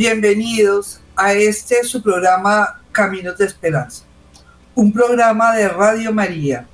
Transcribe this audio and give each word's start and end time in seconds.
bienvenidos 0.00 0.98
a 1.14 1.34
este 1.34 1.84
su 1.84 2.02
programa 2.02 2.80
Caminos 2.90 3.36
de 3.36 3.44
Esperanza, 3.44 4.02
un 4.74 4.90
programa 4.90 5.54
de 5.54 5.68
Radio 5.68 6.10
María 6.10 6.66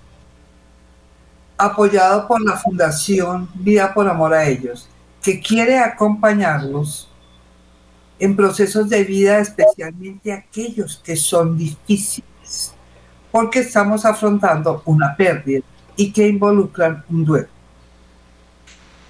apoyado 1.58 2.28
por 2.28 2.40
la 2.40 2.56
Fundación 2.56 3.48
Vida 3.52 3.92
por 3.92 4.08
Amor 4.08 4.32
a 4.32 4.46
Ellos, 4.46 4.88
que 5.20 5.40
quiere 5.40 5.76
acompañarlos 5.76 7.10
en 8.20 8.36
procesos 8.36 8.88
de 8.88 9.02
vida, 9.02 9.40
especialmente 9.40 10.32
aquellos 10.32 11.02
que 11.04 11.16
son 11.16 11.58
difíciles, 11.58 12.74
porque 13.32 13.58
estamos 13.58 14.04
afrontando 14.04 14.82
una 14.84 15.16
pérdida 15.16 15.64
y 15.96 16.12
que 16.12 16.28
involucran 16.28 17.04
un 17.08 17.24
duelo. 17.24 17.48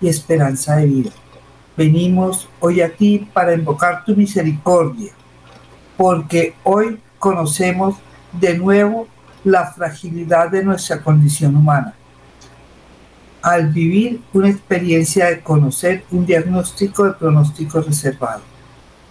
y 0.00 0.08
esperanza 0.08 0.76
de 0.76 0.86
vida. 0.86 1.10
Venimos 1.76 2.48
hoy 2.58 2.80
a 2.80 2.92
ti 2.94 3.28
para 3.32 3.54
invocar 3.54 4.04
tu 4.04 4.16
misericordia, 4.16 5.12
porque 5.96 6.54
hoy 6.64 7.00
conocemos 7.20 7.96
de 8.32 8.58
nuevo 8.58 9.06
la 9.46 9.72
fragilidad 9.72 10.50
de 10.50 10.64
nuestra 10.64 11.00
condición 11.00 11.54
humana. 11.54 11.94
Al 13.40 13.68
vivir 13.68 14.20
una 14.32 14.50
experiencia 14.50 15.26
de 15.26 15.40
conocer 15.40 16.04
un 16.10 16.26
diagnóstico 16.26 17.04
de 17.04 17.12
pronóstico 17.12 17.80
reservado. 17.80 18.42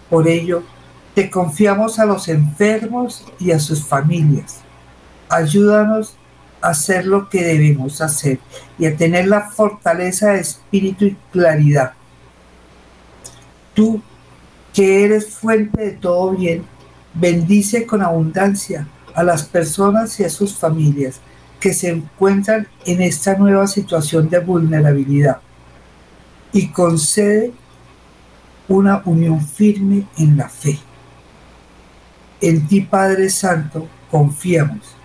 Por 0.09 0.27
ello, 0.27 0.61
te 1.13 1.29
confiamos 1.29 1.99
a 1.99 2.05
los 2.05 2.27
enfermos 2.27 3.23
y 3.39 3.51
a 3.51 3.59
sus 3.59 3.85
familias. 3.85 4.59
Ayúdanos 5.29 6.17
a 6.61 6.69
hacer 6.69 7.05
lo 7.05 7.29
que 7.29 7.41
debemos 7.41 8.01
hacer 8.01 8.39
y 8.77 8.87
a 8.87 8.97
tener 8.97 9.29
la 9.29 9.49
fortaleza 9.49 10.31
de 10.31 10.41
espíritu 10.41 11.05
y 11.05 11.17
claridad. 11.31 11.93
Tú, 13.73 14.01
que 14.73 15.05
eres 15.05 15.29
fuente 15.29 15.81
de 15.81 15.91
todo 15.91 16.31
bien, 16.31 16.65
bendice 17.13 17.85
con 17.85 18.01
abundancia 18.01 18.85
a 19.15 19.23
las 19.23 19.43
personas 19.43 20.19
y 20.19 20.23
a 20.25 20.29
sus 20.29 20.55
familias 20.55 21.21
que 21.59 21.73
se 21.73 21.89
encuentran 21.89 22.67
en 22.85 23.01
esta 23.01 23.35
nueva 23.37 23.65
situación 23.67 24.29
de 24.29 24.39
vulnerabilidad 24.39 25.39
y 26.53 26.67
concede 26.67 27.53
una 28.67 29.01
unión 29.05 29.45
firme 29.45 30.05
en 30.17 30.37
la 30.37 30.49
fe. 30.49 30.77
En 32.41 32.67
ti, 32.67 32.81
Padre 32.81 33.29
Santo, 33.29 33.87
confiamos 34.11 34.95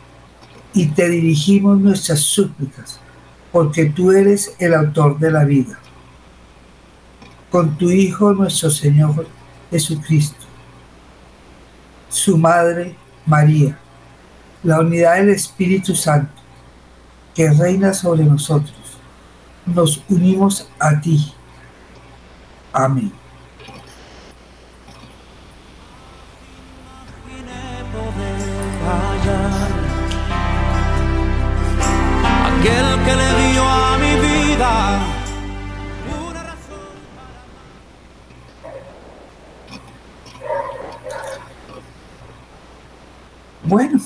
y 0.75 0.87
te 0.87 1.09
dirigimos 1.09 1.79
nuestras 1.81 2.21
súplicas, 2.21 3.01
porque 3.53 3.87
tú 3.87 4.13
eres 4.13 4.55
el 4.59 4.75
autor 4.75 5.19
de 5.19 5.31
la 5.31 5.45
vida. 5.45 5.79
Con 7.51 7.77
tu 7.77 7.91
Hijo 7.91 8.33
nuestro 8.33 8.71
Señor 8.71 9.27
Jesucristo, 9.71 10.47
su 12.09 12.39
Madre 12.39 12.95
María, 13.27 13.79
la 14.63 14.81
unidad 14.81 15.17
del 15.17 15.31
Espíritu 15.31 15.95
Santo, 15.95 16.33
que 17.35 17.51
reina 17.51 17.95
sobre 17.95 18.25
nosotros, 18.25 18.75
nos 19.67 20.03
unimos 20.09 20.69
a 20.79 21.01
ti. 21.01 21.33
Amén. 22.73 23.13
aquel 32.61 33.05
que 33.05 33.17
le 33.17 33.53
dio 33.53 33.65
a 33.65 33.99
mi 33.99 34.15
vida 34.21 35.07
Bueno, 43.63 44.01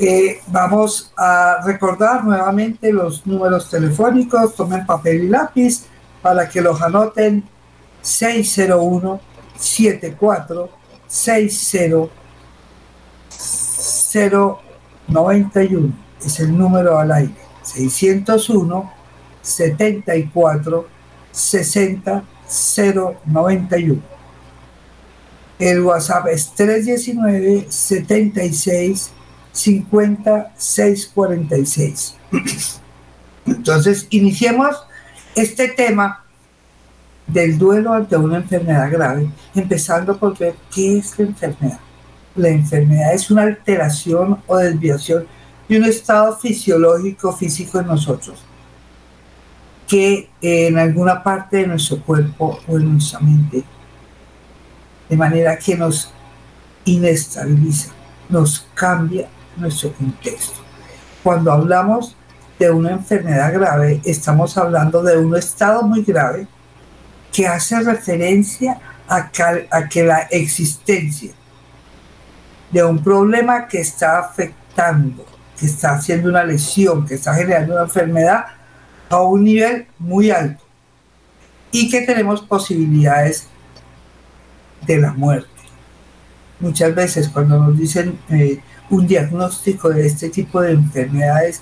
eh, 0.00 0.40
vamos 0.46 1.12
a 1.16 1.58
recordar 1.64 2.24
nuevamente 2.24 2.92
los 2.92 3.26
números 3.26 3.68
telefónicos. 3.68 4.54
Tomen 4.54 4.86
papel 4.86 5.24
y 5.24 5.28
lápiz 5.28 5.86
para 6.22 6.48
que 6.48 6.60
los 6.60 6.80
anoten 6.80 7.44
601 8.02 9.20
74 9.56 10.70
60 11.06 12.08
091 15.08 15.92
es 16.24 16.40
el 16.40 16.56
número 16.56 16.98
al 16.98 17.12
aire. 17.12 17.34
601 17.62 18.92
74 19.42 20.86
60 21.32 22.24
091. 23.24 24.02
El 25.58 25.80
WhatsApp 25.80 26.28
es 26.28 26.52
319 26.54 27.66
76 27.68 29.10
50 29.58 30.52
646. 30.56 32.14
Entonces, 33.46 34.06
iniciemos 34.10 34.76
este 35.34 35.68
tema 35.68 36.24
del 37.26 37.58
duelo 37.58 37.92
ante 37.92 38.16
una 38.16 38.36
enfermedad 38.36 38.90
grave, 38.90 39.28
empezando 39.54 40.16
por 40.16 40.38
ver 40.38 40.54
qué 40.74 40.98
es 40.98 41.18
la 41.18 41.26
enfermedad. 41.26 41.80
La 42.36 42.48
enfermedad 42.48 43.14
es 43.14 43.30
una 43.30 43.42
alteración 43.42 44.40
o 44.46 44.56
desviación 44.56 45.26
y 45.68 45.76
un 45.76 45.84
estado 45.84 46.36
fisiológico 46.38 47.36
físico 47.36 47.80
en 47.80 47.86
nosotros 47.88 48.44
que 49.88 50.28
en 50.42 50.78
alguna 50.78 51.22
parte 51.22 51.56
de 51.56 51.66
nuestro 51.66 52.00
cuerpo 52.02 52.60
o 52.68 52.76
en 52.76 52.92
nuestra 52.92 53.20
mente, 53.20 53.64
de 55.08 55.16
manera 55.16 55.58
que 55.58 55.74
nos 55.74 56.12
inestabiliza, 56.84 57.90
nos 58.28 58.66
cambia 58.74 59.30
nuestro 59.58 59.92
contexto. 59.92 60.60
Cuando 61.22 61.52
hablamos 61.52 62.16
de 62.58 62.70
una 62.70 62.92
enfermedad 62.92 63.52
grave, 63.52 64.00
estamos 64.04 64.56
hablando 64.58 65.02
de 65.02 65.16
un 65.18 65.36
estado 65.36 65.82
muy 65.82 66.02
grave 66.02 66.46
que 67.32 67.46
hace 67.46 67.80
referencia 67.80 68.80
a 69.08 69.30
que, 69.30 70.04
la 70.04 70.20
existencia 70.30 71.32
de 72.70 72.84
un 72.84 73.02
problema 73.02 73.66
que 73.66 73.80
está 73.80 74.18
afectando, 74.18 75.24
que 75.58 75.66
está 75.66 75.92
haciendo 75.92 76.28
una 76.28 76.44
lesión, 76.44 77.06
que 77.06 77.14
está 77.14 77.34
generando 77.34 77.74
una 77.74 77.84
enfermedad 77.84 78.46
a 79.08 79.22
un 79.22 79.44
nivel 79.44 79.86
muy 79.98 80.30
alto 80.30 80.62
y 81.70 81.88
que 81.90 82.02
tenemos 82.02 82.42
posibilidades 82.42 83.46
de 84.86 84.98
la 84.98 85.12
muerte. 85.12 85.48
Muchas 86.60 86.94
veces 86.94 87.28
cuando 87.28 87.58
nos 87.58 87.78
dicen 87.78 88.18
eh, 88.30 88.60
un 88.90 89.06
diagnóstico 89.06 89.90
de 89.90 90.06
este 90.06 90.30
tipo 90.30 90.60
de 90.60 90.72
enfermedades, 90.72 91.60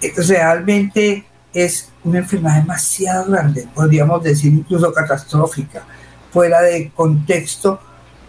eh, 0.00 0.12
realmente 0.16 1.24
es 1.52 1.90
una 2.04 2.18
enfermedad 2.18 2.60
demasiado 2.60 3.30
grande, 3.30 3.68
podríamos 3.74 4.22
decir 4.22 4.52
incluso 4.52 4.92
catastrófica, 4.92 5.84
fuera 6.32 6.62
de 6.62 6.90
contexto, 6.94 7.78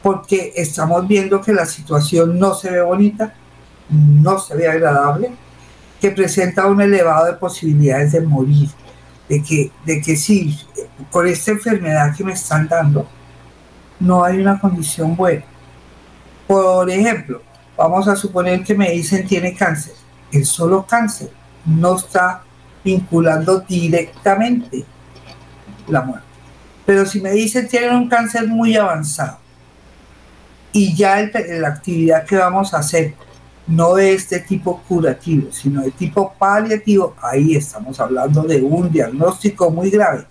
porque 0.02 0.52
estamos 0.56 1.08
viendo 1.08 1.42
que 1.42 1.54
la 1.54 1.66
situación 1.66 2.38
no 2.38 2.54
se 2.54 2.70
ve 2.70 2.82
bonita, 2.82 3.34
no 3.90 4.38
se 4.40 4.56
ve 4.56 4.68
agradable, 4.68 5.32
que 6.02 6.12
presenta 6.12 6.68
un 6.68 6.82
elevado 6.82 7.28
de 7.28 7.34
posibilidades 7.34 8.12
de 8.12 8.22
morir, 8.22 8.70
de 9.30 9.42
que, 9.42 9.72
de 9.86 10.02
que 10.02 10.18
sí, 10.18 10.60
con 11.10 11.26
esta 11.26 11.52
enfermedad 11.52 12.14
que 12.16 12.26
me 12.26 12.34
están 12.34 12.68
dando, 12.68 13.08
no 14.02 14.24
hay 14.24 14.40
una 14.40 14.60
condición 14.60 15.16
buena. 15.16 15.46
Por 16.46 16.90
ejemplo, 16.90 17.42
vamos 17.78 18.08
a 18.08 18.16
suponer 18.16 18.64
que 18.64 18.76
me 18.76 18.92
dicen 18.92 19.28
tiene 19.28 19.56
cáncer. 19.56 19.94
El 20.32 20.46
solo 20.46 20.86
cáncer 20.86 21.30
no 21.66 21.96
está 21.96 22.44
vinculando 22.84 23.60
directamente 23.62 24.86
la 25.88 26.02
muerte. 26.02 26.28
Pero 26.86 27.06
si 27.06 27.22
me 27.22 27.32
dicen 27.32 27.68
tienen 27.68 27.96
un 27.96 28.10
cáncer 28.10 28.48
muy 28.48 28.76
avanzado 28.76 29.38
y 30.72 30.96
ya 30.96 31.18
la 31.60 31.68
actividad 31.68 32.26
que 32.26 32.36
vamos 32.36 32.74
a 32.74 32.80
hacer 32.80 33.14
no 33.68 33.98
es 33.98 34.30
de 34.30 34.40
tipo 34.40 34.82
curativo, 34.88 35.52
sino 35.52 35.82
de 35.82 35.92
tipo 35.92 36.34
paliativo, 36.38 37.16
ahí 37.22 37.56
estamos 37.56 38.00
hablando 38.00 38.44
de 38.44 38.62
un 38.62 38.92
diagnóstico 38.92 39.70
muy 39.70 39.90
grave 39.90 40.26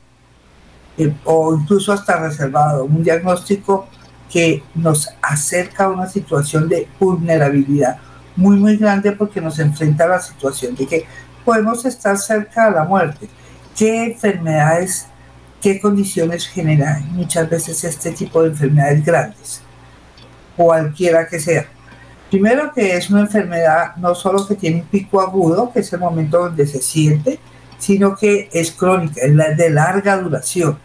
eh, 0.98 1.14
o 1.24 1.54
incluso 1.54 1.92
hasta 1.92 2.20
reservado, 2.20 2.84
un 2.84 3.02
diagnóstico 3.02 3.88
que 4.32 4.62
nos 4.74 5.10
acerca 5.20 5.84
a 5.84 5.90
una 5.90 6.08
situación 6.08 6.68
de 6.68 6.88
vulnerabilidad 6.98 7.98
muy, 8.34 8.56
muy 8.56 8.76
grande 8.76 9.12
porque 9.12 9.40
nos 9.40 9.58
enfrenta 9.58 10.04
a 10.04 10.08
la 10.08 10.20
situación 10.20 10.74
de 10.74 10.86
que 10.86 11.04
podemos 11.44 11.84
estar 11.84 12.16
cerca 12.16 12.66
de 12.66 12.76
la 12.76 12.84
muerte. 12.84 13.28
¿Qué 13.76 14.04
enfermedades, 14.04 15.06
qué 15.60 15.80
condiciones 15.80 16.48
generan 16.48 17.12
muchas 17.12 17.48
veces 17.50 17.84
este 17.84 18.12
tipo 18.12 18.42
de 18.42 18.48
enfermedades 18.48 19.04
grandes? 19.04 19.60
Cualquiera 20.56 21.26
que 21.26 21.38
sea. 21.38 21.66
Primero 22.30 22.72
que 22.72 22.96
es 22.96 23.10
una 23.10 23.20
enfermedad 23.20 23.96
no 23.96 24.14
solo 24.14 24.46
que 24.46 24.54
tiene 24.54 24.80
un 24.80 24.86
pico 24.86 25.20
agudo, 25.20 25.70
que 25.70 25.80
es 25.80 25.92
el 25.92 26.00
momento 26.00 26.38
donde 26.38 26.66
se 26.66 26.80
siente, 26.80 27.38
sino 27.78 28.16
que 28.16 28.48
es 28.52 28.70
crónica, 28.70 29.20
es 29.20 29.56
de 29.58 29.70
larga 29.70 30.16
duración. 30.16 30.78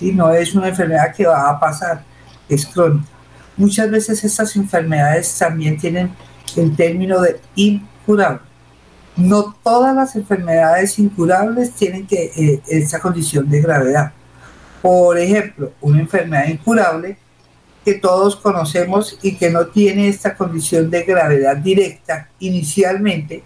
No 0.00 0.32
es 0.32 0.54
una 0.54 0.68
enfermedad 0.68 1.12
que 1.14 1.26
va 1.26 1.48
a 1.48 1.58
pasar, 1.58 2.04
es 2.48 2.66
crónica. 2.66 3.06
Muchas 3.56 3.90
veces 3.90 4.24
estas 4.24 4.56
enfermedades 4.56 5.36
también 5.38 5.76
tienen 5.76 6.10
el 6.56 6.74
término 6.74 7.20
de 7.20 7.40
incurable 7.54 8.54
no 9.16 9.54
todas 9.62 9.94
las 9.94 10.16
enfermedades 10.16 10.98
incurables 10.98 11.72
tienen 11.72 12.06
que, 12.06 12.32
eh, 12.36 12.60
esa 12.66 12.98
condición 13.00 13.48
de 13.48 13.60
gravedad. 13.60 14.12
Por 14.82 15.18
ejemplo, 15.18 15.72
una 15.80 16.00
enfermedad 16.00 16.48
incurable 16.48 17.16
que 17.84 17.94
todos 17.94 18.36
conocemos 18.36 19.18
y 19.22 19.36
que 19.36 19.50
no 19.50 19.66
tiene 19.66 20.08
esta 20.08 20.34
condición 20.36 20.90
de 20.90 21.02
gravedad 21.02 21.56
directa 21.56 22.28
inicialmente, 22.38 23.42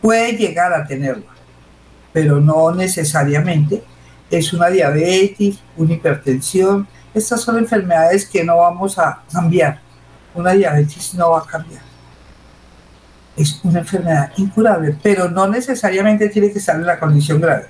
puede 0.00 0.32
llegar 0.32 0.72
a 0.72 0.86
tenerla, 0.86 1.30
pero 2.12 2.40
no 2.40 2.74
necesariamente. 2.74 3.82
Es 4.30 4.52
una 4.54 4.68
diabetes, 4.68 5.58
una 5.76 5.92
hipertensión. 5.92 6.88
Estas 7.14 7.40
son 7.40 7.58
enfermedades 7.58 8.26
que 8.26 8.44
no 8.44 8.58
vamos 8.58 8.98
a 8.98 9.22
cambiar. 9.32 9.80
Una 10.34 10.52
diabetes 10.52 11.14
no 11.14 11.30
va 11.30 11.40
a 11.40 11.44
cambiar 11.44 11.92
es 13.36 13.60
una 13.62 13.80
enfermedad 13.80 14.32
incurable, 14.36 14.96
pero 15.02 15.28
no 15.28 15.48
necesariamente 15.48 16.28
tiene 16.28 16.52
que 16.52 16.58
estar 16.58 16.76
en 16.76 16.86
la 16.86 16.98
condición 16.98 17.40
grave. 17.40 17.66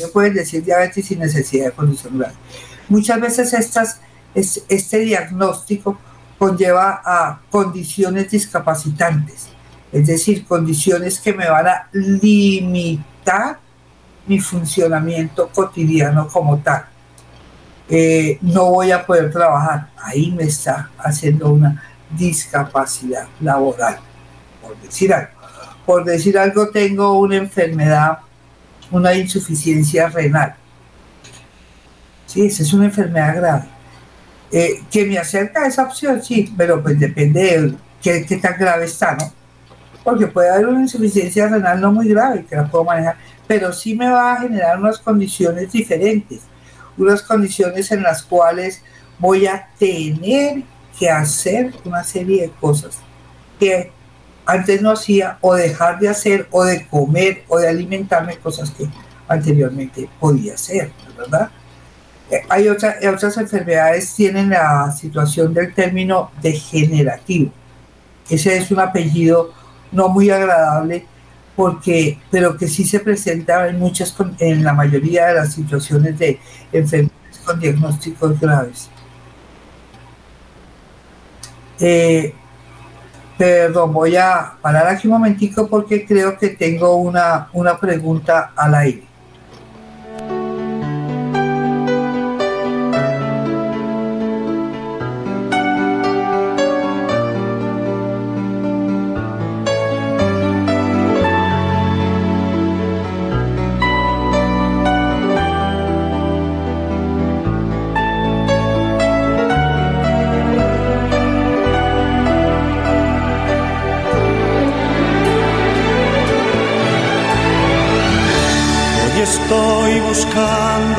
No 0.00 0.08
pueden 0.08 0.34
decir 0.34 0.64
diabetes 0.64 1.06
sin 1.06 1.18
necesidad 1.18 1.66
de 1.66 1.72
condición 1.72 2.18
grave. 2.18 2.34
Muchas 2.88 3.20
veces 3.20 3.70
este 4.68 4.98
diagnóstico 5.00 5.98
conlleva 6.38 7.02
a 7.04 7.40
condiciones 7.50 8.30
discapacitantes, 8.30 9.48
es 9.92 10.06
decir, 10.06 10.46
condiciones 10.46 11.20
que 11.20 11.34
me 11.34 11.48
van 11.48 11.66
a 11.68 11.88
limitar 11.92 13.58
mi 14.26 14.40
funcionamiento 14.40 15.48
cotidiano 15.48 16.26
como 16.28 16.58
tal. 16.58 16.86
Eh, 17.94 18.38
no 18.40 18.70
voy 18.70 18.90
a 18.90 19.04
poder 19.04 19.30
trabajar, 19.30 19.90
ahí 20.02 20.30
me 20.30 20.44
está 20.44 20.88
haciendo 20.96 21.50
una 21.50 21.82
discapacidad 22.16 23.26
laboral 23.38 23.98
por 24.62 24.80
decir 24.80 25.12
algo. 25.12 25.30
Por 25.84 26.02
decir 26.02 26.38
algo, 26.38 26.70
tengo 26.70 27.18
una 27.18 27.36
enfermedad, 27.36 28.20
una 28.90 29.12
insuficiencia 29.12 30.08
renal. 30.08 30.54
Sí, 32.24 32.46
esa 32.46 32.62
es 32.62 32.72
una 32.72 32.86
enfermedad 32.86 33.36
grave. 33.36 33.64
Eh, 34.50 34.82
que 34.90 35.04
me 35.04 35.18
acerca 35.18 35.64
a 35.64 35.66
esa 35.66 35.82
opción, 35.82 36.22
sí, 36.22 36.50
pero 36.56 36.82
pues 36.82 36.98
depende 36.98 37.42
de 37.42 37.74
qué, 38.00 38.24
qué, 38.24 38.38
tan 38.38 38.58
grave 38.58 38.86
está, 38.86 39.16
¿no? 39.16 39.30
Porque 40.02 40.28
puede 40.28 40.48
haber 40.48 40.66
una 40.66 40.80
insuficiencia 40.80 41.46
renal 41.46 41.78
no 41.78 41.92
muy 41.92 42.08
grave 42.08 42.46
que 42.48 42.56
la 42.56 42.66
puedo 42.66 42.84
manejar, 42.84 43.16
pero 43.46 43.70
sí 43.70 43.94
me 43.94 44.08
va 44.08 44.32
a 44.32 44.40
generar 44.40 44.78
unas 44.78 44.98
condiciones 44.98 45.70
diferentes, 45.70 46.40
unas 47.02 47.22
condiciones 47.22 47.90
en 47.92 48.02
las 48.02 48.22
cuales 48.22 48.82
voy 49.18 49.46
a 49.46 49.68
tener 49.78 50.62
que 50.98 51.10
hacer 51.10 51.72
una 51.84 52.04
serie 52.04 52.42
de 52.42 52.50
cosas 52.50 52.98
que 53.58 53.90
antes 54.44 54.82
no 54.82 54.90
hacía 54.90 55.38
o 55.40 55.54
dejar 55.54 55.98
de 55.98 56.08
hacer 56.08 56.48
o 56.50 56.64
de 56.64 56.86
comer 56.88 57.44
o 57.48 57.58
de 57.58 57.68
alimentarme 57.68 58.36
cosas 58.36 58.70
que 58.70 58.88
anteriormente 59.28 60.08
podía 60.18 60.54
hacer, 60.54 60.90
¿verdad? 61.16 61.50
Eh, 62.30 62.42
hay 62.48 62.68
otra, 62.68 62.96
otras 63.12 63.36
enfermedades 63.36 64.14
tienen 64.14 64.50
la 64.50 64.90
situación 64.90 65.54
del 65.54 65.74
término 65.74 66.30
degenerativo. 66.40 67.52
Ese 68.28 68.56
es 68.56 68.70
un 68.70 68.80
apellido 68.80 69.52
no 69.92 70.08
muy 70.08 70.30
agradable 70.30 71.06
porque 71.56 72.18
pero 72.30 72.56
que 72.56 72.66
sí 72.68 72.84
se 72.84 73.00
presenta 73.00 73.68
en 73.68 73.78
muchas 73.78 74.14
en 74.38 74.64
la 74.64 74.72
mayoría 74.72 75.26
de 75.26 75.34
las 75.34 75.52
situaciones 75.52 76.18
de 76.18 76.40
enfermedades 76.72 77.38
con 77.44 77.60
diagnósticos 77.60 78.40
graves. 78.40 78.88
Eh, 81.80 82.34
Perdón, 83.42 83.92
voy 83.92 84.14
a 84.14 84.52
parar 84.60 84.86
aquí 84.86 85.08
un 85.08 85.14
momentico 85.14 85.66
porque 85.66 86.06
creo 86.06 86.38
que 86.38 86.50
tengo 86.50 86.94
una, 86.94 87.48
una 87.52 87.76
pregunta 87.76 88.52
al 88.54 88.74
aire. 88.76 89.02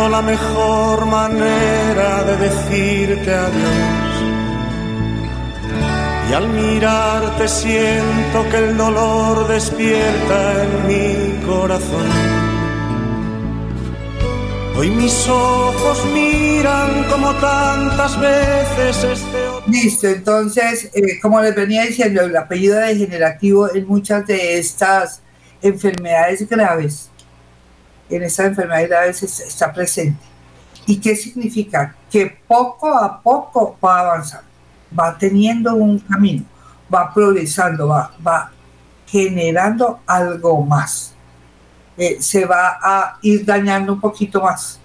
La 0.09 0.21
mejor 0.21 1.05
manera 1.05 2.23
de 2.23 2.37
decirte 2.37 3.33
adiós. 3.33 4.15
Y 6.29 6.33
al 6.33 6.47
mirarte 6.49 7.47
siento 7.47 8.49
que 8.49 8.57
el 8.57 8.77
dolor 8.77 9.47
despierta 9.47 10.63
en 10.63 10.87
mi 10.87 11.45
corazón. 11.45 12.07
Hoy 14.77 14.89
mis 14.89 15.27
ojos 15.27 16.05
miran 16.13 17.03
como 17.09 17.33
tantas 17.33 18.19
veces 18.19 19.03
este... 19.03 19.37
Listo, 19.67 20.07
entonces, 20.07 20.89
eh, 20.93 21.19
como 21.21 21.41
les 21.41 21.55
venía 21.55 21.83
diciendo, 21.83 22.21
el 22.21 22.35
apellido 22.35 22.77
degenerativo 22.77 23.73
en 23.73 23.85
muchas 23.85 24.25
de 24.25 24.59
estas 24.59 25.21
enfermedades 25.61 26.47
graves, 26.49 27.09
en 28.15 28.23
estas 28.23 28.47
enfermedades 28.47 28.89
graves 28.89 29.23
está 29.23 29.71
presente. 29.71 30.19
¿Y 30.85 30.97
qué 30.97 31.15
significa? 31.15 31.95
Que 32.11 32.37
poco 32.47 32.93
a 32.95 33.21
poco 33.21 33.77
va 33.83 33.99
avanzando, 34.01 34.47
va 34.97 35.17
teniendo 35.17 35.75
un 35.75 35.99
camino, 35.99 36.43
va 36.93 37.13
progresando, 37.13 37.87
va, 37.87 38.11
va 38.25 38.51
generando 39.07 39.99
algo 40.05 40.63
más. 40.65 41.13
Eh, 41.95 42.17
se 42.19 42.45
va 42.45 42.79
a 42.81 43.17
ir 43.21 43.45
dañando 43.45 43.93
un 43.93 44.01
poquito 44.01 44.41
más. 44.41 44.79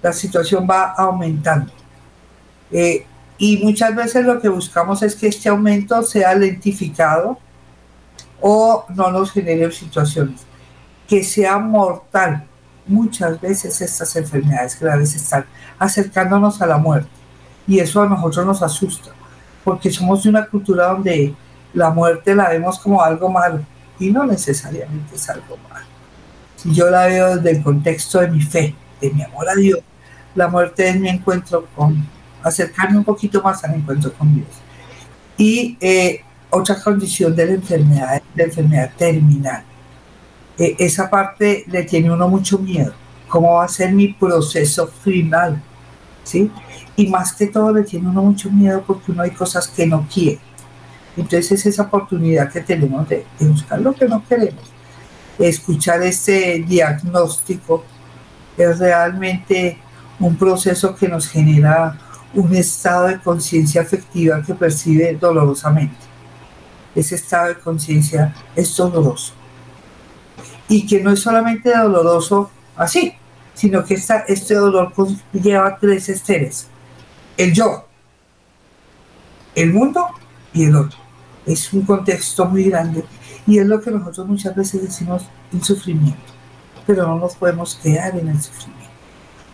La 0.00 0.12
situación 0.12 0.66
va 0.68 0.92
aumentando. 0.92 1.72
Eh, 2.70 3.04
y 3.38 3.58
muchas 3.58 3.94
veces 3.94 4.24
lo 4.24 4.40
que 4.40 4.48
buscamos 4.48 5.02
es 5.02 5.14
que 5.14 5.28
este 5.28 5.48
aumento 5.48 6.02
sea 6.02 6.34
lentificado 6.34 7.38
o 8.40 8.84
no 8.94 9.10
nos 9.10 9.32
genere 9.32 9.70
situaciones. 9.72 10.47
Que 11.08 11.24
sea 11.24 11.58
mortal. 11.58 12.46
Muchas 12.86 13.40
veces 13.40 13.80
estas 13.80 14.14
enfermedades 14.14 14.78
graves 14.78 15.16
están 15.16 15.44
acercándonos 15.78 16.62
a 16.62 16.66
la 16.66 16.78
muerte. 16.78 17.10
Y 17.66 17.80
eso 17.80 18.02
a 18.02 18.08
nosotros 18.08 18.46
nos 18.46 18.62
asusta. 18.62 19.10
Porque 19.64 19.90
somos 19.90 20.22
de 20.22 20.28
una 20.28 20.46
cultura 20.46 20.86
donde 20.92 21.34
la 21.74 21.90
muerte 21.90 22.34
la 22.34 22.50
vemos 22.50 22.78
como 22.78 23.02
algo 23.02 23.28
malo. 23.28 23.60
Y 23.98 24.10
no 24.10 24.24
necesariamente 24.24 25.16
es 25.16 25.28
algo 25.28 25.56
malo. 25.68 25.86
Si 26.56 26.72
yo 26.72 26.88
la 26.90 27.06
veo 27.06 27.36
desde 27.36 27.58
el 27.58 27.62
contexto 27.62 28.20
de 28.20 28.28
mi 28.28 28.42
fe, 28.42 28.74
de 29.00 29.10
mi 29.10 29.22
amor 29.22 29.48
a 29.48 29.54
Dios, 29.54 29.80
la 30.34 30.48
muerte 30.48 30.88
es 30.88 31.00
mi 31.00 31.08
encuentro 31.08 31.66
con 31.74 32.06
acercarme 32.42 32.98
un 32.98 33.04
poquito 33.04 33.42
más 33.42 33.62
al 33.64 33.74
encuentro 33.74 34.12
con 34.12 34.34
Dios. 34.34 34.48
Y 35.36 35.76
eh, 35.80 36.20
otra 36.50 36.80
condición 36.82 37.34
de 37.34 37.46
la 37.46 37.52
enfermedad, 37.52 38.22
de 38.34 38.44
enfermedad 38.44 38.90
terminal. 38.96 39.64
Eh, 40.58 40.74
esa 40.78 41.08
parte 41.08 41.64
le 41.68 41.84
tiene 41.84 42.10
uno 42.10 42.28
mucho 42.28 42.58
miedo. 42.58 42.92
¿Cómo 43.28 43.54
va 43.54 43.64
a 43.64 43.68
ser 43.68 43.92
mi 43.92 44.08
proceso 44.08 44.86
final? 44.86 45.62
¿Sí? 46.24 46.50
Y 46.96 47.06
más 47.06 47.32
que 47.32 47.46
todo 47.46 47.72
le 47.72 47.84
tiene 47.84 48.08
uno 48.08 48.22
mucho 48.22 48.50
miedo 48.50 48.82
porque 48.86 49.12
uno 49.12 49.22
hay 49.22 49.30
cosas 49.30 49.68
que 49.68 49.86
no 49.86 50.06
quiere. 50.12 50.40
Entonces 51.16 51.52
es 51.52 51.66
esa 51.66 51.82
oportunidad 51.82 52.50
que 52.50 52.60
tenemos 52.60 53.08
de 53.08 53.24
buscar 53.40 53.80
lo 53.80 53.94
que 53.94 54.06
no 54.06 54.24
queremos. 54.26 54.62
Escuchar 55.38 56.02
este 56.02 56.64
diagnóstico 56.66 57.84
es 58.56 58.78
realmente 58.78 59.78
un 60.18 60.36
proceso 60.36 60.94
que 60.94 61.08
nos 61.08 61.28
genera 61.28 61.96
un 62.34 62.54
estado 62.54 63.06
de 63.06 63.20
conciencia 63.20 63.82
afectiva 63.82 64.42
que 64.42 64.54
percibe 64.54 65.16
dolorosamente. 65.20 65.96
Ese 66.94 67.14
estado 67.14 67.48
de 67.48 67.58
conciencia 67.58 68.34
es 68.54 68.76
doloroso. 68.76 69.37
Y 70.68 70.86
que 70.86 71.00
no 71.02 71.12
es 71.12 71.20
solamente 71.20 71.76
doloroso 71.76 72.50
así, 72.76 73.14
sino 73.54 73.84
que 73.84 73.94
esta, 73.94 74.20
este 74.20 74.54
dolor 74.54 74.92
lleva 75.32 75.76
tres 75.80 76.08
esteres. 76.08 76.68
El 77.36 77.52
yo, 77.52 77.86
el 79.54 79.72
mundo 79.72 80.06
y 80.52 80.64
el 80.64 80.76
otro. 80.76 80.98
Es 81.46 81.72
un 81.72 81.82
contexto 81.82 82.44
muy 82.44 82.64
grande 82.64 83.04
y 83.46 83.58
es 83.58 83.66
lo 83.66 83.80
que 83.80 83.90
nosotros 83.90 84.26
muchas 84.26 84.54
veces 84.54 84.82
decimos 84.82 85.24
el 85.52 85.62
sufrimiento, 85.62 86.32
pero 86.86 87.06
no 87.06 87.18
nos 87.18 87.34
podemos 87.34 87.74
quedar 87.82 88.16
en 88.16 88.28
el 88.28 88.40
sufrimiento. 88.40 88.78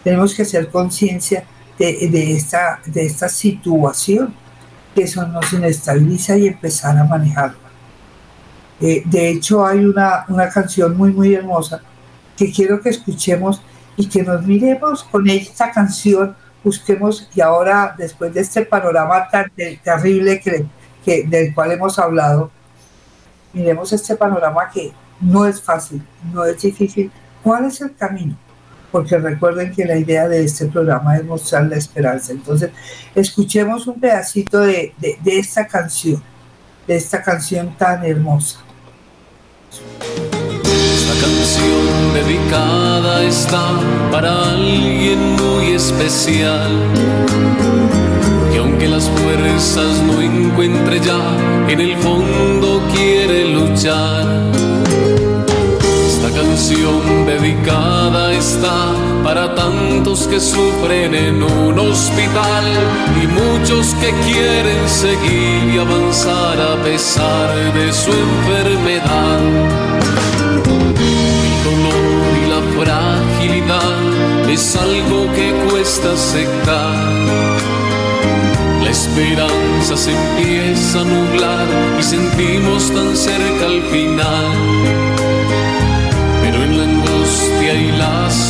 Tenemos 0.03 0.35
que 0.35 0.43
hacer 0.43 0.69
conciencia 0.69 1.45
de, 1.79 2.33
esta, 2.37 2.81
de 2.85 3.07
esta 3.07 3.29
situación 3.29 4.35
que 4.95 5.05
eso 5.05 5.27
nos 5.27 5.53
inestabiliza 5.53 6.37
y 6.37 6.49
empezar 6.49 6.97
a 6.99 7.05
manejarla. 7.05 7.64
Eh, 8.81 9.03
de 9.05 9.31
hecho, 9.31 9.65
hay 9.65 9.85
una, 9.85 10.25
una 10.29 10.49
canción 10.49 10.97
muy, 10.97 11.13
muy 11.13 11.35
hermosa 11.35 11.81
que 12.37 12.51
quiero 12.53 12.81
que 12.81 12.91
escuchemos 12.91 13.63
y 13.97 14.09
que 14.09 14.23
nos 14.23 14.45
miremos 14.45 15.05
con 15.05 15.29
esta 15.29 15.71
canción, 15.71 16.35
busquemos 16.63 17.29
y 17.35 17.41
ahora, 17.41 17.95
después 17.97 18.35
de 18.35 18.41
este 18.41 18.63
panorama 18.67 19.29
tan 19.29 19.53
terrible 19.83 20.41
que, 20.41 20.67
que, 21.05 21.25
del 21.25 21.55
cual 21.55 21.73
hemos 21.73 21.99
hablado, 21.99 22.51
miremos 23.53 23.93
este 23.93 24.17
panorama 24.17 24.69
que 24.73 24.93
no 25.21 25.47
es 25.47 25.61
fácil, 25.61 26.03
no 26.33 26.45
es 26.45 26.61
difícil. 26.61 27.13
¿Cuál 27.43 27.67
es 27.67 27.81
el 27.81 27.95
camino? 27.95 28.37
porque 28.95 29.19
recuerden 29.19 29.73
que 29.73 29.85
la 29.85 29.97
idea 29.97 30.29
de 30.29 30.45
este 30.45 30.67
programa 30.67 31.17
es 31.17 31.25
mostrar 31.25 31.65
la 31.65 31.75
esperanza. 31.75 32.31
Entonces, 32.31 32.71
escuchemos 33.13 33.89
un 33.89 33.99
pedacito 33.99 34.61
de, 34.61 34.95
esta 35.27 35.67
canción, 35.67 36.23
de 36.87 36.97
esta 36.97 37.23
canción 37.23 37.75
tan 37.79 38.05
hermosa. 38.05 38.59
Esta 39.71 41.27
canción 41.27 42.15
dedicada 42.15 43.23
está 43.25 43.81
para 44.11 44.51
alguien 44.51 45.37
muy 45.37 45.73
especial, 45.75 46.71
que 48.53 48.59
aunque 48.59 48.89
las 48.89 49.09
fuerzas 49.09 50.03
no 50.03 50.21
encuentre 50.21 51.01
ya, 51.01 51.21
en 51.69 51.81
el 51.81 51.97
fondo 51.99 52.83
quiere 52.95 53.47
luchar 53.47 54.74
canción 56.55 57.27
dedicada 57.27 58.33
está 58.33 58.95
para 59.25 59.57
tantos 59.57 60.29
que 60.29 60.39
sufren 60.39 61.13
en 61.13 61.43
un 61.43 61.77
hospital 61.77 62.65
y 63.21 63.27
muchos 63.27 63.93
que 63.95 64.13
quieren 64.25 64.89
seguir 64.89 65.75
y 65.75 65.79
avanzar 65.79 66.61
a 66.61 66.77
pesar 66.85 67.51
de 67.75 67.93
su 67.93 68.13
enfermedad. 68.13 69.41
El 71.01 71.65
dolor 71.65 72.31
y 72.41 72.47
la 72.55 72.63
fragilidad 72.79 74.49
es 74.49 74.77
algo 74.77 75.27
que 75.35 75.53
cuesta 75.69 76.13
aceptar. 76.13 77.15
La 78.81 78.91
esperanza 78.91 79.97
se 79.97 80.13
empieza 80.13 81.01
a 81.01 81.05
nublar 81.05 81.67
y 81.99 82.03
sentimos 82.05 82.93
tan 82.93 83.17
cerca 83.17 83.67
al 83.67 83.83
final 83.91 85.24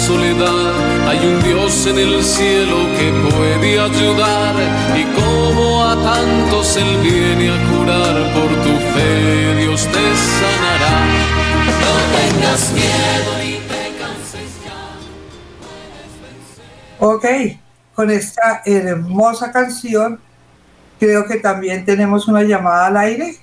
soledad 0.07 1.09
hay 1.09 1.19
un 1.27 1.43
Dios 1.43 1.87
en 1.87 1.99
el 1.99 2.23
cielo 2.23 2.77
que 2.99 3.11
puede 3.31 3.81
ayudar 3.81 4.55
y 4.95 5.05
como 5.19 5.83
a 5.83 5.95
tantos 5.97 6.77
Él 6.77 6.99
viene 7.03 7.51
a 7.51 7.59
curar 7.71 8.15
por 8.35 8.51
tu 8.63 8.75
fe 8.93 9.57
Dios 9.61 9.87
te 9.87 10.05
sanará. 10.37 10.97
No 11.85 11.95
tengas 12.19 12.73
miedo 12.75 13.31
ni 13.39 13.53
te 13.67 13.83
canses 13.99 14.51
ya. 14.63 14.81
Ok, 17.07 17.25
con 17.95 18.11
esta 18.11 18.61
hermosa 18.67 19.51
canción 19.53 20.21
creo 21.01 21.25
que 21.27 21.37
también 21.37 21.87
tenemos 21.87 22.29
una 22.29 22.43
llamada 22.43 22.89
al 22.89 22.99
aire. 22.99 23.37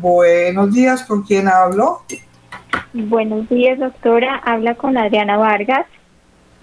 Buenos 0.00 0.72
días, 0.72 1.04
¿con 1.04 1.22
quién 1.22 1.48
hablo? 1.48 2.02
Buenos 2.94 3.46
días, 3.50 3.78
doctora. 3.78 4.36
Habla 4.36 4.74
con 4.74 4.96
Adriana 4.96 5.36
Vargas. 5.36 5.84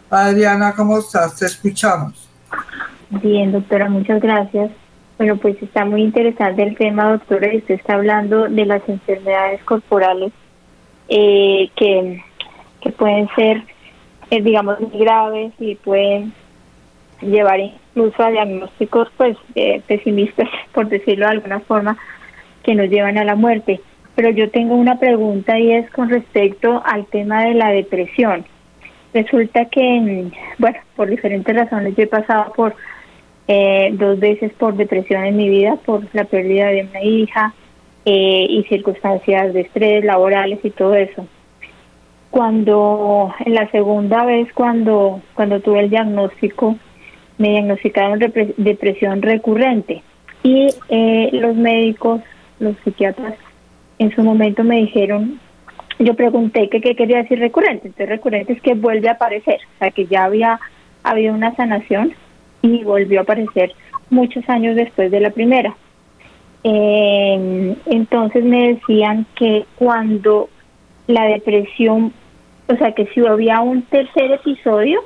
Adriana, 0.10 0.74
¿cómo 0.76 0.98
estás? 1.00 1.38
Te 1.38 1.46
escuchamos. 1.46 2.30
Bien, 3.10 3.52
doctora, 3.52 3.90
muchas 3.90 4.22
gracias. 4.22 4.72
Bueno, 5.18 5.38
pues 5.38 5.62
está 5.62 5.86
muy 5.86 6.02
interesante 6.02 6.64
el 6.64 6.76
tema, 6.76 7.12
doctora, 7.12 7.54
y 7.54 7.58
usted 7.58 7.76
está 7.76 7.94
hablando 7.94 8.50
de 8.50 8.66
las 8.66 8.88
enfermedades 8.90 9.64
corporales 9.64 10.34
eh, 11.08 11.70
que, 11.76 12.22
que 12.82 12.90
pueden 12.92 13.30
ser, 13.36 13.64
eh, 14.30 14.42
digamos, 14.42 14.80
muy 14.80 15.00
graves 15.00 15.54
y 15.60 15.76
pueden 15.76 16.34
llevar 17.22 17.60
incluso 17.60 18.22
a 18.22 18.32
diagnósticos 18.32 19.08
pues 19.16 19.38
eh, 19.56 19.82
pesimistas, 19.88 20.50
por 20.74 20.90
decirlo 20.90 21.26
de 21.26 21.32
alguna 21.32 21.60
forma, 21.62 21.98
que 22.64 22.76
nos 22.76 22.90
llevan 22.90 23.18
a 23.18 23.24
la 23.24 23.36
muerte. 23.36 23.82
Pero 24.16 24.30
yo 24.32 24.50
tengo 24.50 24.76
una 24.76 25.00
pregunta 25.00 25.58
y 25.60 25.72
es 25.72 25.90
con 25.92 26.10
respecto 26.10 26.82
al 26.86 27.06
tema 27.06 27.46
de 27.46 27.54
la 27.54 27.70
depresión. 27.70 28.46
Resulta 29.16 29.64
que, 29.64 30.30
bueno, 30.58 30.78
por 30.98 31.10
diferentes 31.10 31.56
razones 31.56 31.96
yo 31.96 32.04
he 32.04 32.08
pasado 32.08 32.52
por 32.52 32.76
eh, 33.48 33.92
dos 33.94 34.20
veces 34.20 34.52
por 34.52 34.76
depresión 34.76 35.24
en 35.24 35.38
mi 35.38 35.48
vida, 35.48 35.78
por 35.86 36.04
la 36.12 36.26
pérdida 36.26 36.68
de 36.68 36.86
una 36.90 37.02
hija 37.02 37.54
eh, 38.04 38.46
y 38.50 38.64
circunstancias 38.64 39.54
de 39.54 39.62
estrés 39.62 40.04
laborales 40.04 40.60
y 40.64 40.70
todo 40.70 40.96
eso. 40.96 41.26
Cuando, 42.30 43.34
en 43.46 43.54
la 43.54 43.72
segunda 43.72 44.26
vez, 44.26 44.52
cuando, 44.52 45.22
cuando 45.34 45.62
tuve 45.62 45.80
el 45.80 45.90
diagnóstico, 45.90 46.76
me 47.38 47.52
diagnosticaron 47.52 48.20
depresión 48.58 49.22
recurrente 49.22 50.04
y 50.44 50.68
eh, 50.90 51.30
los 51.32 51.56
médicos, 51.56 52.20
los 52.60 52.76
psiquiatras, 52.84 53.36
en 53.98 54.14
su 54.14 54.24
momento 54.24 54.66
me 54.66 54.76
dijeron, 54.82 55.40
yo 56.00 56.14
pregunté 56.14 56.70
qué 56.70 56.82
quería 56.82 57.18
decir 57.18 57.40
recurrente. 57.40 57.88
Entonces 57.88 58.10
recurrente 58.10 58.54
es 58.54 58.62
que 58.62 58.74
vuelve 58.74 59.10
a 59.10 59.14
aparecer, 59.14 59.60
o 59.76 59.80
sea 59.80 59.92
que 59.92 60.06
ya 60.06 60.26
había 60.26 60.60
habido 61.04 61.34
una 61.34 61.56
sanación 61.56 62.14
y 62.62 62.84
volvió 62.84 63.20
a 63.20 63.24
aparecer 63.24 63.72
muchos 64.10 64.48
años 64.50 64.76
después 64.76 65.12
de 65.12 65.20
la 65.20 65.30
primera. 65.30 65.76
Eh, 66.64 67.76
entonces 67.86 68.44
me 68.44 68.74
decían 68.74 69.26
que 69.36 69.66
cuando 69.76 70.50
la 71.08 71.26
depresión, 71.26 72.12
o 72.68 72.76
sea, 72.76 72.94
que 72.94 73.06
si 73.08 73.26
había 73.26 73.62
un 73.62 73.84
tercer 73.84 74.32
episodio, 74.32 75.02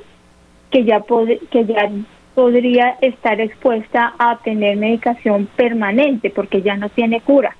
que 0.70 0.84
ya, 0.84 1.02
que 1.50 1.64
ya 1.66 1.90
podría 2.34 2.96
estar 3.02 3.40
expuesta 3.40 4.14
a 4.18 4.38
tener 4.38 4.76
medicación 4.76 5.46
permanente 5.56 6.30
porque 6.30 6.62
ya 6.62 6.76
no 6.76 6.88
tiene 6.88 7.20
cura. 7.20 7.56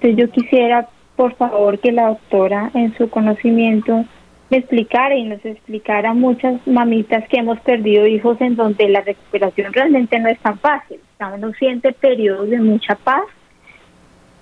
Entonces 0.00 0.16
yo 0.16 0.30
quisiera, 0.30 0.88
por 1.16 1.34
favor, 1.36 1.78
que 1.78 1.92
la 1.92 2.08
doctora 2.08 2.70
en 2.74 2.96
su 2.96 3.08
conocimiento 3.08 4.04
me 4.50 4.58
explicara 4.58 5.14
y 5.16 5.24
nos 5.24 5.44
explicara 5.44 6.12
muchas 6.12 6.66
mamitas 6.66 7.26
que 7.28 7.38
hemos 7.38 7.58
perdido 7.60 8.06
hijos 8.06 8.40
en 8.40 8.56
donde 8.56 8.88
la 8.88 9.00
recuperación 9.00 9.72
realmente 9.72 10.18
no 10.18 10.28
es 10.28 10.38
tan 10.40 10.58
fácil. 10.58 11.00
Uno 11.18 11.52
siente 11.52 11.92
periodos 11.92 12.50
de 12.50 12.60
mucha 12.60 12.96
paz, 12.96 13.24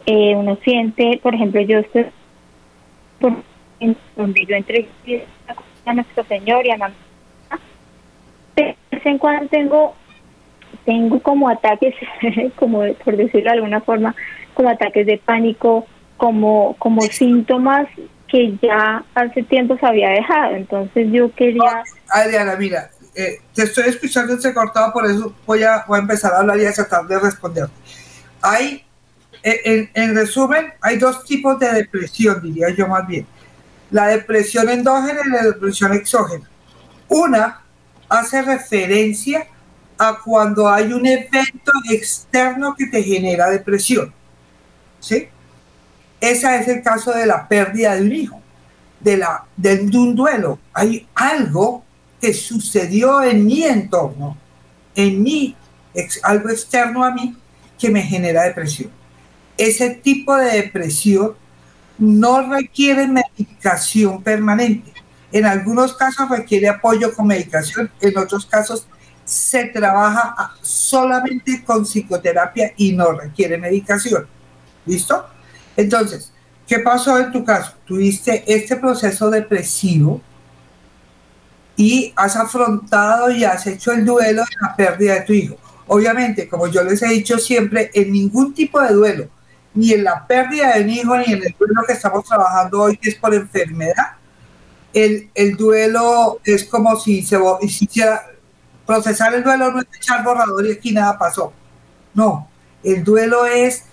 eh, 0.06 0.34
uno 0.34 0.56
siente, 0.64 1.20
por 1.22 1.34
ejemplo, 1.34 1.60
yo 1.60 1.78
estoy 1.78 2.06
por, 3.20 3.34
donde 4.16 4.44
yo 4.46 4.56
entregué 4.56 5.24
a 5.84 5.94
nuestro 5.94 6.24
Señor 6.24 6.66
y 6.66 6.70
a 6.70 6.76
mamá 6.76 6.94
de 8.56 8.76
vez 8.90 9.06
en 9.06 9.18
cuando 9.18 9.48
tengo 9.48 9.94
tengo 10.84 11.20
como 11.20 11.48
ataques, 11.48 11.94
como 12.56 12.82
por 13.04 13.16
decirlo 13.16 13.50
de 13.50 13.56
alguna 13.56 13.80
forma, 13.80 14.14
como 14.54 14.68
ataques 14.68 15.06
de 15.06 15.18
pánico, 15.18 15.86
como 16.22 16.76
como 16.78 17.02
síntomas 17.02 17.88
que 18.28 18.56
ya 18.62 19.04
hace 19.12 19.42
tiempo 19.42 19.76
se 19.76 19.84
había 19.84 20.10
dejado. 20.10 20.54
Entonces 20.54 21.08
yo 21.10 21.34
quería... 21.34 21.82
Adriana, 22.08 22.54
mira, 22.54 22.92
eh, 23.12 23.40
te 23.52 23.64
estoy 23.64 23.88
escuchando 23.88 24.38
cortado, 24.54 24.92
por 24.92 25.04
eso 25.04 25.34
voy 25.44 25.64
a, 25.64 25.84
voy 25.88 25.98
a 25.98 26.02
empezar 26.02 26.32
a 26.32 26.38
hablar 26.38 26.60
y 26.60 26.66
a 26.66 26.72
tratar 26.72 27.08
de 27.08 27.18
responder. 27.18 27.68
Hay, 28.40 28.84
eh, 29.42 29.60
en, 29.64 29.90
en 29.94 30.14
resumen, 30.14 30.72
hay 30.80 30.96
dos 30.96 31.24
tipos 31.24 31.58
de 31.58 31.72
depresión, 31.72 32.40
diría 32.40 32.70
yo 32.70 32.86
más 32.86 33.04
bien. 33.04 33.26
La 33.90 34.06
depresión 34.06 34.68
endógena 34.68 35.22
y 35.26 35.28
la 35.28 35.42
depresión 35.42 35.92
exógena. 35.92 36.48
Una 37.08 37.62
hace 38.08 38.42
referencia 38.42 39.48
a 39.98 40.20
cuando 40.24 40.68
hay 40.68 40.92
un 40.92 41.04
evento 41.04 41.72
externo 41.90 42.76
que 42.78 42.86
te 42.86 43.02
genera 43.02 43.50
depresión. 43.50 44.14
¿Sí? 45.00 45.28
Ese 46.22 46.56
es 46.56 46.68
el 46.68 46.82
caso 46.84 47.10
de 47.10 47.26
la 47.26 47.48
pérdida 47.48 47.96
de 47.96 48.02
un 48.02 48.12
hijo, 48.12 48.40
de, 49.00 49.90
un 49.92 50.14
duelo. 50.14 50.60
Hay 50.72 51.08
algo 51.16 51.84
que 52.20 52.32
sucedió 52.32 53.22
en 53.22 53.44
mi 53.44 53.64
entorno, 53.64 54.36
en 54.94 55.20
mí, 55.20 55.56
algo 56.22 56.48
externo 56.48 57.04
a 57.04 57.10
mí, 57.10 57.36
que 57.76 57.90
me 57.90 58.02
genera 58.02 58.44
depresión. 58.44 58.92
Ese 59.58 59.90
tipo 59.90 60.36
de 60.36 60.62
depresión 60.62 61.32
no 61.98 62.48
requiere 62.48 63.08
medicación 63.08 64.22
permanente. 64.22 64.92
En 65.32 65.44
algunos 65.44 65.92
casos 65.94 66.28
requiere 66.30 66.68
apoyo 66.68 67.12
con 67.16 67.26
medicación, 67.26 67.90
en 68.00 68.16
otros 68.16 68.46
casos 68.46 68.86
se 69.24 69.64
trabaja 69.64 70.52
solamente 70.60 71.64
con 71.64 71.84
psicoterapia 71.84 72.74
y 72.76 72.92
no 72.92 73.10
requiere 73.10 73.58
medicación. 73.58 74.28
¿Listo? 74.86 75.26
Entonces, 75.76 76.32
¿qué 76.66 76.78
pasó 76.78 77.18
en 77.18 77.32
tu 77.32 77.44
caso? 77.44 77.74
Tuviste 77.86 78.44
este 78.46 78.76
proceso 78.76 79.30
depresivo 79.30 80.20
y 81.76 82.12
has 82.16 82.36
afrontado 82.36 83.30
y 83.30 83.44
has 83.44 83.66
hecho 83.66 83.92
el 83.92 84.04
duelo 84.04 84.42
de 84.42 84.56
la 84.61 84.76
pérdida 84.76 85.14
de 85.14 85.20
tu 85.22 85.32
hijo. 85.32 85.56
Obviamente, 85.87 86.48
como 86.48 86.68
yo 86.68 86.82
les 86.85 87.02
he 87.02 87.08
dicho 87.08 87.38
siempre, 87.38 87.90
en 87.94 88.12
ningún 88.12 88.54
tipo 88.54 88.80
de 88.80 88.92
duelo, 88.92 89.28
ni 89.74 89.92
en 89.92 90.04
la 90.04 90.26
pérdida 90.26 90.74
de 90.74 90.82
un 90.82 90.90
hijo, 90.90 91.16
ni 91.16 91.24
en 91.32 91.42
el 91.42 91.54
duelo 91.58 91.82
que 91.87 91.94
estamos 91.94 92.24
trabajando 92.24 92.82
hoy, 92.82 92.96
que 92.96 93.11
es 93.11 93.16
por 93.16 93.35
enfermedad, 93.35 94.16
el, 94.92 95.30
el 95.35 95.56
duelo 95.56 96.40
es 96.44 96.64
como 96.64 96.96
si 96.96 97.22
se 97.22 97.38
procesar 98.87 99.35
el 99.35 99.42
duelo 99.42 99.70
no 99.70 99.80
es 99.80 99.87
echar 99.96 100.22
borrador 100.22 100.66
y 100.66 100.72
aquí 100.72 100.92
nada 100.92 101.18
pasó. 101.18 101.52
No, 102.14 102.48
el 102.82 103.02
duelo 103.02 103.46
es 103.46 103.85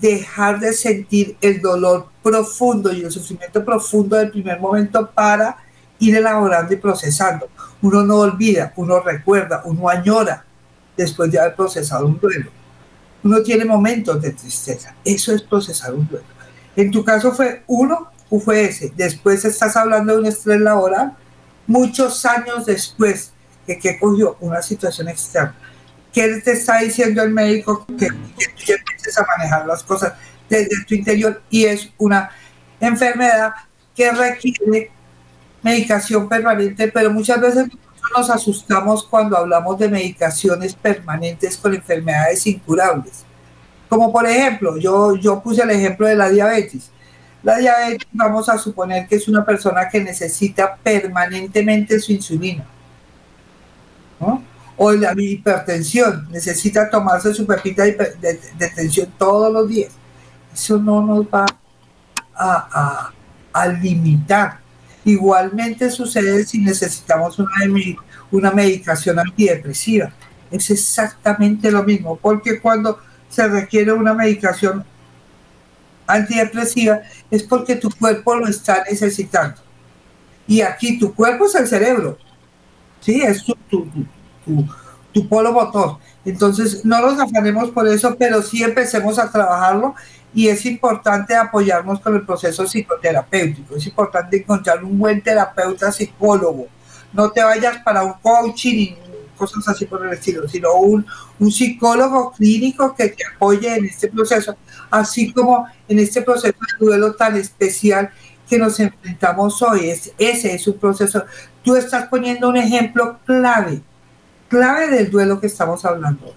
dejar 0.00 0.60
de 0.60 0.72
sentir 0.72 1.36
el 1.40 1.60
dolor 1.60 2.08
profundo 2.22 2.92
y 2.92 3.02
el 3.02 3.10
sufrimiento 3.10 3.64
profundo 3.64 4.16
del 4.16 4.30
primer 4.30 4.60
momento 4.60 5.10
para 5.10 5.56
ir 5.98 6.16
elaborando 6.16 6.72
y 6.72 6.76
procesando. 6.76 7.48
Uno 7.82 8.02
no 8.02 8.16
olvida, 8.16 8.72
uno 8.76 9.00
recuerda, 9.00 9.62
uno 9.64 9.88
añora 9.88 10.44
después 10.96 11.30
de 11.30 11.38
haber 11.38 11.54
procesado 11.54 12.06
un 12.06 12.18
duelo. 12.18 12.50
Uno 13.22 13.42
tiene 13.42 13.64
momentos 13.64 14.20
de 14.20 14.32
tristeza. 14.32 14.94
Eso 15.04 15.32
es 15.32 15.42
procesar 15.42 15.94
un 15.94 16.06
duelo. 16.06 16.26
En 16.76 16.90
tu 16.90 17.04
caso 17.04 17.32
fue 17.32 17.62
uno 17.66 18.10
fue 18.38 18.66
ese. 18.66 18.92
Después 18.94 19.44
estás 19.44 19.76
hablando 19.76 20.12
de 20.12 20.18
un 20.20 20.26
estrés 20.26 20.60
laboral, 20.60 21.16
muchos 21.66 22.26
años 22.26 22.66
después 22.66 23.32
de 23.66 23.78
que 23.78 23.98
cogió 23.98 24.36
una 24.40 24.60
situación 24.60 25.08
externa. 25.08 25.54
¿Qué 26.12 26.40
te 26.44 26.52
está 26.52 26.78
diciendo 26.78 27.22
el 27.22 27.30
médico? 27.30 27.86
Que, 27.86 28.08
que 28.08 28.46
tú 28.66 28.72
empieces 28.72 29.18
a 29.18 29.26
manejar 29.36 29.66
las 29.66 29.82
cosas 29.82 30.14
desde 30.48 30.84
tu 30.86 30.94
interior 30.94 31.42
y 31.50 31.64
es 31.64 31.90
una 31.98 32.30
enfermedad 32.80 33.52
que 33.94 34.10
requiere 34.12 34.90
medicación 35.62 36.28
permanente, 36.28 36.88
pero 36.88 37.10
muchas 37.10 37.40
veces 37.40 37.66
nos 38.16 38.30
asustamos 38.30 39.04
cuando 39.04 39.36
hablamos 39.36 39.78
de 39.78 39.88
medicaciones 39.88 40.74
permanentes 40.74 41.56
con 41.56 41.74
enfermedades 41.74 42.46
incurables. 42.46 43.24
Como 43.88 44.12
por 44.12 44.26
ejemplo, 44.26 44.76
yo, 44.76 45.16
yo 45.16 45.40
puse 45.42 45.62
el 45.62 45.70
ejemplo 45.70 46.06
de 46.06 46.14
la 46.14 46.28
diabetes. 46.28 46.90
La 47.42 47.56
diabetes 47.56 48.06
vamos 48.12 48.48
a 48.48 48.58
suponer 48.58 49.06
que 49.06 49.16
es 49.16 49.28
una 49.28 49.44
persona 49.44 49.88
que 49.88 50.00
necesita 50.00 50.76
permanentemente 50.76 51.98
su 51.98 52.12
insulina. 52.12 52.64
O 54.78 54.92
la 54.92 55.12
hipertensión, 55.16 56.28
necesita 56.30 56.88
tomarse 56.88 57.34
su 57.34 57.44
pepita 57.44 57.82
de, 57.84 58.40
tensión 58.74 59.12
todos 59.18 59.52
los 59.52 59.68
días. 59.68 59.92
Eso 60.54 60.78
no 60.78 61.02
nos 61.02 61.26
va 61.26 61.44
a, 62.34 63.12
limitar. 63.82 64.60
Igualmente 65.04 65.90
sucede 65.90 66.46
si 66.46 66.58
necesitamos 66.58 67.38
una, 67.38 67.50
una 68.30 68.50
medicación 68.52 69.18
antidepresiva. 69.18 70.12
Es 70.50 70.70
exactamente 70.70 71.70
lo 71.70 71.82
mismo, 71.82 72.16
porque 72.16 72.60
cuando 72.60 73.00
se 73.28 73.46
requiere 73.48 73.92
una 73.92 74.14
medicación 74.14 74.84
antidepresiva 76.06 77.02
es 77.30 77.42
porque 77.42 77.76
tu 77.76 77.90
cuerpo 77.90 78.34
lo 78.36 78.48
está 78.48 78.84
necesitando. 78.90 79.60
Y 80.46 80.62
aquí 80.62 80.98
tu 80.98 81.14
cuerpo 81.14 81.46
es 81.46 81.54
el 81.54 81.66
cerebro, 81.66 82.18
¿sí? 83.00 83.20
Es 83.20 83.44
tu, 83.44 83.86
polo 85.28 85.52
motor. 85.52 85.98
Entonces, 86.24 86.84
no 86.84 87.00
nos 87.00 87.18
afanemos 87.18 87.70
por 87.70 87.88
eso, 87.88 88.16
pero 88.18 88.42
sí 88.42 88.62
empecemos 88.62 89.18
a 89.18 89.30
trabajarlo 89.30 89.94
y 90.34 90.48
es 90.48 90.64
importante 90.66 91.34
apoyarnos 91.34 92.00
con 92.00 92.14
el 92.14 92.24
proceso 92.24 92.66
psicoterapéutico. 92.66 93.76
Es 93.76 93.86
importante 93.86 94.36
encontrar 94.36 94.84
un 94.84 94.98
buen 94.98 95.22
terapeuta 95.22 95.90
psicólogo. 95.90 96.66
No 97.12 97.30
te 97.30 97.42
vayas 97.42 97.78
para 97.78 98.02
un 98.02 98.12
coaching 98.22 98.94
cosas 99.38 99.66
así 99.68 99.86
por 99.86 100.04
el 100.04 100.12
estilo, 100.12 100.46
sino 100.48 100.74
un, 100.74 101.06
un 101.38 101.52
psicólogo 101.52 102.32
clínico 102.32 102.94
que 102.94 103.10
te 103.10 103.24
apoye 103.24 103.76
en 103.76 103.84
este 103.86 104.08
proceso, 104.08 104.56
así 104.90 105.32
como 105.32 105.66
en 105.88 106.00
este 106.00 106.22
proceso 106.22 106.56
de 106.58 106.84
duelo 106.84 107.14
tan 107.14 107.36
especial 107.36 108.10
que 108.48 108.58
nos 108.58 108.80
enfrentamos 108.80 109.62
hoy. 109.62 109.90
Es, 109.90 110.12
ese 110.18 110.54
es 110.54 110.66
un 110.66 110.78
proceso. 110.78 111.24
Tú 111.62 111.76
estás 111.76 112.08
poniendo 112.08 112.48
un 112.48 112.56
ejemplo 112.56 113.18
clave, 113.24 113.80
clave 114.48 114.88
del 114.88 115.10
duelo 115.10 115.40
que 115.40 115.46
estamos 115.46 115.84
hablando. 115.84 116.34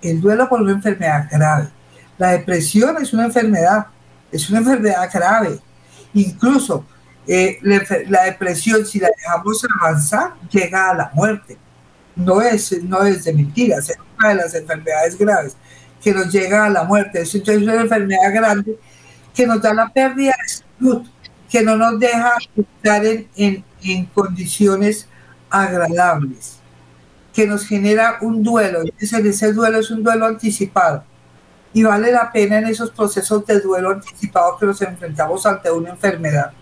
El 0.00 0.20
duelo 0.20 0.48
por 0.48 0.60
una 0.60 0.72
enfermedad 0.72 1.28
grave. 1.30 1.68
La 2.18 2.30
depresión 2.30 3.00
es 3.00 3.12
una 3.12 3.24
enfermedad, 3.24 3.86
es 4.30 4.48
una 4.50 4.58
enfermedad 4.58 5.08
grave. 5.12 5.60
Incluso 6.14 6.84
eh, 7.26 7.58
la, 7.62 8.24
depresión, 8.24 8.84
si 8.84 8.98
la 8.98 9.08
dejamos 9.16 9.64
avanzar, 9.80 10.34
llega 10.50 10.90
a 10.90 10.94
la 10.94 11.10
muerte 11.14 11.58
no 12.16 12.40
es, 12.40 12.82
no 12.82 13.02
es 13.02 13.24
de 13.24 13.32
mentiras, 13.32 13.90
es 13.90 13.98
una 14.18 14.30
de 14.30 14.34
las 14.36 14.54
enfermedades 14.54 15.18
graves 15.18 15.56
que 16.02 16.12
nos 16.12 16.32
llega 16.32 16.66
a 16.66 16.70
la 16.70 16.84
muerte. 16.84 17.22
Es 17.22 17.34
una 17.34 17.74
enfermedad 17.74 18.32
grande 18.32 18.78
que 19.34 19.46
nos 19.46 19.62
da 19.62 19.72
la 19.72 19.88
pérdida 19.88 20.34
de 20.42 20.48
salud, 20.48 21.02
que 21.48 21.62
no 21.62 21.76
nos 21.76 21.98
deja 21.98 22.34
estar 22.56 23.04
en, 23.04 23.64
en, 23.82 24.06
condiciones 24.06 25.08
agradables, 25.48 26.58
que 27.32 27.46
nos 27.46 27.66
genera 27.66 28.18
un 28.20 28.42
duelo. 28.42 28.80
Ese, 28.98 29.52
duelo 29.52 29.78
es 29.78 29.90
un 29.90 30.02
duelo 30.02 30.26
anticipado. 30.26 31.04
Y 31.74 31.82
vale 31.82 32.12
la 32.12 32.30
pena 32.30 32.58
en 32.58 32.66
esos 32.66 32.90
procesos 32.90 33.46
de 33.46 33.60
duelo 33.60 33.90
anticipado 33.90 34.58
que 34.58 34.66
nos 34.66 34.82
enfrentamos 34.82 35.46
ante 35.46 35.70
una 35.70 35.90
enfermedad. 35.90 36.52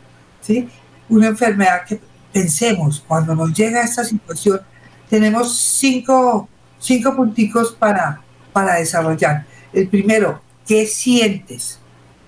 ¿sí? 0.41 0.69
Una 1.09 1.29
enfermedad 1.29 1.85
que 1.87 2.01
pensemos, 2.33 3.03
cuando 3.07 3.35
nos 3.35 3.53
llega 3.53 3.83
esta 3.83 4.05
situación, 4.05 4.61
tenemos 5.09 5.57
cinco, 5.57 6.49
cinco 6.79 7.17
punticos 7.17 7.73
para, 7.73 8.21
para 8.53 8.77
desarrollar. 8.77 9.45
El 9.73 9.89
primero, 9.89 10.41
¿qué 10.67 10.87
sientes? 10.87 11.81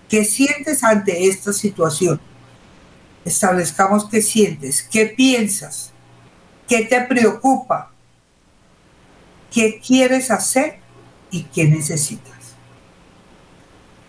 ¿Qué 0.08 0.24
sientes 0.24 0.82
ante 0.82 1.28
esta 1.28 1.52
situación? 1.52 2.20
establezcamos 3.24 4.08
qué 4.08 4.20
sientes, 4.22 4.82
qué 4.82 5.06
piensas, 5.06 5.92
qué 6.68 6.84
te 6.84 7.00
preocupa, 7.02 7.91
qué 9.52 9.80
quieres 9.84 10.30
hacer 10.30 10.78
y 11.30 11.42
qué 11.44 11.64
necesitas. 11.68 12.32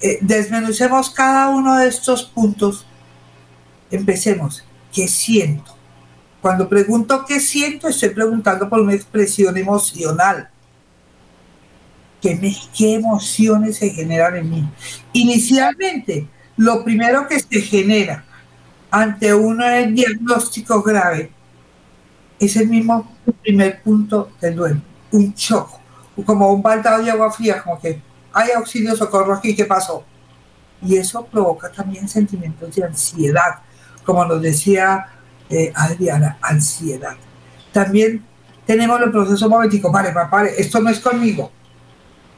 Eh, 0.02 0.20
desmenucemos 0.22 1.10
cada 1.10 1.50
uno 1.50 1.78
de 1.78 1.88
estos 1.88 2.24
puntos. 2.24 2.86
Empecemos. 3.90 4.64
¿Qué 4.92 5.08
siento? 5.08 5.76
Cuando 6.42 6.68
pregunto 6.68 7.24
qué 7.26 7.40
siento, 7.40 7.88
estoy 7.88 8.10
preguntando 8.10 8.70
por 8.70 8.82
una 8.82 8.94
expresión 8.94 9.56
emocional. 9.56 10.50
¿Qué, 12.22 12.94
emociones 12.94 13.78
se 13.78 13.90
generan 13.90 14.36
en 14.36 14.50
mí? 14.50 14.70
Inicialmente, 15.14 16.28
lo 16.58 16.84
primero 16.84 17.28
que 17.28 17.40
se 17.40 17.62
genera 17.62 18.26
ante 18.92 19.34
un 19.34 19.60
diagnóstico 19.96 20.82
grave 20.84 21.32
es 22.40 22.56
el 22.56 22.68
mismo 22.68 23.10
primer 23.42 23.82
punto 23.82 24.32
del 24.40 24.56
duelo, 24.56 24.82
un 25.14 25.34
shock, 25.34 25.70
como 26.26 26.52
un 26.52 26.62
baldado 26.62 27.04
de 27.04 27.12
agua 27.12 27.32
fría, 27.32 27.64
como 27.64 27.80
que 27.80 28.02
hay 28.34 28.52
auxilio, 28.52 28.96
socorro 28.96 29.36
aquí, 29.36 29.56
¿qué 29.56 29.66
pasó? 29.66 30.04
Y 30.82 30.98
eso 30.98 31.26
provoca 31.26 31.72
también 31.72 32.08
sentimientos 32.10 32.76
de 32.76 32.84
ansiedad, 32.84 33.60
como 34.04 34.26
nos 34.26 34.42
decía 34.42 35.08
eh, 35.50 35.72
Adriana, 35.76 36.38
ansiedad. 36.42 37.16
También 37.72 38.26
tenemos 38.66 39.00
el 39.02 39.12
proceso 39.12 39.48
momentico, 39.50 39.92
vale, 39.92 40.12
papá, 40.12 40.46
esto 40.46 40.82
no 40.82 40.90
es 40.90 41.00
conmigo. 41.00 41.52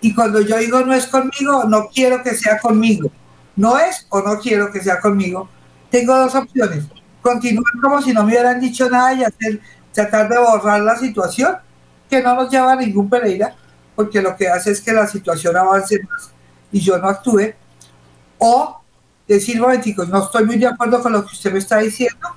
Y 0.01 0.13
cuando 0.13 0.41
yo 0.41 0.57
digo 0.57 0.81
no 0.81 0.93
es 0.93 1.07
conmigo, 1.07 1.63
no 1.63 1.87
quiero 1.87 2.21
que 2.21 2.35
sea 2.35 2.59
conmigo. 2.59 3.09
No 3.55 3.79
es 3.79 4.05
o 4.09 4.21
no 4.21 4.39
quiero 4.39 4.71
que 4.71 4.81
sea 4.81 4.99
conmigo. 4.99 5.49
Tengo 5.89 6.15
dos 6.15 6.35
opciones. 6.35 6.85
Continuar 7.21 7.71
como 7.81 8.01
si 8.01 8.13
no 8.13 8.23
me 8.23 8.33
hubieran 8.33 8.59
dicho 8.59 8.89
nada 8.89 9.13
y 9.13 9.23
hacer, 9.23 9.61
tratar 9.93 10.29
de 10.29 10.37
borrar 10.37 10.81
la 10.81 10.97
situación, 10.97 11.55
que 12.09 12.21
no 12.21 12.35
nos 12.35 12.49
lleva 12.49 12.73
a 12.73 12.75
ningún 12.75 13.09
Pereira, 13.09 13.55
porque 13.95 14.21
lo 14.21 14.35
que 14.35 14.47
hace 14.47 14.71
es 14.71 14.81
que 14.81 14.93
la 14.93 15.07
situación 15.07 15.55
avance 15.55 16.01
más 16.03 16.31
y 16.71 16.79
yo 16.79 16.97
no 16.97 17.07
actúe. 17.07 17.53
O 18.37 18.81
decir, 19.27 19.59
momentico, 19.59 20.05
no 20.05 20.23
estoy 20.23 20.45
muy 20.45 20.57
de 20.57 20.67
acuerdo 20.67 21.01
con 21.01 21.13
lo 21.13 21.25
que 21.25 21.33
usted 21.33 21.51
me 21.51 21.59
está 21.59 21.77
diciendo, 21.79 22.27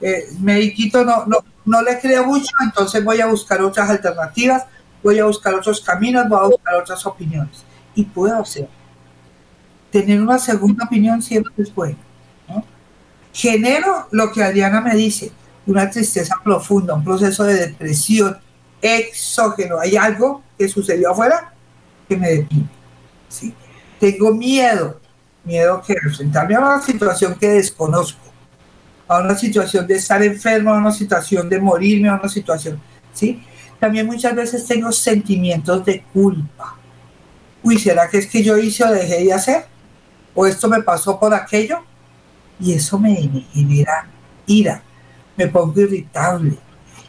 eh, 0.00 0.28
Mediquito 0.40 1.04
no, 1.04 1.24
no, 1.26 1.38
no 1.64 1.82
le 1.82 1.98
creo 2.00 2.26
mucho, 2.26 2.50
entonces 2.62 3.02
voy 3.02 3.20
a 3.20 3.26
buscar 3.26 3.62
otras 3.62 3.88
alternativas, 3.88 4.64
voy 5.02 5.18
a 5.18 5.24
buscar 5.24 5.54
otros 5.54 5.80
caminos, 5.80 6.28
voy 6.28 6.38
a 6.38 6.48
buscar 6.48 6.74
otras 6.74 7.06
opiniones. 7.06 7.64
Y 7.94 8.04
puedo 8.04 8.36
hacer. 8.36 8.68
Tener 9.90 10.20
una 10.20 10.38
segunda 10.38 10.84
opinión 10.84 11.22
siempre 11.22 11.52
es 11.58 11.72
bueno. 11.72 11.96
Genero 13.32 14.08
lo 14.12 14.30
que 14.30 14.42
Adriana 14.42 14.80
me 14.80 14.94
dice, 14.94 15.32
una 15.66 15.88
tristeza 15.90 16.36
profunda, 16.42 16.94
un 16.94 17.04
proceso 17.04 17.44
de 17.44 17.54
depresión 17.54 18.38
exógeno. 18.84 19.80
Hay 19.80 19.96
algo 19.96 20.42
que 20.58 20.68
sucedió 20.68 21.10
afuera 21.10 21.52
que 22.06 22.16
me 22.16 22.28
deprime. 22.28 22.68
¿sí? 23.28 23.54
Tengo 23.98 24.34
miedo, 24.34 25.00
miedo 25.42 25.82
que 25.84 25.94
enfrentarme 25.94 26.54
a 26.54 26.60
una 26.60 26.82
situación 26.82 27.34
que 27.36 27.48
desconozco, 27.48 28.20
a 29.08 29.18
una 29.18 29.34
situación 29.34 29.86
de 29.86 29.94
estar 29.94 30.22
enfermo, 30.22 30.74
a 30.74 30.78
una 30.78 30.92
situación 30.92 31.48
de 31.48 31.58
morirme, 31.58 32.08
a 32.08 32.14
una 32.14 32.28
situación, 32.28 32.80
¿sí? 33.12 33.42
También 33.80 34.06
muchas 34.06 34.34
veces 34.34 34.66
tengo 34.66 34.92
sentimientos 34.92 35.84
de 35.84 36.02
culpa. 36.12 36.76
Uy, 37.62 37.78
¿será 37.78 38.08
que 38.08 38.18
es 38.18 38.26
que 38.26 38.42
yo 38.42 38.58
hice 38.58 38.84
o 38.84 38.92
dejé 38.92 39.24
de 39.24 39.32
hacer? 39.32 39.66
¿O 40.34 40.46
esto 40.46 40.68
me 40.68 40.82
pasó 40.82 41.18
por 41.18 41.32
aquello? 41.34 41.78
Y 42.60 42.74
eso 42.74 42.98
me 42.98 43.14
genera 43.52 44.06
ira, 44.46 44.82
me 45.36 45.48
pongo 45.48 45.80
irritable. 45.80 46.58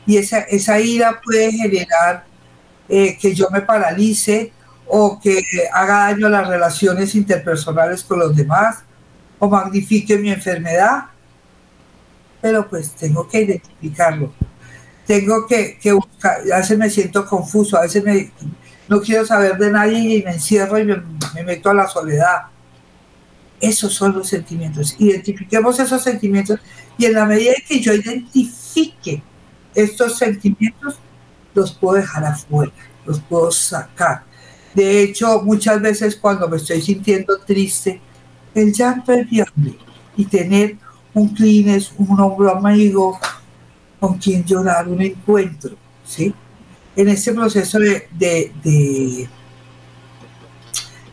Y 0.06 0.18
esa, 0.18 0.40
esa 0.40 0.80
ira 0.80 1.20
puede 1.24 1.52
generar 1.52 2.26
eh, 2.88 3.18
que 3.20 3.34
yo 3.34 3.50
me 3.50 3.62
paralice 3.62 4.52
o 4.88 5.20
que 5.20 5.42
haga 5.74 6.12
daño 6.12 6.28
a 6.28 6.30
las 6.30 6.48
relaciones 6.48 7.16
interpersonales 7.16 8.04
con 8.04 8.20
los 8.20 8.36
demás 8.36 8.84
o 9.40 9.50
magnifique 9.50 10.18
mi 10.18 10.30
enfermedad. 10.30 11.06
Pero 12.42 12.70
pues 12.70 12.92
tengo 12.92 13.28
que 13.28 13.42
identificarlo. 13.42 14.34
Tengo 15.08 15.48
que, 15.48 15.78
buscar, 15.94 16.42
a 16.52 16.58
veces 16.58 16.78
me 16.78 16.90
siento 16.90 17.26
confuso, 17.26 17.78
a 17.78 17.82
veces 17.82 18.04
me, 18.04 18.32
no 18.88 19.02
quiero 19.02 19.26
saber 19.26 19.58
de 19.58 19.72
nadie 19.72 20.18
y 20.18 20.24
me 20.24 20.32
encierro 20.32 20.80
y 20.80 20.86
me, 20.86 21.02
me 21.34 21.44
meto 21.44 21.70
a 21.70 21.74
la 21.74 21.88
soledad. 21.88 22.44
Esos 23.60 23.94
son 23.94 24.14
los 24.14 24.28
sentimientos. 24.28 24.96
Identifiquemos 25.00 25.80
esos 25.80 26.04
sentimientos 26.04 26.60
y 26.98 27.06
en 27.06 27.14
la 27.14 27.26
medida 27.26 27.54
que 27.68 27.80
yo 27.80 27.94
identifique 27.94 29.24
estos 29.76 30.18
sentimientos, 30.18 30.96
los 31.54 31.72
puedo 31.72 31.96
dejar 31.96 32.26
afuera, 32.26 32.72
los 33.06 33.20
puedo 33.20 33.52
sacar. 33.52 34.24
De 34.74 35.04
hecho, 35.04 35.42
muchas 35.44 35.82
veces 35.82 36.16
cuando 36.16 36.50
me 36.50 36.58
estoy 36.58 36.82
sintiendo 36.82 37.38
triste, 37.40 38.02
el 38.54 38.74
llanto 38.74 39.14
es 39.14 39.30
viable 39.30 39.78
y 40.18 40.26
tener 40.26 40.78
un 41.14 41.30
clines, 41.30 41.94
un 41.98 42.20
hombro 42.20 42.56
amigo 42.56 43.18
con 44.00 44.18
quien 44.18 44.44
llorar, 44.44 44.88
un 44.88 45.02
encuentro, 45.02 45.76
¿sí? 46.06 46.34
En 46.96 47.10
ese 47.10 47.34
proceso 47.34 47.80
de, 47.80 48.08
de, 48.12 49.28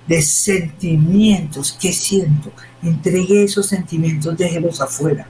de, 0.06 0.22
sentimientos, 0.22 1.76
¿qué 1.80 1.92
siento? 1.92 2.52
Entregue 2.82 3.44
esos 3.44 3.66
sentimientos, 3.66 4.36
déjelos 4.36 4.80
afuera. 4.80 5.26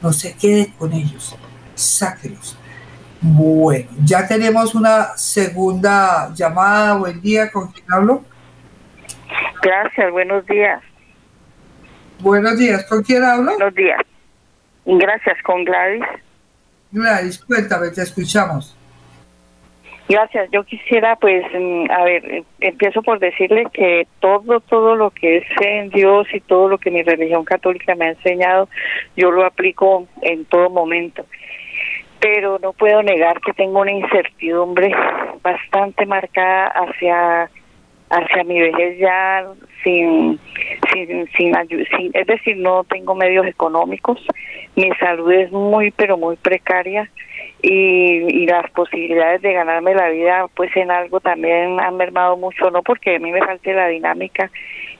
No 0.00 0.12
se 0.12 0.32
quede 0.34 0.72
con 0.78 0.92
ellos, 0.92 1.34
sáquelos. 1.74 2.56
Bueno, 3.24 3.88
ya 4.04 4.26
tenemos 4.26 4.74
una 4.74 5.16
segunda 5.16 6.32
llamada. 6.34 6.96
Buen 6.96 7.20
día, 7.20 7.52
¿con 7.52 7.70
quién 7.70 7.86
hablo? 7.88 8.24
Gracias, 9.62 10.10
buenos 10.10 10.44
días. 10.46 10.82
Buenos 12.18 12.58
días, 12.58 12.84
¿con 12.86 13.04
quién 13.04 13.22
hablo? 13.22 13.52
Buenos 13.52 13.74
días. 13.76 14.00
Gracias, 14.84 15.40
con 15.44 15.64
Gladys. 15.64 16.02
Gladys, 16.90 17.38
cuéntame, 17.44 17.90
te 17.90 18.02
escuchamos. 18.02 18.76
Gracias, 20.08 20.50
yo 20.50 20.64
quisiera 20.64 21.14
pues, 21.14 21.44
mm, 21.54 21.90
a 21.92 22.02
ver, 22.02 22.42
empiezo 22.58 23.02
por 23.02 23.20
decirle 23.20 23.66
que 23.72 24.08
todo, 24.18 24.58
todo 24.58 24.96
lo 24.96 25.10
que 25.10 25.38
es 25.38 25.44
en 25.60 25.90
Dios 25.90 26.26
y 26.34 26.40
todo 26.40 26.68
lo 26.68 26.78
que 26.78 26.90
mi 26.90 27.02
religión 27.02 27.44
católica 27.44 27.94
me 27.94 28.06
ha 28.06 28.10
enseñado, 28.10 28.68
yo 29.16 29.30
lo 29.30 29.46
aplico 29.46 30.08
en 30.22 30.44
todo 30.44 30.70
momento 30.70 31.24
pero 32.22 32.60
no 32.60 32.72
puedo 32.72 33.02
negar 33.02 33.40
que 33.40 33.52
tengo 33.52 33.80
una 33.80 33.90
incertidumbre 33.90 34.94
bastante 35.42 36.06
marcada 36.06 36.68
hacia 36.68 37.50
hacia 38.10 38.44
mi 38.44 38.60
vejez 38.60 38.98
ya 38.98 39.44
sin 39.82 40.38
sin, 40.92 41.26
sin, 41.36 41.54
sin 41.66 42.10
es 42.14 42.26
decir 42.26 42.56
no 42.58 42.84
tengo 42.84 43.16
medios 43.16 43.46
económicos 43.46 44.20
mi 44.76 44.90
salud 45.00 45.32
es 45.32 45.50
muy 45.50 45.90
pero 45.90 46.16
muy 46.16 46.36
precaria 46.36 47.10
y, 47.60 48.42
y 48.42 48.46
las 48.46 48.70
posibilidades 48.70 49.42
de 49.42 49.54
ganarme 49.54 49.94
la 49.94 50.10
vida 50.10 50.46
pues 50.54 50.70
en 50.76 50.92
algo 50.92 51.18
también 51.20 51.80
han 51.80 51.96
mermado 51.96 52.36
mucho 52.36 52.70
no 52.70 52.82
porque 52.82 53.16
a 53.16 53.18
mí 53.18 53.32
me 53.32 53.40
falte 53.40 53.72
la 53.72 53.88
dinámica 53.88 54.50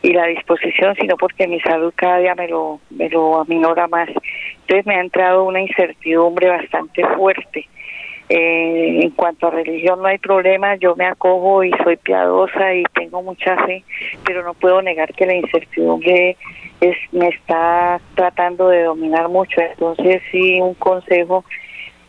y 0.03 0.13
la 0.13 0.27
disposición 0.27 0.95
sino 0.97 1.17
porque 1.17 1.47
mi 1.47 1.61
salud 1.61 1.93
cada 1.95 2.19
día 2.19 2.35
me 2.35 2.49
lo 2.49 2.81
me 2.91 3.09
lo 3.09 3.41
aminora 3.41 3.87
más 3.89 4.09
entonces 4.09 4.87
me 4.87 4.97
ha 4.97 5.01
entrado 5.01 5.45
una 5.45 5.61
incertidumbre 5.61 6.49
bastante 6.49 7.07
fuerte 7.17 7.69
eh, 8.35 9.01
en 9.03 9.11
cuanto 9.11 9.49
a 9.49 9.51
religión 9.51 10.01
no 10.01 10.07
hay 10.07 10.17
problema, 10.17 10.77
yo 10.77 10.97
me 10.97 11.05
acojo 11.05 11.65
y 11.65 11.73
soy 11.85 11.99
piadosa 11.99 12.75
y 12.75 12.83
tengo 12.95 13.23
mucha 13.23 13.63
fe, 13.67 13.85
pero 14.25 14.43
no 14.43 14.55
puedo 14.55 14.81
negar 14.81 15.13
que 15.13 15.27
la 15.27 15.35
incertidumbre 15.35 16.39
es, 16.81 16.97
me 17.13 17.29
está 17.29 18.01
tratando 18.15 18.69
de 18.69 18.85
dominar 18.85 19.29
mucho. 19.29 19.61
Entonces 19.61 20.23
sí, 20.31 20.61
un 20.63 20.73
consejo 20.75 21.45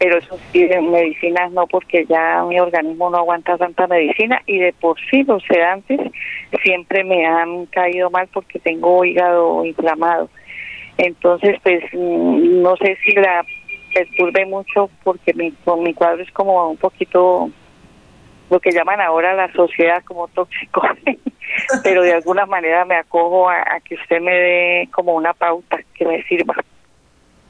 pero 0.04 0.18
eso 0.18 0.38
sí, 0.52 0.68
medicinas 0.82 1.50
no, 1.54 1.66
porque 1.66 2.06
ya 2.06 2.44
mi 2.44 2.60
organismo 2.60 3.10
no 3.10 3.20
aguanta 3.20 3.58
tanta 3.58 3.88
medicina 3.88 4.42
y 4.46 4.60
de 4.60 4.74
por 4.74 5.00
sí 5.10 5.24
los 5.24 5.42
sedantes 5.46 5.98
siempre 6.62 7.06
me 7.06 7.26
han 7.26 7.68
caído 7.68 8.10
mal 8.10 8.28
porque 8.34 8.60
tengo 8.60 9.06
hígado 9.06 9.64
inflamado. 9.64 10.30
Entonces, 10.98 11.56
pues 11.64 11.86
mm, 11.94 12.62
no 12.62 12.76
sé 12.76 12.98
si 13.06 13.14
la 13.14 13.46
perturbe 13.94 14.46
mucho 14.46 14.90
porque 15.06 15.34
mi, 15.36 15.54
mi 15.78 15.94
cuadro 15.94 16.22
es 16.22 16.32
como 16.32 16.72
un 16.72 16.78
poquito 16.78 17.50
lo 18.50 18.60
que 18.60 18.74
llaman 18.74 19.00
ahora 19.00 19.34
la 19.34 19.54
sociedad 19.54 20.04
como 20.04 20.28
tóxico, 20.28 20.82
pero 21.86 22.02
de 22.02 22.12
alguna 22.12 22.46
manera 22.46 22.84
me 22.84 22.96
acojo 22.96 23.50
a 23.50 23.80
que 23.86 23.96
usted 23.96 24.20
me 24.20 24.34
dé 24.34 24.90
como 24.92 25.14
una 25.14 25.34
pauta 25.34 25.80
que 25.94 26.06
me 26.06 26.22
sirva. 26.24 26.56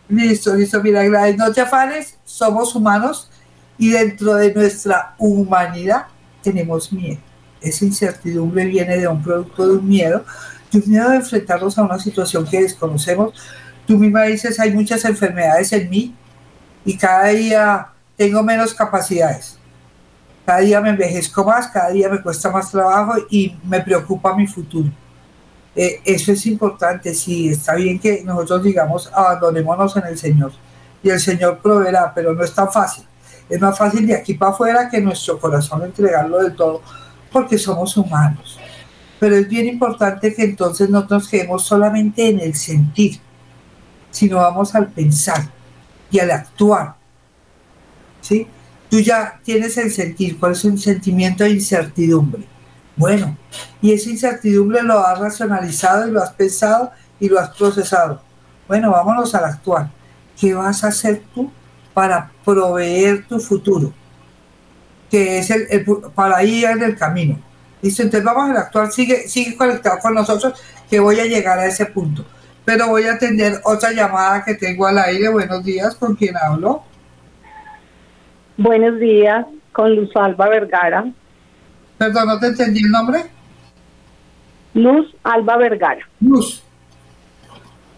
Listo, 0.09 0.53
listo, 0.55 0.81
mira, 0.81 1.03
no 1.33 1.51
te 1.51 1.61
afanes, 1.61 2.17
somos 2.25 2.75
humanos 2.75 3.29
y 3.77 3.91
dentro 3.91 4.35
de 4.35 4.53
nuestra 4.53 5.15
humanidad 5.17 6.07
tenemos 6.41 6.91
miedo. 6.91 7.19
Esa 7.61 7.85
incertidumbre 7.85 8.65
viene 8.65 8.97
de 8.97 9.07
un 9.07 9.23
producto 9.23 9.65
de 9.67 9.77
un 9.77 9.87
miedo, 9.87 10.25
de 10.71 10.79
un 10.79 10.89
miedo 10.89 11.09
de 11.09 11.15
enfrentarnos 11.17 11.77
a 11.77 11.83
una 11.83 11.97
situación 11.97 12.45
que 12.45 12.61
desconocemos, 12.61 13.33
Tú 13.85 13.97
misma 13.97 14.23
dices, 14.23 14.59
hay 14.59 14.71
muchas 14.71 15.03
enfermedades 15.03 15.73
en 15.73 15.89
mí 15.89 16.15
y 16.85 16.97
cada 16.97 17.27
día 17.27 17.87
tengo 18.15 18.41
menos 18.41 18.73
capacidades. 18.73 19.57
Cada 20.45 20.59
día 20.59 20.79
me 20.81 20.89
envejezco 20.89 21.43
más, 21.43 21.67
cada 21.67 21.89
día 21.89 22.09
me 22.09 22.21
cuesta 22.21 22.49
más 22.49 22.71
trabajo 22.71 23.15
y 23.29 23.57
me 23.63 23.81
preocupa 23.81 24.35
mi 24.35 24.47
futuro. 24.47 24.89
Eh, 25.75 26.01
eso 26.05 26.31
es 26.31 26.45
importante, 26.45 27.13
sí, 27.13 27.49
está 27.49 27.75
bien 27.75 27.99
que 27.99 28.23
nosotros 28.23 28.63
digamos 28.63 29.09
abandonémonos 29.11 29.95
en 29.97 30.05
el 30.05 30.17
Señor 30.17 30.51
y 31.01 31.09
el 31.09 31.19
Señor 31.19 31.59
proveerá, 31.59 32.13
pero 32.13 32.33
no 32.33 32.43
es 32.43 32.53
tan 32.53 32.71
fácil. 32.71 33.05
Es 33.49 33.59
más 33.59 33.77
fácil 33.77 34.07
de 34.07 34.15
aquí 34.15 34.35
para 34.35 34.51
afuera 34.51 34.89
que 34.89 35.01
nuestro 35.01 35.39
corazón 35.39 35.83
entregarlo 35.83 36.41
del 36.41 36.55
todo, 36.55 36.81
porque 37.31 37.57
somos 37.57 37.97
humanos. 37.97 38.59
Pero 39.19 39.35
es 39.35 39.47
bien 39.47 39.67
importante 39.67 40.33
que 40.33 40.43
entonces 40.43 40.89
no 40.89 41.05
nos 41.09 41.27
quedemos 41.27 41.63
solamente 41.63 42.27
en 42.27 42.39
el 42.39 42.55
sentir, 42.55 43.19
sino 44.11 44.37
vamos 44.37 44.73
al 44.75 44.87
pensar 44.87 45.49
y 46.09 46.19
al 46.19 46.31
actuar. 46.31 46.95
¿Sí? 48.21 48.47
Tú 48.89 48.99
ya 48.99 49.39
tienes 49.43 49.77
el 49.77 49.91
sentir, 49.91 50.39
¿cuál 50.39 50.53
es 50.53 50.63
un 50.63 50.77
sentimiento 50.77 51.43
de 51.43 51.51
incertidumbre? 51.51 52.52
Bueno, 52.95 53.37
y 53.81 53.91
esa 53.93 54.09
incertidumbre 54.09 54.83
lo 54.83 54.99
has 54.99 55.19
racionalizado 55.19 56.07
y 56.07 56.11
lo 56.11 56.21
has 56.21 56.31
pensado 56.33 56.91
y 57.19 57.29
lo 57.29 57.39
has 57.39 57.49
procesado. 57.49 58.21
Bueno, 58.67 58.91
vámonos 58.91 59.33
al 59.35 59.45
actuar. 59.45 59.89
¿Qué 60.39 60.53
vas 60.53 60.83
a 60.83 60.87
hacer 60.87 61.23
tú 61.33 61.51
para 61.93 62.31
proveer 62.43 63.25
tu 63.27 63.39
futuro, 63.39 63.93
que 65.09 65.39
es 65.39 65.49
el, 65.51 65.85
para 66.15 66.43
ir 66.43 66.65
en 66.65 66.81
el 66.81 66.97
camino. 66.97 67.39
Listo, 67.81 68.01
entonces 68.01 68.25
vamos 68.25 68.55
a 68.55 68.61
actuar, 68.61 68.91
sigue, 68.91 69.27
sigue 69.27 69.55
conectado 69.55 69.99
con 69.99 70.13
nosotros, 70.13 70.59
que 70.89 70.99
voy 70.99 71.19
a 71.19 71.25
llegar 71.25 71.59
a 71.59 71.65
ese 71.65 71.85
punto. 71.85 72.25
Pero 72.65 72.87
voy 72.87 73.03
a 73.03 73.13
atender 73.13 73.59
otra 73.65 73.91
llamada 73.91 74.43
que 74.43 74.55
tengo 74.55 74.87
al 74.87 74.97
aire. 74.97 75.29
Buenos 75.29 75.63
días, 75.63 75.95
¿con 75.95 76.15
quién 76.15 76.35
hablo? 76.37 76.83
Buenos 78.55 78.99
días, 78.99 79.45
con 79.73 79.95
Luz 79.95 80.15
Alba 80.15 80.47
Vergara. 80.47 81.05
Perdón, 82.03 82.27
¿no 82.27 82.37
te 82.37 82.47
entendí 82.47 82.81
el 82.83 82.91
nombre? 82.91 83.19
Luz 84.73 85.15
Alba 85.23 85.55
Vergara. 85.55 86.05
Luz. 86.19 86.61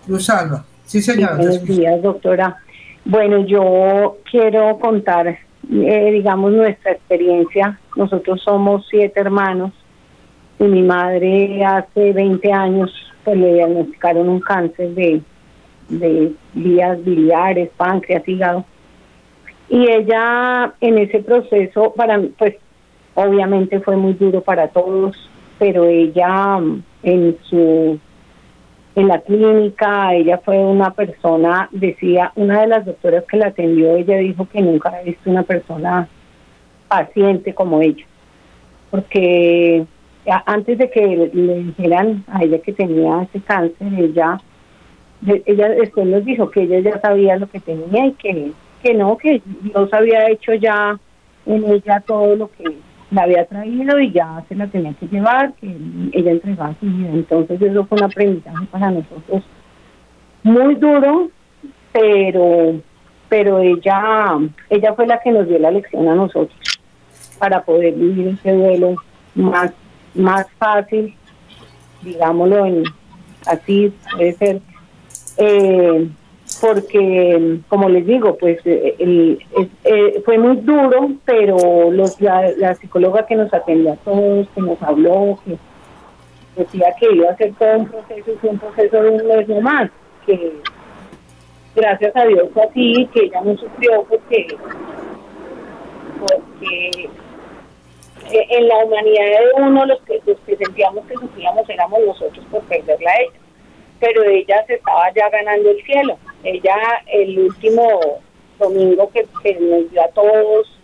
Luz 0.06 0.30
Alba. 0.30 0.64
Sí, 0.84 1.02
señora. 1.02 1.38
buenos 1.38 1.64
días, 1.64 2.00
doctora. 2.04 2.56
Bueno, 3.04 3.48
yo 3.48 4.18
quiero 4.30 4.78
contar, 4.78 5.28
eh, 5.28 6.12
digamos, 6.12 6.52
nuestra 6.54 6.92
experiencia. 6.92 7.80
Nosotros 7.96 8.44
somos 8.44 8.86
siete 8.92 9.22
hermanos 9.22 9.72
y 10.60 10.66
mi 10.66 10.84
madre 10.84 11.66
hace 11.66 12.14
20 12.14 12.54
años 12.54 12.92
pues, 13.24 13.36
le 13.36 13.56
diagnosticaron 13.56 14.30
un 14.30 14.40
cáncer 14.40 14.90
de, 14.90 15.22
de 15.90 16.32
vías 16.54 17.04
biliares, 17.04 17.72
páncreas, 17.76 18.22
hígado. 18.28 18.66
Y 19.68 19.90
ella 19.90 20.76
en 20.80 21.00
ese 21.00 21.24
proceso, 21.24 21.92
para 21.96 22.22
pues 22.38 22.58
obviamente 23.16 23.80
fue 23.80 23.96
muy 23.96 24.14
duro 24.14 24.42
para 24.42 24.68
todos, 24.68 25.30
pero 25.58 25.86
ella 25.86 26.60
en 27.02 27.38
su 27.44 28.00
en 28.96 29.10
la 29.10 29.20
clínica, 29.20 30.14
ella 30.14 30.40
fue 30.44 30.58
una 30.58 30.92
persona, 30.92 31.68
decía, 31.72 32.32
una 32.36 32.62
de 32.62 32.68
las 32.68 32.86
doctoras 32.86 33.26
que 33.26 33.36
la 33.36 33.48
atendió, 33.48 33.94
ella 33.98 34.18
dijo 34.18 34.48
que 34.48 34.62
nunca 34.62 34.90
había 34.90 35.04
visto 35.04 35.30
una 35.30 35.44
persona 35.44 36.08
paciente 36.88 37.54
como 37.54 37.82
ella, 37.82 38.06
porque 38.92 39.86
antes 40.46 40.78
de 40.78 40.90
que 40.90 41.30
le, 41.34 41.64
dijeran 41.64 42.24
a 42.28 42.44
ella 42.44 42.60
que 42.60 42.72
tenía 42.72 43.24
ese 43.24 43.42
cáncer, 43.42 43.94
ella, 43.98 44.40
ella 45.46 45.70
después 45.70 46.08
nos 46.08 46.24
dijo 46.24 46.50
que 46.50 46.62
ella 46.62 46.80
ya 46.80 47.02
sabía 47.02 47.36
lo 47.36 47.48
que 47.48 47.60
tenía 47.60 48.06
y 48.06 48.14
que, 48.14 48.52
que 48.82 48.94
no, 48.94 49.18
que 49.18 49.42
Dios 49.62 49.94
había 49.94 50.30
hecho 50.30 50.54
ya 50.54 50.98
en 51.46 51.66
ella 51.66 52.02
todo 52.08 52.36
lo 52.38 52.50
que 52.50 52.64
la 53.16 53.24
había 53.24 53.46
traído 53.46 53.98
y 54.00 54.12
ya 54.12 54.44
se 54.50 54.56
la 54.56 54.68
tenía 54.68 54.94
que 54.94 55.08
llevar, 55.08 55.54
que 55.54 55.74
ella 56.12 56.32
entregaba 56.32 56.76
su 56.80 56.86
vida. 56.86 57.10
Entonces 57.14 57.62
eso 57.62 57.86
fue 57.86 57.98
un 57.98 58.04
aprendizaje 58.04 58.66
para 58.70 58.92
nosotros 58.92 59.44
muy 60.44 60.76
duro, 60.76 61.30
pero 61.94 62.82
pero 63.30 63.60
ella 63.60 64.38
ella 64.70 64.94
fue 64.94 65.08
la 65.08 65.20
que 65.22 65.32
nos 65.32 65.48
dio 65.48 65.58
la 65.58 65.72
lección 65.72 66.08
a 66.10 66.16
nosotros 66.16 66.60
para 67.40 67.64
poder 67.64 67.94
vivir 67.94 68.28
ese 68.28 68.52
duelo 68.52 68.96
más 69.34 69.72
más 70.14 70.46
fácil, 70.58 71.16
digámoslo 72.02 72.66
en, 72.66 72.84
así 73.46 73.94
puede 74.12 74.34
ser. 74.34 74.62
Eh, 75.38 76.10
porque, 76.62 77.60
como 77.68 77.90
les 77.90 78.06
digo, 78.06 78.38
pues 78.38 78.60
eh, 78.66 78.96
eh, 79.84 80.22
fue 80.24 80.38
muy 80.38 80.58
duro, 80.58 81.12
pero 81.26 81.92
los, 81.92 82.20
la, 82.22 82.76
psicóloga 82.76 83.26
que 83.26 83.36
nos 83.36 83.54
atendió 83.54 83.94
a 83.94 83.98
todos, 83.98 84.48
que 84.50 84.62
nos 84.62 84.82
habló, 84.82 85.40
que 85.46 85.58
decía 86.56 86.94
que 87.00 87.14
iba 87.14 87.30
a 87.30 87.38
ser 87.38 87.54
todo 87.56 87.78
un 87.78 87.88
proceso, 87.88 88.32
fue 88.40 88.50
un 88.50 88.60
proceso 88.60 89.02
de 89.02 89.10
un 89.10 89.28
mes 89.28 89.48
no 89.48 89.62
más, 89.62 89.90
que 90.26 90.54
gracias 91.76 92.16
a 92.16 92.26
Dios 92.26 92.50
así, 92.70 93.10
que 93.14 93.26
ella 93.26 93.42
no 93.42 93.58
sufrió 93.58 94.04
porque, 94.04 94.48
porque 96.20 97.10
eh, 98.32 98.48
en 98.50 98.68
la 98.68 98.78
humanidad 98.86 99.26
de 99.26 99.62
uno 99.62 99.86
los 99.86 100.02
que, 100.04 100.22
los 100.26 100.40
que 100.40 100.56
sentíamos 100.56 101.06
que 101.06 101.16
sufríamos 101.16 101.70
éramos 101.70 102.00
nosotros 102.06 102.46
por 102.50 102.62
perderla 102.64 103.12
a 103.12 103.22
ella 103.22 103.46
pero 104.00 104.24
ella 104.24 104.64
se 104.68 104.76
estaba 104.76 105.12
ya 105.16 105.30
ganando 105.30 105.72
el 105.72 105.84
cielo. 105.84 106.18
Ella 106.46 106.78
el 107.12 107.40
último 107.40 108.22
domingo 108.60 109.10
que, 109.12 109.26
nos 109.60 109.92
dio 109.92 110.02
a 110.04 110.08
todos, 110.10 110.80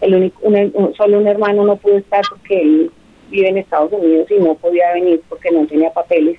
el 0.00 0.14
único, 0.14 0.94
solo 0.96 1.18
un 1.18 1.26
hermano 1.26 1.64
no 1.64 1.76
pudo 1.76 1.98
estar 1.98 2.22
porque 2.30 2.60
él 2.60 2.90
vive 3.28 3.48
en 3.48 3.58
Estados 3.58 3.92
Unidos 3.92 4.30
y 4.30 4.38
no 4.38 4.54
podía 4.54 4.92
venir 4.92 5.20
porque 5.28 5.50
no 5.50 5.66
tenía 5.66 5.92
papeles. 5.92 6.38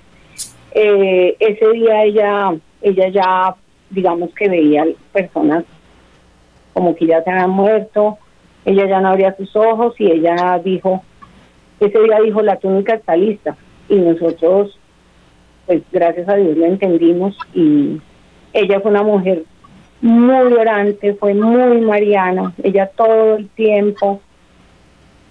Eh, 0.72 1.36
ese 1.40 1.70
día 1.72 2.04
ella, 2.06 2.56
ella 2.82 3.10
ya, 3.10 3.56
digamos 3.90 4.34
que 4.34 4.48
veía 4.48 4.88
personas 5.12 5.66
como 6.74 6.96
que 6.96 7.08
ya 7.08 7.22
se 7.24 7.30
habían 7.30 7.50
muerto, 7.50 8.18
ella 8.64 8.88
ya 8.88 9.02
no 9.02 9.10
abría 9.10 9.36
sus 9.36 9.54
ojos 9.56 9.96
y 10.00 10.10
ella 10.10 10.60
dijo, 10.64 11.04
ese 11.82 12.00
día 12.02 12.20
dijo, 12.24 12.42
la 12.42 12.56
túnica 12.58 12.94
está 12.94 13.16
lista. 13.18 13.58
Y 13.90 13.96
nosotros 13.96 14.80
pues 15.70 15.84
gracias 15.92 16.28
a 16.28 16.36
Dios 16.36 16.58
lo 16.58 16.66
entendimos 16.66 17.38
y 17.54 18.02
ella 18.54 18.80
fue 18.80 18.92
una 18.92 19.04
mujer 19.04 19.44
muy 20.02 20.54
orante, 20.54 21.14
fue 21.14 21.34
muy 21.34 21.82
mariana, 21.82 22.54
ella 22.64 22.90
todo 22.96 23.36
el 23.36 23.50
tiempo 23.50 24.22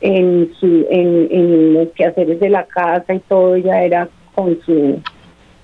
en, 0.00 0.52
su, 0.59 0.87
en, 0.90 1.28
en 1.31 1.74
los 1.74 1.88
quehaceres 1.88 2.38
de 2.38 2.50
la 2.50 2.64
casa 2.64 3.14
y 3.14 3.20
todo, 3.20 3.54
ella 3.54 3.83
era 3.83 4.09
con 4.35 4.61
su, 4.61 5.00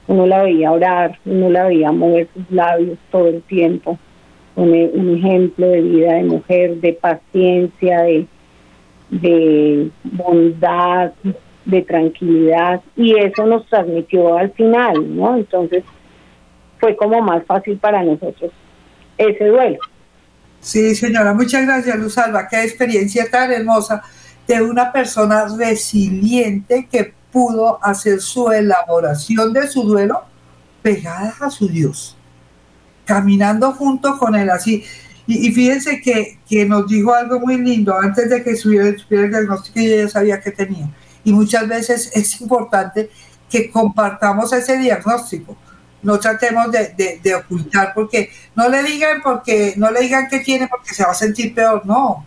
uno 0.07 0.27
la 0.27 0.43
veía 0.43 0.73
orar, 0.73 1.19
uno 1.25 1.51
la 1.51 1.67
veía 1.67 1.93
mover 1.93 2.29
sus 2.35 2.51
labios 2.51 2.99
todo 3.11 3.29
el 3.29 3.43
tiempo, 3.43 3.99
un, 4.57 4.71
un 4.71 5.17
ejemplo 5.17 5.67
de 5.69 5.81
vida 5.83 6.15
de 6.15 6.25
mujer, 6.25 6.77
de 6.77 6.93
paciencia, 6.95 8.03
de, 8.03 8.27
de 9.11 9.91
bondad, 10.05 11.13
de 11.65 11.83
tranquilidad. 11.83 12.81
Y 12.97 13.17
eso 13.19 13.47
nos 13.47 13.67
transmitió 13.67 14.37
al 14.37 14.51
final, 14.53 15.17
¿no? 15.17 15.37
Entonces 15.37 15.85
fue 16.85 16.97
como 16.97 17.23
más 17.23 17.43
fácil 17.47 17.79
para 17.79 18.03
nosotros 18.03 18.53
ese 19.17 19.47
duelo. 19.47 19.79
Sí, 20.61 20.95
señora, 20.95 21.33
muchas 21.33 21.65
gracias, 21.65 21.97
Luz 21.97 22.19
Alba. 22.19 22.47
Qué 22.47 22.63
experiencia 22.63 23.31
tan 23.31 23.51
hermosa 23.51 24.03
de 24.47 24.61
una 24.61 24.93
persona 24.93 25.47
resiliente 25.57 26.87
que 26.93 27.15
pudo 27.33 27.83
hacer 27.83 28.21
su 28.21 28.53
elaboración 28.53 29.55
de 29.55 29.67
su 29.67 29.83
duelo 29.85 30.25
pegada 30.83 31.35
a 31.41 31.49
su 31.49 31.69
Dios, 31.69 32.19
caminando 33.07 33.73
junto 33.73 34.19
con 34.19 34.35
él 34.35 34.51
así. 34.51 34.85
Y, 35.27 35.53
fíjense 35.53 36.03
que, 36.03 36.39
que, 36.47 36.67
nos 36.67 36.87
dijo 36.87 37.15
algo 37.15 37.41
muy 37.41 37.57
lindo 37.57 37.99
antes 37.99 38.29
de 38.29 38.45
que 38.45 38.57
subiera, 38.57 38.89
el 38.89 39.31
diagnóstico 39.31 39.81
y 39.81 39.87
ella 39.87 40.09
sabía 40.11 40.39
que 40.39 40.51
tenía 40.51 40.91
y 41.25 41.33
muchas 41.33 41.67
veces 41.67 42.11
es 42.15 42.39
importante 42.43 43.09
que 43.49 43.71
compartamos 43.71 44.53
ese 44.53 44.77
diagnóstico. 44.77 45.57
No 46.05 46.21
tratemos 46.21 46.71
de, 46.71 47.35
ocultar 47.35 47.93
porque 47.95 48.31
no 48.55 48.69
le 48.69 48.83
digan 48.83 49.21
porque 49.23 49.75
no 49.77 49.91
le 49.91 50.01
digan 50.03 50.29
que 50.29 50.41
tiene 50.41 50.69
porque 50.69 50.95
se 50.95 51.05
va 51.05 51.11
a 51.11 51.15
sentir 51.15 51.55
peor. 51.55 51.85
No, 51.85 52.25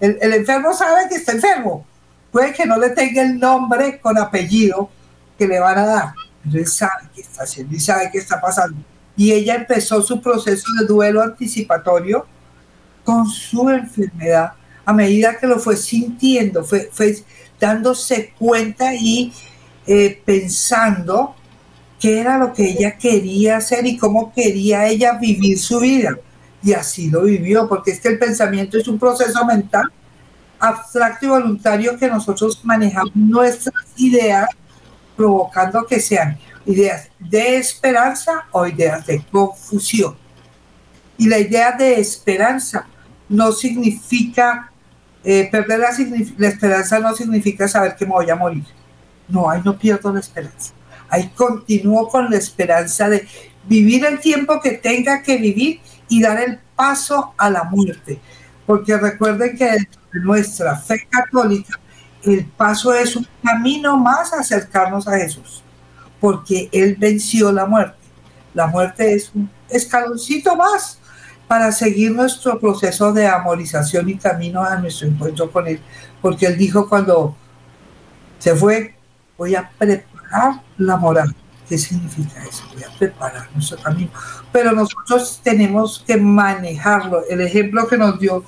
el, 0.00 0.32
enfermo 0.34 0.74
sabe 0.74 1.08
que 1.08 1.16
está 1.16 1.32
enfermo. 1.32 1.86
Puede 2.30 2.52
que 2.52 2.66
no 2.66 2.78
le 2.78 2.90
tenga 2.90 3.22
el 3.22 3.38
nombre 3.38 4.00
con 4.00 4.18
apellido 4.18 4.90
que 5.38 5.46
le 5.46 5.60
van 5.60 5.78
a 5.78 5.86
dar, 5.86 6.12
pero 6.42 6.58
él 6.58 6.66
sabe 6.66 7.08
qué 7.14 7.20
está 7.20 7.44
haciendo 7.44 7.76
y 7.76 7.80
sabe 7.80 8.10
qué 8.10 8.18
está 8.18 8.40
pasando. 8.40 8.78
Y 9.16 9.32
ella 9.32 9.54
empezó 9.54 10.02
su 10.02 10.20
proceso 10.20 10.66
de 10.80 10.86
duelo 10.86 11.22
anticipatorio 11.22 12.26
con 13.04 13.28
su 13.28 13.68
enfermedad 13.68 14.54
a 14.84 14.92
medida 14.92 15.38
que 15.38 15.46
lo 15.46 15.58
fue 15.58 15.76
sintiendo, 15.76 16.64
fue, 16.64 16.90
fue 16.92 17.16
dándose 17.60 18.32
cuenta 18.38 18.94
y 18.94 19.32
eh, 19.86 20.20
pensando 20.24 21.36
qué 22.02 22.18
era 22.18 22.36
lo 22.36 22.52
que 22.52 22.68
ella 22.68 22.98
quería 22.98 23.58
hacer 23.58 23.86
y 23.86 23.96
cómo 23.96 24.32
quería 24.34 24.88
ella 24.88 25.18
vivir 25.20 25.56
su 25.56 25.78
vida. 25.78 26.18
Y 26.60 26.72
así 26.72 27.08
lo 27.08 27.22
vivió, 27.22 27.68
porque 27.68 27.92
es 27.92 28.00
que 28.00 28.08
el 28.08 28.18
pensamiento 28.18 28.76
es 28.76 28.88
un 28.88 28.98
proceso 28.98 29.46
mental 29.46 29.84
abstracto 30.58 31.26
y 31.26 31.28
voluntario 31.28 31.96
que 31.96 32.08
nosotros 32.08 32.60
manejamos 32.64 33.14
nuestras 33.14 33.84
ideas, 33.96 34.48
provocando 35.16 35.86
que 35.86 36.00
sean 36.00 36.36
ideas 36.66 37.08
de 37.20 37.58
esperanza 37.58 38.46
o 38.50 38.66
ideas 38.66 39.06
de 39.06 39.24
confusión. 39.30 40.16
Y 41.16 41.28
la 41.28 41.38
idea 41.38 41.70
de 41.70 42.00
esperanza 42.00 42.84
no 43.28 43.52
significa, 43.52 44.72
eh, 45.22 45.48
perder 45.52 45.78
la, 45.78 45.90
la 46.36 46.48
esperanza 46.48 46.98
no 46.98 47.14
significa 47.14 47.68
saber 47.68 47.94
que 47.94 48.06
me 48.06 48.12
voy 48.12 48.28
a 48.28 48.34
morir. 48.34 48.64
No, 49.28 49.48
ahí 49.48 49.60
no 49.64 49.78
pierdo 49.78 50.12
la 50.12 50.18
esperanza. 50.18 50.72
Ahí 51.12 51.28
continúo 51.36 52.08
con 52.08 52.30
la 52.30 52.38
esperanza 52.38 53.06
de 53.06 53.28
vivir 53.68 54.06
el 54.06 54.18
tiempo 54.18 54.58
que 54.62 54.70
tenga 54.70 55.22
que 55.22 55.36
vivir 55.36 55.78
y 56.08 56.22
dar 56.22 56.40
el 56.40 56.58
paso 56.74 57.34
a 57.36 57.50
la 57.50 57.64
muerte. 57.64 58.18
Porque 58.64 58.96
recuerden 58.96 59.54
que 59.54 59.76
nuestra 60.14 60.74
fe 60.74 61.06
católica, 61.10 61.78
el 62.22 62.46
paso 62.46 62.94
es 62.94 63.14
un 63.14 63.28
camino 63.44 63.98
más 63.98 64.32
a 64.32 64.40
acercarnos 64.40 65.06
a 65.06 65.18
Jesús, 65.18 65.62
porque 66.18 66.70
Él 66.72 66.96
venció 66.98 67.52
la 67.52 67.66
muerte. 67.66 67.98
La 68.54 68.68
muerte 68.68 69.12
es 69.12 69.32
un 69.34 69.50
escaloncito 69.68 70.56
más 70.56 70.98
para 71.46 71.72
seguir 71.72 72.12
nuestro 72.12 72.58
proceso 72.58 73.12
de 73.12 73.26
amorización 73.26 74.08
y 74.08 74.16
camino 74.16 74.64
a 74.64 74.76
nuestro 74.76 75.08
encuentro 75.08 75.52
con 75.52 75.68
Él, 75.68 75.78
porque 76.22 76.46
Él 76.46 76.56
dijo 76.56 76.88
cuando 76.88 77.36
se 78.38 78.56
fue, 78.56 78.94
voy 79.36 79.54
a 79.54 79.68
preparar 79.76 80.11
la 80.78 80.96
moral. 80.96 81.34
¿Qué 81.68 81.78
significa 81.78 82.42
eso? 82.44 82.64
Voy 82.74 82.82
a 82.82 82.98
preparar 82.98 83.48
nuestro 83.54 83.78
camino. 83.78 84.10
Pero 84.52 84.72
nosotros 84.72 85.40
tenemos 85.42 86.04
que 86.06 86.16
manejarlo. 86.16 87.24
El 87.28 87.40
ejemplo 87.40 87.86
que 87.86 87.96
nos 87.96 88.18
dio 88.18 88.44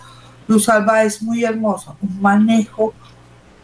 Luz 0.46 0.68
Alba 0.68 1.04
es 1.04 1.22
muy 1.22 1.44
hermoso, 1.44 1.96
un 2.02 2.20
manejo 2.20 2.92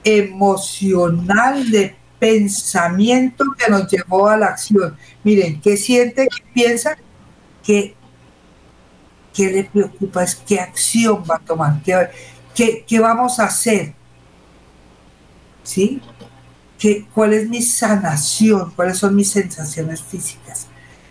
emocional 0.03 1.71
de 1.71 1.97
pensamiento 2.19 3.45
que 3.59 3.71
nos 3.71 3.91
llevó 3.91 4.29
a 4.29 4.37
la 4.37 4.47
acción. 4.47 4.97
Miren, 5.25 5.61
¿qué 5.61 5.77
siente? 5.77 6.29
¿Qué 6.29 6.45
piensa? 6.55 6.97
¿Qué, 7.65 7.95
qué 9.35 9.51
le 9.51 9.65
preocupa? 9.65 10.23
Es 10.23 10.35
qué 10.35 10.61
acción 10.61 11.23
va 11.29 11.37
a 11.37 11.39
tomar, 11.41 11.83
qué, 11.83 12.85
qué, 12.87 13.01
vamos 13.01 13.39
a 13.39 13.45
hacer. 13.45 13.95
¿Sí? 15.63 16.01
¿Qué, 16.81 17.07
¿Cuál 17.15 17.35
es 17.35 17.49
mi 17.49 17.63
sanación? 17.63 18.73
¿Cuáles 18.75 18.99
son 18.99 19.15
mis 19.15 19.31
sensaciones 19.31 20.03
físicas? 20.03 20.67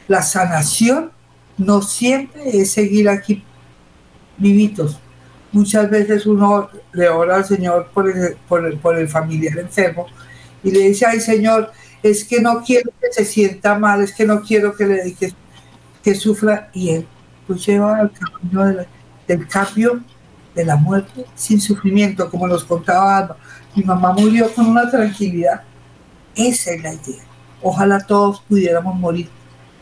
La 0.09 0.21
sanación 0.21 1.11
no 1.57 1.81
siempre 1.81 2.59
es 2.59 2.71
seguir 2.71 3.07
aquí 3.07 3.43
vivitos, 4.37 4.99
muchas 5.51 5.89
veces 5.89 6.25
uno 6.25 6.69
le 6.93 7.09
ora 7.09 7.37
al 7.37 7.45
Señor 7.45 7.89
por 7.93 8.09
el, 8.09 8.35
por 8.81 8.97
el, 8.97 9.09
familiar 9.09 9.57
enfermo 9.57 10.07
y 10.63 10.71
le 10.71 10.79
dice, 10.79 11.05
ay 11.05 11.19
Señor, 11.19 11.71
es 12.03 12.23
que 12.23 12.41
no 12.41 12.63
quiero 12.63 12.91
que 12.99 13.11
se 13.11 13.25
sienta 13.25 13.77
mal, 13.77 14.01
es 14.01 14.13
que 14.13 14.25
no 14.25 14.41
quiero 14.41 14.75
que 14.75 14.85
le 14.85 15.13
que, 15.13 15.33
que 16.03 16.15
sufra 16.15 16.69
y 16.73 16.89
él 16.89 17.07
lo 17.47 17.55
lleva 17.55 17.97
al 17.97 18.11
camino 18.11 18.85
del 19.27 19.47
cambio 19.47 20.01
de 20.55 20.65
la 20.65 20.75
muerte 20.75 21.25
sin 21.35 21.59
sufrimiento, 21.59 22.29
como 22.29 22.47
nos 22.47 22.63
contaba 22.63 23.17
Alba. 23.17 23.37
Mi 23.75 23.83
mamá 23.83 24.13
murió 24.13 24.53
con 24.53 24.67
una 24.67 24.89
tranquilidad. 24.89 25.61
Esa 26.35 26.71
es 26.71 26.83
la 26.83 26.93
idea. 26.93 27.23
Ojalá 27.61 27.99
todos 27.99 28.41
pudiéramos 28.41 28.95
morir 28.95 29.29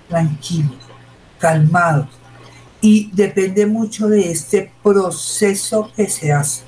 tranquilos, 0.10 0.78
calmados, 1.38 2.08
y 2.82 3.10
depende 3.14 3.66
mucho 3.66 4.08
de 4.08 4.32
este 4.32 4.72
proceso 4.84 5.92
que 5.96 6.08
se 6.10 6.32
hace, 6.32 6.64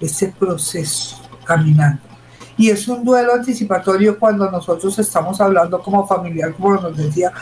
este 0.00 0.28
proceso 0.28 1.20
caminando. 1.44 2.02
Y 2.56 2.70
es 2.70 2.86
un 2.86 3.04
duelo 3.04 3.34
anticipatorio 3.34 4.18
cuando 4.18 4.50
nosotros 4.50 4.98
estamos 4.98 5.40
hablando 5.40 5.80
como 5.80 6.06
familiar, 6.06 6.52
como 6.54 6.74
nos 6.74 6.96
decía 6.96 7.32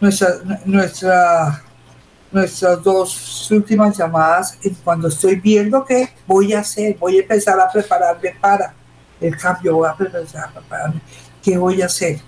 nuestra, 0.00 0.28
nuestra, 0.64 1.62
nuestras 2.32 2.82
dos 2.82 3.50
últimas 3.50 3.96
llamadas, 3.96 4.58
cuando 4.82 5.08
estoy 5.08 5.36
viendo 5.36 5.84
que 5.84 6.08
voy 6.26 6.52
a 6.52 6.60
hacer, 6.60 6.96
voy 6.98 7.18
a 7.18 7.22
empezar 7.22 7.60
a 7.60 7.70
prepararme 7.70 8.34
para 8.40 8.74
el 9.20 9.36
cambio, 9.36 9.76
voy 9.76 9.88
a 9.88 9.96
empezar 9.98 10.48
a 10.48 10.52
prepararme, 10.52 11.00
¿qué 11.42 11.56
voy 11.58 11.82
a 11.82 11.86
hacer? 11.86 12.20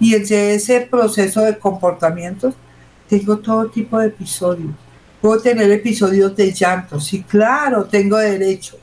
Y 0.00 0.14
entre 0.14 0.54
ese 0.54 0.80
proceso 0.80 1.42
de 1.42 1.58
comportamientos, 1.58 2.54
tengo 3.08 3.38
todo 3.38 3.68
tipo 3.68 3.98
de 3.98 4.08
episodios. 4.08 4.72
Puedo 5.20 5.40
tener 5.40 5.70
episodios 5.70 6.34
de 6.36 6.52
llanto, 6.52 7.00
sí, 7.00 7.22
claro, 7.22 7.84
tengo 7.84 8.16
derecho. 8.16 8.78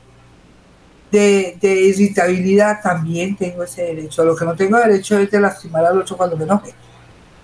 De, 1.10 1.56
irritabilidad 1.62 2.80
también 2.82 3.36
tengo 3.36 3.62
ese 3.62 3.82
derecho. 3.82 4.24
Lo 4.24 4.34
que 4.34 4.44
no 4.44 4.56
tengo 4.56 4.78
derecho 4.78 5.16
es 5.18 5.30
de 5.30 5.40
lastimar 5.40 5.84
al 5.84 6.00
otro 6.00 6.16
cuando 6.16 6.36
me 6.36 6.42
enoje. 6.42 6.74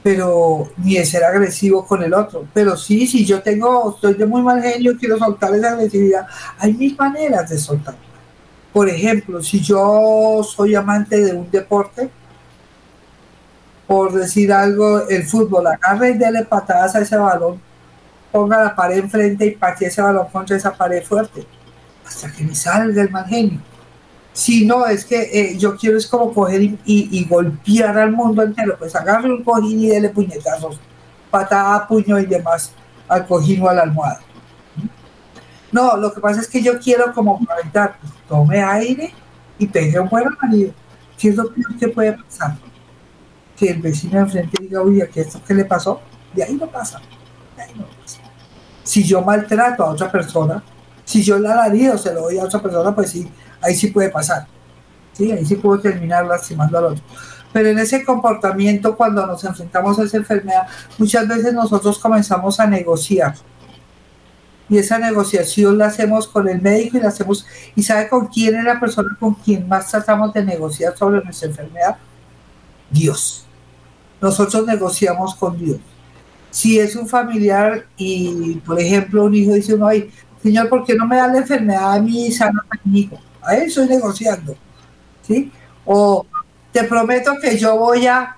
Pero 0.03 0.71
ni 0.79 0.95
de 0.95 1.05
ser 1.05 1.25
agresivo 1.25 1.87
con 1.87 2.03
el 2.03 2.15
otro. 2.15 2.47
Pero 2.55 2.77
sí, 2.77 3.07
si 3.07 3.25
yo 3.25 3.43
tengo, 3.43 3.95
estoy 3.95 4.15
de 4.15 4.27
muy 4.27 4.43
mal 4.43 4.63
genio, 4.63 4.97
quiero 4.99 5.19
soltar 5.19 5.55
esa 5.55 5.73
agresividad, 5.73 6.27
hay 6.59 6.73
mil 6.73 6.97
maneras 6.97 7.51
de 7.51 7.59
soltarla. 7.59 8.01
Por 8.73 8.89
ejemplo, 8.89 9.43
si 9.43 9.61
yo 9.61 10.43
soy 10.45 10.75
amante 10.75 11.21
de 11.21 11.33
un 11.35 11.51
deporte, 11.51 12.09
por 13.87 14.13
decir 14.13 14.53
algo, 14.53 15.09
el 15.09 15.25
fútbol, 15.25 15.67
agarre 15.67 16.11
y 16.11 16.19
dele 16.19 16.45
patadas 16.45 16.95
a 16.95 17.01
ese 17.01 17.17
balón, 17.17 17.61
ponga 18.31 18.63
la 18.63 18.77
pared 18.77 18.99
enfrente 18.99 19.45
y 19.47 19.51
patee 19.57 19.89
ese 19.89 20.01
balón 20.01 20.29
contra 20.29 20.57
esa 20.57 20.73
pared 20.73 21.03
fuerte, 21.03 21.45
hasta 22.07 22.31
que 22.31 22.45
me 22.45 22.55
salga 22.55 23.03
el 23.03 23.11
mal 23.11 23.27
genio. 23.27 23.61
Si 24.33 24.65
no, 24.65 24.87
es 24.87 25.05
que 25.05 25.21
eh, 25.33 25.59
yo 25.59 25.77
quiero 25.77 25.99
es 25.99 26.07
como 26.07 26.33
coger 26.33 26.63
y, 26.85 27.25
golpear 27.29 27.99
al 27.99 28.13
mundo 28.13 28.43
entero, 28.43 28.77
pues 28.79 28.95
agarre 28.95 29.33
un 29.33 29.43
cojín 29.43 29.81
y 29.81 29.89
dele 29.89 30.11
puñetazos, 30.11 30.79
patada, 31.31 31.87
puño 31.87 32.19
y 32.19 32.27
demás 32.27 32.73
al 33.09 33.27
cojín 33.27 33.63
o 33.63 33.69
a 33.69 33.75
la 33.75 33.83
almohada. 33.83 34.21
No, 35.73 35.97
lo 35.97 36.13
que 36.13 36.21
pasa 36.21 36.41
es 36.41 36.49
que 36.49 36.63
yo 36.63 36.79
quiero 36.79 37.13
como 37.13 37.45
comentar, 37.45 37.99
pues, 38.01 38.13
tome 38.29 38.63
aire 38.63 39.13
y 39.59 39.67
pegue 39.67 39.99
un 39.99 40.09
buen 40.09 40.25
marido. 40.41 40.73
¿Qué 41.19 41.29
es 41.29 41.37
lo 41.37 41.53
peor 41.53 41.77
que 41.77 41.89
puede 41.89 42.13
pasar? 42.13 42.57
que 43.61 43.69
el 43.69 43.83
vecino 43.83 44.15
de 44.15 44.21
enfrente 44.21 44.57
diga, 44.59 44.81
uy, 44.81 45.03
¿qué, 45.13 45.21
esto 45.21 45.39
qué 45.47 45.53
le 45.53 45.67
pasó? 45.67 46.01
De 46.33 46.43
ahí 46.43 46.55
no 46.55 46.67
pasa. 46.67 46.99
Si 48.83 49.05
yo 49.05 49.21
maltrato 49.21 49.85
a 49.85 49.91
otra 49.91 50.11
persona, 50.11 50.63
si 51.05 51.23
yo 51.23 51.39
la 51.39 51.71
o 51.93 51.99
se 51.99 52.15
lo 52.15 52.23
doy 52.23 52.39
a 52.39 52.45
otra 52.45 52.63
persona, 52.63 52.95
pues 52.95 53.11
sí, 53.11 53.31
ahí 53.61 53.75
sí 53.75 53.89
puede 53.89 54.11
pasar. 54.11 54.47
¿sí? 55.13 55.31
Ahí 55.33 55.45
sí 55.45 55.57
puedo 55.57 55.81
terminar 55.81 56.27
lastimando 56.27 56.79
al 56.79 56.85
otro. 56.85 57.05
Pero 57.53 57.69
en 57.69 57.79
ese 57.79 58.05
comportamiento, 58.05 58.97
cuando 58.97 59.27
nos 59.27 59.43
enfrentamos 59.45 59.99
a 59.99 60.05
esa 60.05 60.19
enfermedad, 60.19 60.67
muchas 60.99 61.27
veces 61.27 61.53
nosotros 61.53 61.99
comenzamos 61.99 62.61
a 62.61 62.67
negociar. 62.67 63.35
Y 64.69 64.79
esa 64.79 64.99
negociación 64.99 65.79
la 65.79 65.87
hacemos 65.87 66.29
con 66.29 66.49
el 66.49 66.63
médico 66.63 66.97
y 66.97 67.01
la 67.01 67.09
hacemos, 67.09 67.45
y 67.75 67.83
sabe 67.83 68.09
con 68.09 68.29
quién 68.29 68.55
es 68.57 68.65
la 68.65 68.79
persona 68.79 69.17
con 69.19 69.35
quien 69.35 69.67
más 69.67 69.91
tratamos 69.91 70.33
de 70.33 70.45
negociar 70.45 70.97
sobre 70.97 71.25
nuestra 71.25 71.49
enfermedad. 71.49 71.97
Dios 72.89 73.47
nosotros 74.21 74.67
negociamos 74.67 75.35
con 75.35 75.59
Dios. 75.59 75.79
Si 76.51 76.79
es 76.79 76.97
un 76.97 77.09
familiar 77.09 77.87
y, 77.97 78.57
por 78.67 78.79
ejemplo, 78.81 79.25
un 79.25 79.35
hijo 79.35 79.53
dice 79.53 79.75
uno, 79.75 79.87
ay, 79.87 80.11
Señor, 80.43 80.69
¿por 80.69 80.85
qué 80.85 80.95
no 80.95 81.07
me 81.07 81.17
da 81.17 81.29
la 81.29 81.39
enfermedad 81.39 81.95
a 81.95 82.01
mi 82.01 82.31
sano 82.31 82.61
a 82.69 82.77
mi 82.85 83.01
hijo? 83.01 83.19
A 83.43 83.55
él 83.55 83.65
estoy 83.65 83.89
negociando. 83.89 84.57
¿Sí? 85.23 85.53
O 85.85 86.27
te 86.73 86.85
prometo 86.85 87.33
que 87.41 87.59
yo 87.59 87.77
voy 87.77 88.07
a 88.07 88.37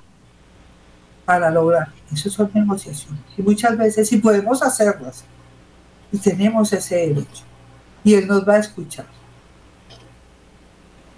para 1.24 1.50
lograr. 1.50 1.88
Eso 2.12 2.30
son 2.30 2.50
negociaciones. 2.52 3.22
Y 3.36 3.42
muchas 3.42 3.76
veces 3.76 4.08
sí 4.08 4.18
podemos 4.18 4.62
hacerlas. 4.62 5.24
Y 6.10 6.18
tenemos 6.18 6.72
ese 6.72 6.96
derecho. 6.96 7.44
Y 8.04 8.14
Él 8.14 8.26
nos 8.26 8.46
va 8.46 8.54
a 8.54 8.58
escuchar. 8.58 9.06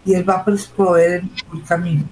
Y 0.05 0.15
Él 0.15 0.29
va 0.29 0.35
a 0.35 0.45
proveer 0.45 1.25
el 1.53 1.65
camino 1.65 2.05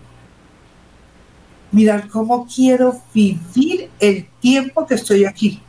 mirar 1.72 2.06
cómo 2.08 2.46
quiero 2.46 3.00
vivir 3.12 3.90
el 3.98 4.28
tiempo 4.40 4.86
que 4.86 4.94
estoy 4.94 5.24
aquí. 5.24 5.60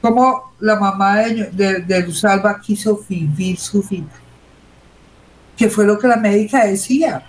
Como 0.00 0.54
la 0.60 0.76
mamá 0.76 1.18
de, 1.18 1.50
de, 1.50 1.78
de 1.80 2.06
Luzalba 2.06 2.60
quiso 2.60 3.04
vivir 3.08 3.58
su 3.58 3.82
vida. 3.82 4.12
Que 5.56 5.68
fue 5.68 5.84
lo 5.84 5.98
que 5.98 6.08
la 6.08 6.16
médica 6.16 6.64
decía. 6.64 7.22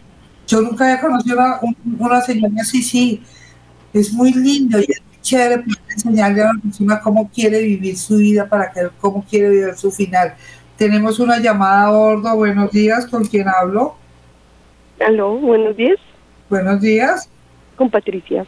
Yo 0.48 0.62
nunca 0.62 0.86
había 0.86 1.02
conocido 1.02 1.42
a 1.42 1.60
una, 2.00 2.22
señora 2.22 2.54
así, 2.62 2.82
sí. 2.82 3.24
Es 3.94 4.14
muy 4.14 4.34
lindo 4.34 4.80
y 4.80 4.84
es 4.84 5.02
muy 5.02 5.22
chévere 5.22 5.64
enseñarle 5.90 6.44
a 6.44 6.54
la 6.54 6.62
persona 6.62 7.00
cómo 7.02 7.30
quiere 7.30 7.62
vivir 7.62 7.98
su 7.98 8.18
vida 8.18 8.48
para 8.48 8.72
que 8.72 8.90
cómo 9.00 9.24
quiere 9.24 9.50
vivir 9.50 9.76
su 9.76 9.92
final. 9.92 10.36
Tenemos 10.78 11.20
una 11.20 11.40
llamada 11.40 11.88
a 11.88 11.92
bordo. 11.92 12.36
Buenos 12.36 12.72
días, 12.72 13.06
¿con 13.08 13.24
quién 13.26 13.48
hablo? 13.48 13.96
Aló, 15.00 15.38
buenos 15.38 15.76
días. 15.76 15.98
Buenos 16.50 16.82
días. 16.82 17.30
con 17.76 17.90
Patricia. 17.90 18.46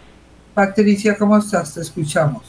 Patricia, 0.53 1.17
¿cómo 1.17 1.37
estás? 1.37 1.73
Te 1.73 1.81
escuchamos. 1.81 2.43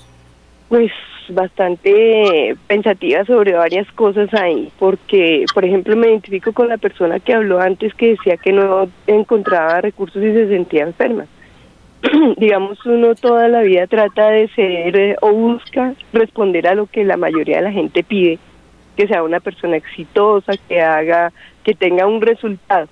Pues 0.69 0.91
bastante 1.35 2.57
pensativa 2.67 3.25
sobre 3.25 3.53
varias 3.53 3.91
cosas 3.93 4.33
ahí, 4.35 4.71
porque, 4.79 5.45
por 5.55 5.65
ejemplo, 5.65 5.97
me 5.97 6.09
identifico 6.09 6.53
con 6.53 6.69
la 6.69 6.79
persona 6.79 7.21
que 7.21 7.35
habló 7.35 7.61
antes 7.61 7.95
que 7.95 8.11
decía 8.11 8.37
que 8.37 8.53
no 8.53 8.89
encontraba 9.07 9.81
recursos 9.81 10.23
y 10.23 10.33
se 10.33 10.49
sentía 10.49 10.85
enferma. 10.85 11.27
Digamos, 12.37 12.85
uno 12.87 13.15
toda 13.15 13.49
la 13.49 13.63
vida 13.63 13.87
trata 13.87 14.31
de 14.31 14.49
ser 14.49 14.97
eh, 14.97 15.17
o 15.21 15.33
busca 15.33 15.95
responder 16.13 16.69
a 16.69 16.75
lo 16.75 16.87
que 16.87 17.05
la 17.05 17.17
mayoría 17.17 17.57
de 17.57 17.63
la 17.63 17.73
gente 17.73 18.05
pide, 18.05 18.39
que 18.97 19.09
sea 19.09 19.23
una 19.23 19.41
persona 19.41 19.77
exitosa, 19.77 20.53
que 20.69 20.81
haga, 20.81 21.33
que 21.65 21.75
tenga 21.75 22.07
un 22.07 22.21
resultado. 22.21 22.89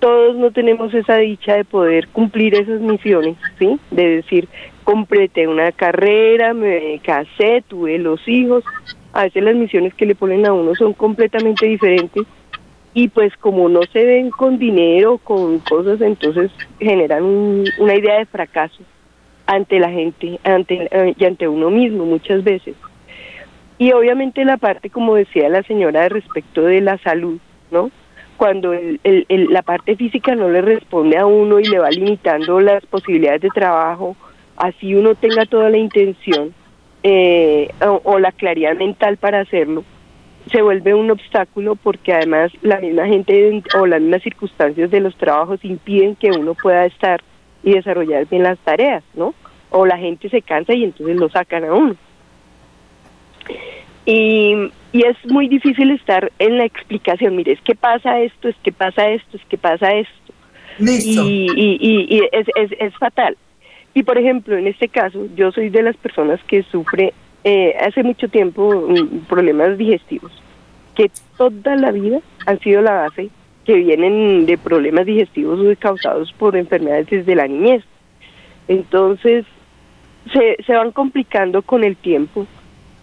Todos 0.00 0.36
no 0.36 0.52
tenemos 0.52 0.94
esa 0.94 1.16
dicha 1.16 1.56
de 1.56 1.64
poder 1.64 2.08
cumplir 2.08 2.54
esas 2.54 2.80
misiones, 2.80 3.36
¿sí? 3.58 3.78
De 3.90 4.16
decir, 4.16 4.48
completé 4.88 5.46
una 5.46 5.70
carrera, 5.70 6.54
me 6.54 6.98
casé, 7.04 7.62
tuve 7.68 7.98
los 7.98 8.26
hijos. 8.26 8.64
A 9.12 9.24
veces 9.24 9.42
las 9.42 9.54
misiones 9.54 9.92
que 9.92 10.06
le 10.06 10.14
ponen 10.14 10.46
a 10.46 10.54
uno 10.54 10.74
son 10.74 10.94
completamente 10.94 11.66
diferentes 11.66 12.22
y 12.94 13.08
pues 13.08 13.36
como 13.36 13.68
no 13.68 13.82
se 13.92 14.02
ven 14.06 14.30
con 14.30 14.58
dinero, 14.58 15.18
con 15.18 15.58
cosas, 15.58 16.00
entonces 16.00 16.50
generan 16.80 17.22
una 17.78 17.94
idea 17.96 18.16
de 18.16 18.24
fracaso 18.24 18.82
ante 19.44 19.78
la 19.78 19.90
gente 19.90 20.40
ante, 20.42 20.88
eh, 20.90 21.14
y 21.18 21.24
ante 21.26 21.46
uno 21.46 21.68
mismo 21.68 22.06
muchas 22.06 22.42
veces. 22.42 22.74
Y 23.76 23.92
obviamente 23.92 24.42
la 24.46 24.56
parte, 24.56 24.88
como 24.88 25.16
decía 25.16 25.50
la 25.50 25.62
señora, 25.64 26.08
respecto 26.08 26.62
de 26.62 26.80
la 26.80 26.96
salud, 26.96 27.38
¿no? 27.70 27.90
Cuando 28.38 28.72
el, 28.72 29.26
la 29.50 29.60
parte 29.60 29.96
física 29.96 30.34
no 30.34 30.48
le 30.48 30.62
responde 30.62 31.18
a 31.18 31.26
uno 31.26 31.60
y 31.60 31.64
le 31.64 31.78
va 31.78 31.90
limitando 31.90 32.58
las 32.60 32.86
posibilidades 32.86 33.42
de 33.42 33.50
trabajo, 33.50 34.16
así 34.58 34.94
uno 34.94 35.14
tenga 35.14 35.46
toda 35.46 35.70
la 35.70 35.78
intención 35.78 36.52
eh, 37.02 37.70
o, 37.80 38.18
la 38.18 38.32
claridad 38.32 38.74
mental 38.74 39.16
para 39.16 39.40
hacerlo, 39.40 39.84
se 40.50 40.62
vuelve 40.62 40.94
un 40.94 41.10
obstáculo 41.10 41.76
porque 41.76 42.12
además 42.12 42.50
la 42.62 42.80
misma 42.80 43.06
gente 43.06 43.62
o 43.78 43.86
las 43.86 44.00
mismas 44.00 44.22
circunstancias 44.22 44.90
de 44.90 45.00
los 45.00 45.16
trabajos 45.16 45.64
impiden 45.64 46.16
que 46.16 46.30
uno 46.30 46.54
pueda 46.54 46.86
estar 46.86 47.22
y 47.62 47.72
desarrollar 47.72 48.26
bien 48.26 48.42
las 48.42 48.58
tareas, 48.60 49.04
¿no? 49.14 49.34
O 49.70 49.86
la 49.86 49.98
gente 49.98 50.28
se 50.28 50.42
cansa 50.42 50.74
y 50.74 50.84
entonces 50.84 51.16
lo 51.16 51.28
sacan 51.28 51.64
a 51.64 51.74
uno. 51.74 51.96
Y, 54.06 54.70
y 54.92 55.04
es 55.04 55.16
muy 55.26 55.48
difícil 55.48 55.90
estar 55.90 56.32
en 56.38 56.56
la 56.56 56.64
explicación, 56.64 57.36
mire, 57.36 57.52
es 57.52 57.60
que 57.60 57.74
pasa 57.74 58.20
esto, 58.20 58.48
es 58.48 58.56
que 58.62 58.72
pasa 58.72 59.08
esto, 59.10 59.36
es 59.36 59.44
que 59.44 59.58
pasa 59.58 59.92
esto. 59.92 60.32
Y, 60.78 61.48
y, 61.54 62.06
y, 62.16 62.28
es, 62.32 62.46
es, 62.56 62.70
es 62.78 62.96
fatal. 62.96 63.36
Y 63.94 64.02
por 64.02 64.18
ejemplo, 64.18 64.56
en 64.56 64.66
este 64.66 64.88
caso, 64.88 65.26
yo 65.34 65.50
soy 65.52 65.70
de 65.70 65.82
las 65.82 65.96
personas 65.96 66.40
que 66.44 66.62
sufre 66.64 67.12
eh, 67.44 67.74
hace 67.80 68.02
mucho 68.02 68.28
tiempo 68.28 68.86
mm, 68.88 69.26
problemas 69.28 69.78
digestivos, 69.78 70.32
que 70.94 71.10
toda 71.36 71.76
la 71.76 71.92
vida 71.92 72.20
han 72.46 72.58
sido 72.60 72.82
la 72.82 72.92
base 72.92 73.30
que 73.64 73.74
vienen 73.74 74.46
de 74.46 74.56
problemas 74.56 75.06
digestivos 75.06 75.60
causados 75.78 76.32
por 76.32 76.56
enfermedades 76.56 77.08
desde 77.10 77.34
la 77.34 77.46
niñez. 77.46 77.84
Entonces, 78.66 79.44
se, 80.32 80.56
se 80.66 80.72
van 80.74 80.92
complicando 80.92 81.62
con 81.62 81.84
el 81.84 81.96
tiempo 81.96 82.46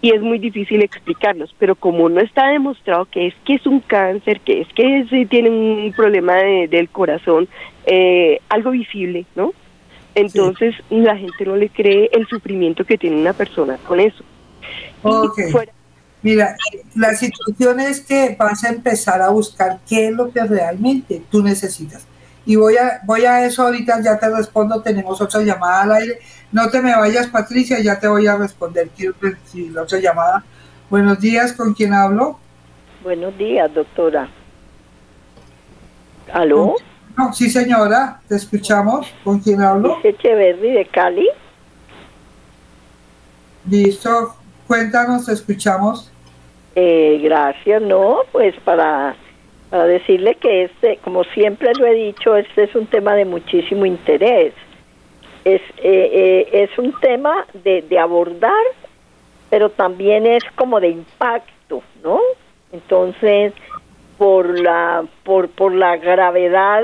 y 0.02 0.12
es 0.12 0.22
muy 0.22 0.38
difícil 0.38 0.84
explicarlos, 0.84 1.56
pero 1.58 1.76
como 1.76 2.10
no 2.10 2.20
está 2.20 2.50
demostrado 2.50 3.06
que 3.06 3.28
es 3.28 3.36
que 3.44 3.56
es 3.56 3.66
un 3.66 3.80
cáncer, 3.80 4.40
que 4.42 4.62
es 4.62 4.68
que 4.74 5.06
se 5.10 5.26
tiene 5.26 5.50
un 5.50 5.92
problema 5.96 6.36
del 6.36 6.90
corazón, 6.90 7.48
eh, 7.88 8.40
algo 8.50 8.72
visible, 8.72 9.26
¿no? 9.36 9.54
Entonces 10.16 10.76
la 10.90 11.18
gente 11.18 11.46
no 11.46 11.56
le 11.56 11.70
cree 11.70 12.10
el 12.14 12.26
sufrimiento 12.28 12.86
que 12.86 12.98
tiene 12.98 13.18
una 13.18 13.34
persona 13.34 13.78
con 13.86 14.00
eso. 14.00 14.24
Mira, 16.22 16.56
la 16.96 17.14
situación 17.14 17.80
es 17.80 18.00
que 18.00 18.36
vas 18.40 18.64
a 18.64 18.70
empezar 18.70 19.22
a 19.22 19.30
buscar 19.30 19.80
qué 19.88 20.08
es 20.08 20.12
lo 20.14 20.32
que 20.32 20.44
realmente 20.44 21.22
tú 21.30 21.44
necesitas. 21.44 22.08
Y 22.48 22.56
voy 22.56 22.78
a, 22.78 23.02
voy 23.06 23.26
a 23.26 23.46
eso 23.46 23.64
ahorita, 23.64 24.02
ya 24.02 24.18
te 24.18 24.30
respondo, 24.30 24.82
tenemos 24.82 25.20
otra 25.20 25.42
llamada 25.42 25.84
al 25.84 25.92
aire. 25.92 26.20
No 26.52 26.70
te 26.70 26.82
me 26.82 26.96
vayas, 26.96 27.28
Patricia, 27.28 27.80
ya 27.80 28.00
te 28.00 28.08
voy 28.08 28.26
a 28.26 28.38
responder. 28.38 28.90
Quiero 28.96 29.14
la 29.72 29.82
otra 29.82 30.00
llamada. 30.00 30.44
Buenos 30.90 31.20
días, 31.20 31.54
¿con 31.54 31.74
quién 31.74 31.94
hablo? 31.94 32.40
Buenos 33.04 33.38
días, 33.38 33.72
doctora. 33.74 34.30
¿Aló? 36.34 36.76
sí, 36.78 36.84
señora, 37.34 38.20
te 38.28 38.36
escuchamos. 38.36 39.14
¿Con 39.24 39.40
quién 39.40 39.62
hablo? 39.62 39.98
Echeverry 40.04 40.72
de 40.72 40.86
Cali. 40.86 41.30
Listo, 43.70 44.36
cuéntanos, 44.68 45.26
te 45.26 45.34
escuchamos. 45.34 46.12
Eh, 46.76 47.20
gracias, 47.24 47.82
no, 47.82 48.20
pues 48.32 48.54
para, 48.64 49.16
para 49.70 49.86
decirle 49.86 50.36
que 50.36 50.66
este, 50.66 50.98
como 50.98 51.24
siempre 51.24 51.72
lo 51.80 51.86
he 51.86 51.94
dicho, 51.94 52.36
este 52.36 52.64
es 52.64 52.76
un 52.76 52.86
tema 52.88 53.16
de 53.16 53.26
muchísimo 53.26 53.86
interés. 53.86 54.54
Es, 55.46 55.62
eh, 55.78 56.10
eh, 56.12 56.50
es 56.52 56.78
un 56.78 56.94
tema 57.00 57.46
de, 57.64 57.82
de 57.84 58.00
abordar, 58.00 58.66
pero 59.50 59.70
también 59.70 60.26
es 60.26 60.44
como 60.56 60.80
de 60.80 60.90
impacto, 60.90 61.82
¿no? 62.04 62.20
Entonces, 62.74 63.54
por 64.18 64.60
la 64.60 65.04
por 65.24 65.50
por 65.50 65.74
la 65.74 65.98
gravedad 65.98 66.84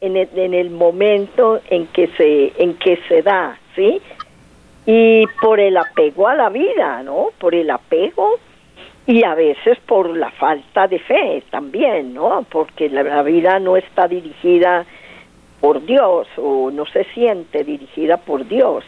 en 0.00 0.16
el, 0.16 0.28
en 0.36 0.54
el 0.54 0.70
momento 0.70 1.60
en 1.70 1.86
que 1.88 2.08
se 2.08 2.52
en 2.62 2.74
que 2.74 2.98
se 3.08 3.22
da 3.22 3.58
sí 3.74 4.00
y 4.84 5.26
por 5.40 5.60
el 5.60 5.76
apego 5.76 6.28
a 6.28 6.34
la 6.34 6.48
vida 6.48 7.02
no 7.02 7.28
por 7.38 7.54
el 7.54 7.70
apego 7.70 8.38
y 9.06 9.22
a 9.24 9.34
veces 9.34 9.78
por 9.86 10.16
la 10.16 10.30
falta 10.32 10.88
de 10.88 10.98
fe 10.98 11.42
también 11.50 12.14
no 12.14 12.44
porque 12.50 12.88
la, 12.88 13.22
vida 13.22 13.58
no 13.60 13.76
está 13.76 14.08
dirigida 14.08 14.84
por 15.60 15.84
Dios 15.84 16.26
o 16.36 16.70
no 16.70 16.86
se 16.86 17.04
siente 17.04 17.64
dirigida 17.64 18.18
por 18.18 18.46
Dios. 18.46 18.84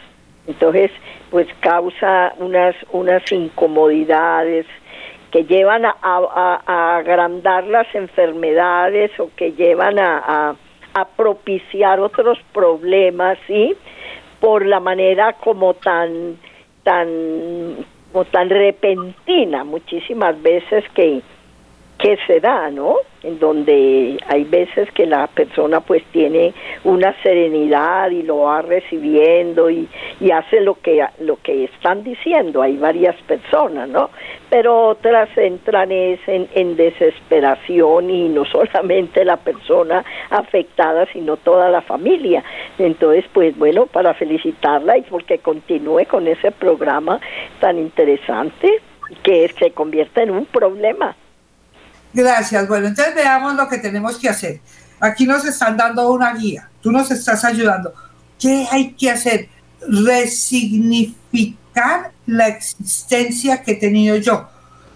Entonces 0.46 0.90
pues 1.30 1.46
causa 1.60 2.34
unas 2.38 2.74
unas 2.92 3.30
incomodidades 3.30 4.66
que 5.30 5.44
llevan 5.44 5.84
a, 5.84 6.96
agrandar 6.98 7.64
las 7.64 7.92
enfermedades 7.94 9.10
o 9.18 9.30
que 9.36 9.52
llevan 9.52 9.98
a, 9.98 10.54
propiciar 11.16 12.00
otros 12.00 12.38
problemas, 12.52 13.38
¿sí? 13.46 13.76
Por 14.40 14.66
la 14.66 14.80
manera 14.80 15.34
como 15.34 15.74
tan, 15.74 16.36
tan, 16.82 17.76
como 18.10 18.24
tan 18.24 18.50
repentina 18.50 19.62
muchísimas 19.62 20.42
veces 20.42 20.82
que, 20.94 21.22
que 21.98 22.18
se 22.26 22.40
da, 22.40 22.70
¿no? 22.70 22.96
En 23.22 23.38
donde 23.40 24.16
hay 24.28 24.44
veces 24.44 24.90
que 24.92 25.06
la 25.06 25.26
persona 25.26 25.80
pues 25.80 26.04
tiene 26.12 26.54
una 26.84 27.14
serenidad 27.22 28.10
y 28.10 28.22
lo 28.22 28.38
va 28.38 28.62
recibiendo 28.62 29.70
y, 29.70 29.88
y 30.20 30.30
hace 30.30 30.60
lo 30.60 30.74
que 30.74 31.04
lo 31.20 31.36
que 31.42 31.64
están 31.64 32.04
diciendo. 32.04 32.62
Hay 32.62 32.76
varias 32.76 33.16
personas, 33.22 33.88
¿no? 33.88 34.10
Pero 34.50 34.88
otras 34.88 35.28
entran 35.36 35.90
es 35.92 36.20
en, 36.26 36.48
en 36.54 36.76
desesperación 36.76 38.10
y 38.10 38.28
no 38.28 38.44
solamente 38.44 39.24
la 39.24 39.36
persona 39.36 40.04
afectada, 40.30 41.06
sino 41.12 41.36
toda 41.36 41.68
la 41.68 41.82
familia. 41.82 42.42
Entonces, 42.78 43.24
pues 43.32 43.56
bueno, 43.58 43.86
para 43.86 44.14
felicitarla 44.14 44.96
y 44.98 45.02
porque 45.02 45.38
continúe 45.38 46.04
con 46.08 46.26
ese 46.26 46.50
programa 46.50 47.20
tan 47.60 47.78
interesante 47.78 48.80
que 49.22 49.48
se 49.48 49.70
convierte 49.72 50.22
en 50.22 50.30
un 50.30 50.46
problema. 50.46 51.14
Gracias. 52.12 52.68
Bueno, 52.68 52.88
entonces 52.88 53.14
veamos 53.14 53.54
lo 53.54 53.68
que 53.68 53.78
tenemos 53.78 54.18
que 54.18 54.28
hacer. 54.28 54.60
Aquí 55.00 55.26
nos 55.26 55.44
están 55.44 55.76
dando 55.76 56.10
una 56.10 56.34
guía. 56.34 56.68
Tú 56.80 56.90
nos 56.90 57.10
estás 57.10 57.44
ayudando. 57.44 57.92
¿Qué 58.38 58.66
hay 58.70 58.92
que 58.92 59.10
hacer? 59.10 59.48
Resignificar 59.80 62.12
la 62.26 62.48
existencia 62.48 63.62
que 63.62 63.72
he 63.72 63.76
tenido 63.76 64.16
yo. 64.16 64.48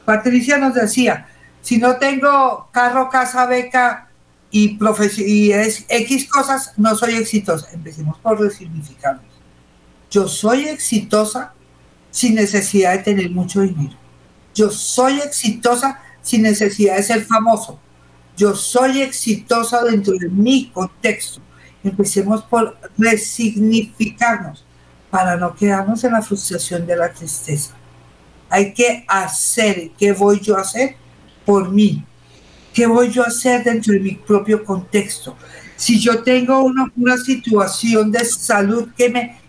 Patricia 0.05 0.59
nos 0.59 0.75
decía, 0.75 1.29
si 1.61 1.79
no 1.79 1.97
tengo 1.97 2.69
carro, 2.73 3.09
casa, 3.09 3.47
beca 3.47 4.09
y, 4.51 4.79
y 5.19 5.53
es 5.53 5.85
X 5.89 6.29
cosas, 6.29 6.75
no 6.77 6.97
soy 6.97 7.15
exitosa. 7.15 7.69
Empecemos 7.73 8.19
por 8.19 8.41
resignificarnos. 8.41 9.25
Yo 10.11 10.29
soy 10.29 10.65
exitosa 10.65 11.53
sin 12.11 12.35
necesidad 12.35 12.93
de 12.93 12.99
tener 12.99 13.31
mucho 13.31 13.61
dinero. 13.61 13.97
Yo 14.55 14.71
soy 14.71 15.21
exitosa 15.21 16.01
sin 16.23 16.43
necesidad 16.43 16.97
de 16.97 17.03
ser 17.03 17.25
famoso. 17.25 17.79
Yo 18.37 18.55
soy 18.55 19.03
exitosa 19.03 19.85
dentro 19.85 20.15
de 20.15 20.29
mi 20.29 20.71
contexto. 20.71 21.41
Empecemos 21.85 22.43
por 22.45 22.79
resignificarnos 22.97 24.65
para 25.11 25.37
no 25.37 25.55
quedarnos 25.55 26.03
en 26.05 26.13
la 26.13 26.23
frustración 26.23 26.87
de 26.87 26.97
la 26.97 27.13
tristeza. 27.13 27.75
Hay 28.49 28.73
que 28.73 29.05
hacer, 29.07 29.91
¿qué 29.99 30.13
voy 30.13 30.41
yo 30.41 30.57
a 30.57 30.63
hacer 30.63 30.97
por 31.45 31.71
mí? 31.71 32.05
¿Qué 32.73 32.87
voy 32.87 33.11
yo 33.11 33.23
a 33.23 33.27
hacer 33.27 33.65
dentro 33.65 33.93
de 33.93 34.01
mi 34.01 34.13
propio 34.13 34.65
contexto? 34.65 35.37
Si 35.77 36.01
yo 36.01 36.23
tengo 36.23 36.63
una, 36.63 36.91
una 36.97 37.19
situación 37.19 38.11
de 38.11 38.25
salud 38.25 38.89
que 38.97 39.11
me, 39.11 39.42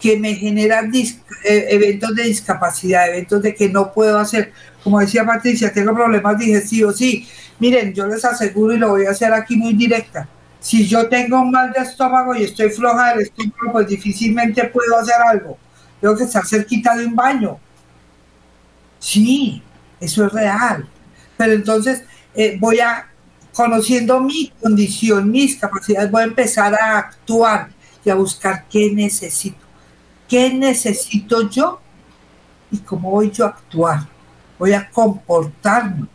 que 0.00 0.18
me 0.18 0.34
genera 0.34 0.82
dis- 0.82 1.20
eh, 1.44 1.66
eventos 1.70 2.14
de 2.14 2.24
discapacidad, 2.24 3.08
eventos 3.08 3.42
de 3.42 3.54
que 3.54 3.68
no 3.68 3.92
puedo 3.92 4.18
hacer, 4.18 4.52
como 4.84 5.00
decía 5.00 5.24
Patricia, 5.24 5.72
tengo 5.72 5.94
problemas 5.94 6.38
digestivos, 6.38 6.96
sí, 6.96 7.26
miren, 7.58 7.92
yo 7.94 8.06
les 8.06 8.24
aseguro 8.24 8.74
y 8.74 8.78
lo 8.78 8.90
voy 8.90 9.06
a 9.06 9.10
hacer 9.10 9.32
aquí 9.32 9.56
muy 9.56 9.72
directa. 9.74 10.28
Si 10.60 10.86
yo 10.86 11.08
tengo 11.08 11.40
un 11.40 11.50
mal 11.50 11.72
de 11.72 11.82
estómago 11.82 12.34
y 12.34 12.44
estoy 12.44 12.70
floja 12.70 13.10
del 13.10 13.20
estómago, 13.22 13.72
pues 13.72 13.88
difícilmente 13.88 14.64
puedo 14.64 14.98
hacer 14.98 15.14
algo. 15.26 15.56
Tengo 16.00 16.16
que 16.16 16.24
estar 16.24 16.44
cerquita 16.46 16.96
de 16.96 17.06
un 17.06 17.14
baño. 17.14 17.58
Sí, 18.98 19.62
eso 20.00 20.26
es 20.26 20.32
real. 20.32 20.88
Pero 21.36 21.52
entonces 21.52 22.02
eh, 22.34 22.56
voy 22.58 22.80
a, 22.80 23.08
conociendo 23.54 24.20
mi 24.20 24.52
condición, 24.60 25.30
mis 25.30 25.56
capacidades, 25.56 26.10
voy 26.10 26.22
a 26.22 26.26
empezar 26.26 26.74
a 26.74 26.98
actuar 26.98 27.68
y 28.04 28.10
a 28.10 28.14
buscar 28.14 28.64
qué 28.70 28.90
necesito. 28.92 29.65
¿Qué 30.28 30.52
necesito 30.52 31.48
yo? 31.48 31.80
¿Y 32.70 32.78
cómo 32.78 33.10
voy 33.10 33.30
yo 33.30 33.46
a 33.46 33.48
actuar? 33.48 34.06
Voy 34.58 34.72
a 34.72 34.90
comportarme. 34.90 36.06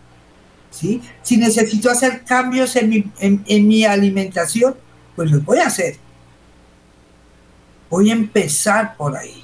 ¿sí? 0.71 1.01
Si 1.21 1.37
necesito 1.37 1.91
hacer 1.91 2.23
cambios 2.23 2.75
en 2.75 2.89
mi, 2.89 3.11
en, 3.19 3.67
mi 3.67 3.85
alimentación, 3.85 4.75
pues 5.15 5.31
los 5.31 5.43
voy 5.45 5.59
a 5.59 5.67
hacer. 5.67 5.97
Voy 7.89 8.09
a 8.09 8.13
empezar 8.13 8.95
por 8.95 9.15
ahí. 9.15 9.43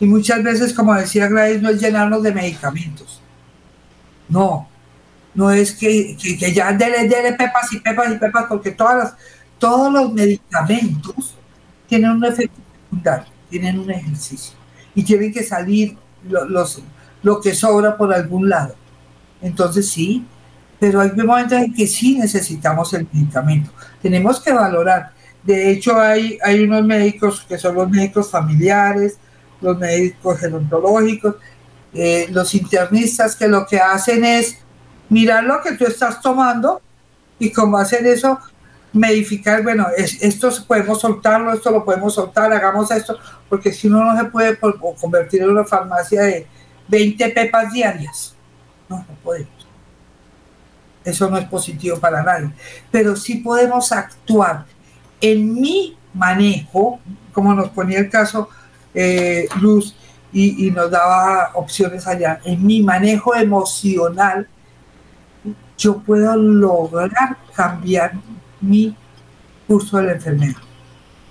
Y 0.00 0.06
muchas 0.06 0.42
veces, 0.42 0.72
como 0.72 0.94
decía 0.94 1.28
Gladys, 1.28 1.62
no 1.62 1.70
es 1.70 1.80
llenarnos 1.80 2.22
de 2.22 2.32
medicamentos. 2.32 3.20
No, 4.28 4.68
no 5.34 5.50
es 5.50 5.72
que, 5.72 6.16
que, 6.20 6.36
que 6.38 6.52
ya 6.52 6.72
dele, 6.72 7.08
dele 7.08 7.34
pepas 7.34 7.72
y 7.72 7.80
pepas 7.80 8.12
y 8.12 8.18
pepas, 8.18 8.46
porque 8.48 8.72
todas 8.72 8.96
las, 8.96 9.14
todos 9.58 9.92
los 9.92 10.12
medicamentos 10.12 11.34
tienen 11.86 12.10
un 12.10 12.24
efecto 12.24 12.60
secundario, 12.82 13.31
tienen 13.52 13.78
un 13.78 13.90
ejercicio 13.90 14.54
y 14.94 15.02
tienen 15.02 15.30
que 15.30 15.42
salir 15.42 15.96
lo, 16.26 16.46
los, 16.46 16.82
lo 17.22 17.38
que 17.40 17.54
sobra 17.54 17.98
por 17.98 18.12
algún 18.14 18.48
lado. 18.48 18.74
Entonces 19.42 19.90
sí, 19.90 20.24
pero 20.80 21.00
hay 21.00 21.12
momentos 21.12 21.58
en 21.58 21.74
que 21.74 21.86
sí 21.86 22.18
necesitamos 22.18 22.94
el 22.94 23.06
medicamento. 23.12 23.70
Tenemos 24.00 24.40
que 24.40 24.52
valorar. 24.52 25.12
De 25.42 25.70
hecho, 25.70 26.00
hay, 26.00 26.38
hay 26.42 26.62
unos 26.64 26.84
médicos 26.84 27.44
que 27.46 27.58
son 27.58 27.74
los 27.74 27.90
médicos 27.90 28.30
familiares, 28.30 29.18
los 29.60 29.76
médicos 29.78 30.40
gerontológicos, 30.40 31.34
eh, 31.92 32.28
los 32.30 32.54
internistas 32.54 33.36
que 33.36 33.48
lo 33.48 33.66
que 33.66 33.78
hacen 33.78 34.24
es 34.24 34.56
mirar 35.10 35.44
lo 35.44 35.60
que 35.60 35.72
tú 35.72 35.84
estás 35.84 36.22
tomando 36.22 36.80
y 37.38 37.50
como 37.52 37.76
hacen 37.76 38.06
eso, 38.06 38.38
medificar, 38.92 39.62
bueno, 39.62 39.86
es, 39.96 40.22
esto 40.22 40.50
podemos 40.66 41.00
soltarlo, 41.00 41.52
esto 41.52 41.70
lo 41.70 41.84
podemos 41.84 42.14
soltar, 42.14 42.52
hagamos 42.52 42.90
esto, 42.90 43.18
porque 43.48 43.72
si 43.72 43.88
uno 43.88 44.04
no 44.04 44.18
se 44.18 44.26
puede 44.26 44.58
convertir 45.00 45.42
en 45.42 45.50
una 45.50 45.64
farmacia 45.64 46.22
de 46.22 46.46
20 46.88 47.28
pepas 47.30 47.72
diarias, 47.72 48.34
no, 48.88 48.98
no 48.98 49.14
podemos. 49.22 49.50
Eso 51.04 51.28
no 51.28 51.38
es 51.38 51.46
positivo 51.46 51.98
para 51.98 52.22
nadie, 52.22 52.50
pero 52.90 53.16
sí 53.16 53.36
podemos 53.36 53.90
actuar 53.92 54.66
en 55.20 55.54
mi 55.54 55.96
manejo, 56.14 57.00
como 57.32 57.54
nos 57.54 57.70
ponía 57.70 57.98
el 57.98 58.10
caso 58.10 58.48
eh, 58.94 59.48
Luz 59.60 59.96
y 60.34 60.70
nos 60.70 60.90
daba 60.90 61.50
opciones 61.54 62.06
allá, 62.06 62.40
en 62.44 62.64
mi 62.64 62.82
manejo 62.82 63.34
emocional, 63.34 64.48
yo 65.76 65.98
puedo 65.98 66.36
lograr 66.36 67.36
cambiar 67.54 68.12
mi 68.62 68.96
curso 69.66 69.98
de 69.98 70.04
la 70.04 70.12
enfermedad, 70.12 70.60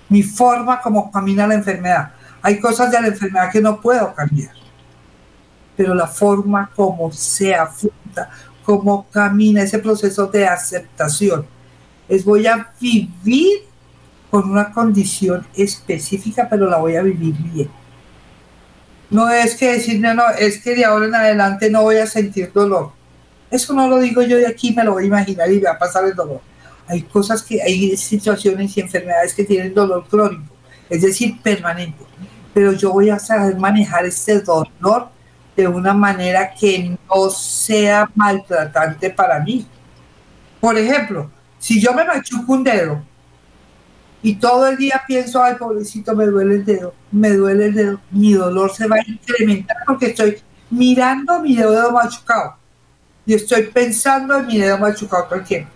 mi 0.08 0.22
forma 0.22 0.80
como 0.80 1.10
camina 1.10 1.46
la 1.46 1.54
enfermedad. 1.54 2.12
Hay 2.40 2.60
cosas 2.60 2.90
de 2.90 3.00
la 3.00 3.08
enfermedad 3.08 3.50
que 3.50 3.60
no 3.60 3.80
puedo 3.80 4.14
cambiar, 4.14 4.52
pero 5.76 5.94
la 5.94 6.06
forma 6.06 6.70
como 6.74 7.10
se 7.12 7.54
afronta, 7.54 8.30
cómo 8.64 9.06
camina 9.10 9.62
ese 9.62 9.78
proceso 9.78 10.26
de 10.26 10.46
aceptación, 10.46 11.46
es 12.08 12.24
voy 12.24 12.46
a 12.46 12.70
vivir 12.80 13.60
con 14.30 14.50
una 14.50 14.72
condición 14.72 15.46
específica, 15.54 16.48
pero 16.48 16.68
la 16.68 16.78
voy 16.78 16.96
a 16.96 17.02
vivir 17.02 17.34
bien. 17.34 17.70
No 19.10 19.28
es 19.28 19.54
que 19.56 19.72
decir, 19.72 20.00
no, 20.00 20.14
no, 20.14 20.30
es 20.30 20.62
que 20.62 20.74
de 20.74 20.86
ahora 20.86 21.04
en 21.04 21.14
adelante 21.14 21.68
no 21.70 21.82
voy 21.82 21.96
a 21.96 22.06
sentir 22.06 22.50
dolor. 22.50 22.92
Eso 23.50 23.74
no 23.74 23.86
lo 23.86 23.98
digo 23.98 24.22
yo 24.22 24.38
de 24.38 24.46
aquí, 24.46 24.72
me 24.72 24.84
lo 24.84 24.92
voy 24.92 25.04
a 25.04 25.06
imaginar 25.08 25.52
y 25.52 25.56
me 25.56 25.64
va 25.64 25.72
a 25.72 25.78
pasar 25.78 26.06
el 26.06 26.14
dolor. 26.14 26.40
Hay 26.92 27.02
cosas 27.04 27.42
que, 27.42 27.62
hay 27.62 27.96
situaciones 27.96 28.76
y 28.76 28.80
enfermedades 28.82 29.32
que 29.32 29.44
tienen 29.44 29.72
dolor 29.72 30.06
crónico, 30.06 30.54
es 30.90 31.00
decir, 31.00 31.40
permanente. 31.40 32.04
Pero 32.52 32.72
yo 32.72 32.92
voy 32.92 33.08
a 33.08 33.18
saber 33.18 33.56
manejar 33.56 34.04
este 34.04 34.40
dolor 34.40 35.08
de 35.56 35.66
una 35.66 35.94
manera 35.94 36.52
que 36.52 36.94
no 37.08 37.30
sea 37.30 38.10
maltratante 38.14 39.08
para 39.08 39.40
mí. 39.40 39.66
Por 40.60 40.76
ejemplo, 40.76 41.30
si 41.58 41.80
yo 41.80 41.94
me 41.94 42.04
machuco 42.04 42.52
un 42.52 42.62
dedo 42.62 43.02
y 44.22 44.34
todo 44.34 44.68
el 44.68 44.76
día 44.76 45.02
pienso, 45.06 45.42
ay, 45.42 45.54
pobrecito, 45.54 46.14
me 46.14 46.26
duele 46.26 46.56
el 46.56 46.64
dedo, 46.66 46.94
me 47.10 47.30
duele 47.30 47.66
el 47.68 47.74
dedo, 47.74 48.00
mi 48.10 48.34
dolor 48.34 48.70
se 48.70 48.86
va 48.86 48.96
a 48.96 49.10
incrementar 49.10 49.78
porque 49.86 50.08
estoy 50.08 50.42
mirando 50.68 51.40
mi 51.40 51.56
dedo 51.56 51.90
machucado 51.90 52.56
y 53.24 53.32
estoy 53.32 53.62
pensando 53.62 54.36
en 54.36 54.46
mi 54.46 54.58
dedo 54.58 54.76
machucado 54.76 55.24
todo 55.24 55.36
el 55.36 55.44
tiempo. 55.46 55.71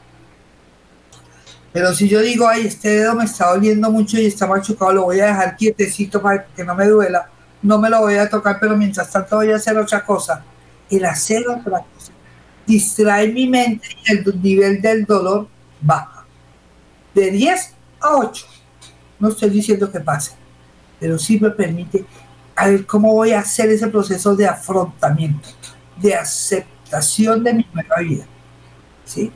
Pero 1.77 1.93
si 1.93 2.09
yo 2.09 2.23
digo, 2.23 2.49
ay, 2.49 2.69
este 2.69 2.89
dedo 2.89 3.15
me 3.15 3.27
está 3.27 3.51
doliendo 3.51 3.91
mucho 3.91 4.19
y 4.19 4.25
está 4.25 4.47
machucado, 4.47 4.95
lo 4.95 5.03
voy 5.03 5.21
a 5.21 5.27
dejar 5.27 5.57
quietecito 5.59 6.23
para 6.23 6.47
que 6.47 6.65
no 6.65 6.75
me 6.75 6.87
duela, 6.87 7.29
no 7.61 7.79
me 7.79 7.91
lo 7.91 8.01
voy 8.01 8.15
a 8.15 8.31
tocar, 8.31 8.57
pero 8.59 8.75
mientras 8.79 9.11
tanto 9.11 9.37
voy 9.37 9.53
a 9.53 9.57
hacer 9.57 9.77
otra 9.77 10.03
cosa. 10.03 10.43
El 10.89 11.05
hacer 11.05 11.47
otra 11.47 11.85
cosa 11.85 12.13
distrae 12.67 13.31
mi 13.31 13.47
mente 13.47 13.89
y 14.07 14.11
el 14.11 14.43
nivel 14.43 14.81
del 14.81 15.05
dolor 15.05 15.49
baja. 15.83 16.25
De 17.13 17.31
10 17.31 17.75
a 18.01 18.17
8. 18.17 18.47
No 19.19 19.29
estoy 19.29 19.51
diciendo 19.51 19.93
que 19.93 20.01
pase, 20.01 20.33
pero 20.99 21.19
sí 21.19 21.39
me 21.39 21.51
permite 21.51 22.07
a 22.55 22.71
ver 22.71 22.87
cómo 22.87 23.13
voy 23.13 23.33
a 23.33 23.41
hacer 23.41 23.69
ese 23.69 23.89
proceso 23.89 24.35
de 24.35 24.47
afrontamiento, 24.47 25.51
de 25.99 26.15
aceptación 26.15 27.45
de 27.45 27.53
mi 27.53 27.67
nueva 27.75 27.97
vida. 28.01 28.25
¿sí? 29.05 29.31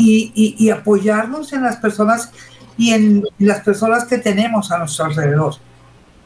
Y, 0.00 0.70
apoyarnos 0.70 1.52
en 1.52 1.64
las 1.64 1.76
personas 1.76 2.30
y 2.76 2.92
en 2.92 3.24
las 3.38 3.60
personas 3.60 4.04
que 4.04 4.18
tenemos 4.18 4.70
a 4.70 4.78
nuestro 4.78 5.06
alrededor. 5.06 5.56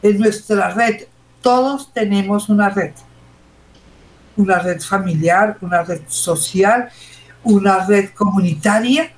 En 0.03 0.19
nuestra 0.19 0.69
red, 0.69 1.07
todos 1.41 1.91
tenemos 1.91 2.49
una 2.49 2.69
red. 2.69 2.93
Una 4.37 4.59
red 4.59 4.79
familiar, 4.79 5.57
una 5.61 5.83
red 5.83 6.01
social, 6.07 6.89
una 7.43 7.85
red 7.85 8.11
comunitaria. 8.11 9.11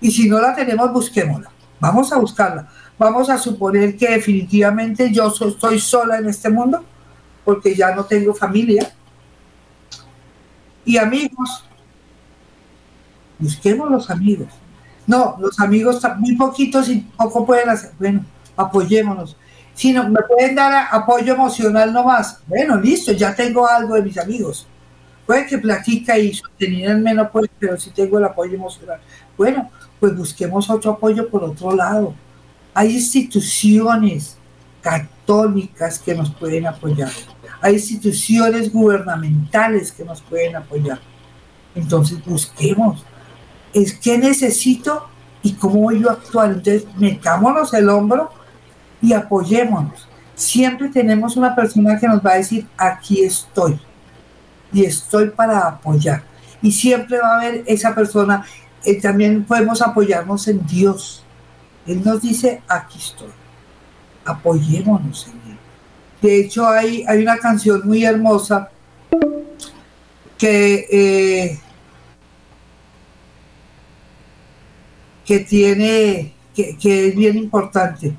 Y 0.00 0.10
si 0.10 0.28
no 0.28 0.40
la 0.40 0.54
tenemos, 0.54 0.90
busquémosla. 0.92 1.50
Vamos 1.78 2.10
a 2.12 2.18
buscarla. 2.18 2.68
Vamos 2.98 3.30
a 3.30 3.38
suponer 3.38 3.96
que 3.96 4.08
definitivamente 4.08 5.12
yo 5.12 5.30
so, 5.30 5.48
estoy 5.48 5.78
sola 5.78 6.18
en 6.18 6.28
este 6.28 6.50
mundo 6.50 6.84
porque 7.44 7.74
ya 7.74 7.94
no 7.94 8.04
tengo 8.04 8.34
familia. 8.34 8.92
Y 10.84 10.96
amigos, 10.96 11.64
busquemos 13.38 13.90
los 13.90 14.10
amigos. 14.10 14.48
No, 15.06 15.36
los 15.40 15.58
amigos 15.60 16.02
muy 16.18 16.36
poquitos 16.36 16.88
y 16.88 17.00
poco 17.16 17.46
pueden 17.46 17.70
hacer. 17.70 17.92
Bueno, 17.98 18.24
apoyémonos. 18.56 19.36
Si 19.74 19.92
no, 19.92 20.08
me 20.08 20.20
pueden 20.22 20.54
dar 20.54 20.88
apoyo 20.90 21.34
emocional 21.34 21.92
nomás. 21.92 22.40
Bueno, 22.46 22.76
listo, 22.80 23.12
ya 23.12 23.34
tengo 23.34 23.66
algo 23.66 23.94
de 23.94 24.02
mis 24.02 24.18
amigos. 24.18 24.66
Puede 25.24 25.46
que 25.46 25.58
platica 25.58 26.18
y 26.18 26.34
sostenerme 26.34 27.14
no 27.14 27.30
puede, 27.30 27.48
pero 27.58 27.78
sí 27.78 27.90
tengo 27.94 28.18
el 28.18 28.24
apoyo 28.24 28.54
emocional. 28.54 28.98
Bueno, 29.36 29.70
pues 30.00 30.16
busquemos 30.16 30.68
otro 30.68 30.92
apoyo 30.92 31.28
por 31.28 31.44
otro 31.44 31.74
lado. 31.74 32.14
Hay 32.74 32.96
instituciones 32.96 34.36
católicas 34.82 35.98
que 35.98 36.14
nos 36.14 36.30
pueden 36.34 36.66
apoyar. 36.66 37.10
Hay 37.60 37.74
instituciones 37.74 38.72
gubernamentales 38.72 39.92
que 39.92 40.04
nos 40.04 40.22
pueden 40.22 40.56
apoyar. 40.56 40.98
Entonces 41.74 42.24
busquemos. 42.24 43.04
Es 43.72 43.94
que 43.94 44.18
necesito 44.18 45.08
y 45.42 45.52
cómo 45.54 45.80
voy 45.82 46.00
yo 46.00 46.10
a 46.10 46.14
actuar. 46.14 46.50
Entonces 46.50 46.84
metámonos 46.96 47.72
el 47.74 47.88
hombro 47.88 48.30
y 49.00 49.12
apoyémonos. 49.12 50.08
Siempre 50.34 50.88
tenemos 50.88 51.36
una 51.36 51.54
persona 51.54 51.98
que 51.98 52.06
nos 52.06 52.24
va 52.24 52.32
a 52.32 52.36
decir, 52.36 52.66
aquí 52.76 53.22
estoy. 53.22 53.78
Y 54.72 54.84
estoy 54.84 55.30
para 55.30 55.66
apoyar. 55.66 56.22
Y 56.62 56.72
siempre 56.72 57.18
va 57.18 57.34
a 57.34 57.40
haber 57.40 57.64
esa 57.66 57.94
persona. 57.94 58.44
Eh, 58.84 59.00
también 59.00 59.44
podemos 59.44 59.82
apoyarnos 59.82 60.46
en 60.48 60.64
Dios. 60.66 61.24
Él 61.86 62.02
nos 62.04 62.20
dice, 62.22 62.62
aquí 62.68 62.98
estoy. 62.98 63.30
Apoyémonos 64.24 65.26
en 65.28 65.52
Él. 65.52 65.58
De 66.20 66.40
hecho, 66.40 66.68
hay, 66.68 67.04
hay 67.06 67.22
una 67.22 67.38
canción 67.38 67.82
muy 67.84 68.04
hermosa 68.04 68.70
que, 70.36 70.86
eh, 70.90 71.60
que 75.28 75.40
tiene, 75.40 76.32
que, 76.54 77.08
es 77.08 77.14
bien 77.14 77.36
importante. 77.36 78.14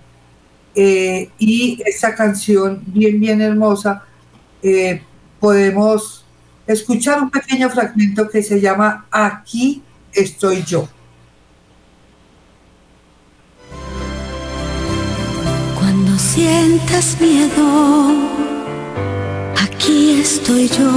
Eh, 0.75 1.27
y 1.39 1.81
esta 1.83 2.13
canción, 2.13 2.83
bien, 2.85 3.19
bien 3.19 3.41
hermosa, 3.41 4.03
eh, 4.61 5.01
podemos 5.39 6.23
escuchar 6.67 7.19
un 7.19 7.31
pequeño 7.31 7.67
fragmento 7.71 8.29
que 8.29 8.43
se 8.43 8.61
llama 8.61 9.07
Aquí 9.09 9.81
estoy 10.13 10.61
yo. 10.61 10.87
Cuando 15.79 16.15
sientas 16.19 17.17
miedo, 17.19 18.13
aquí 19.57 20.21
estoy 20.21 20.67
yo. 20.67 20.91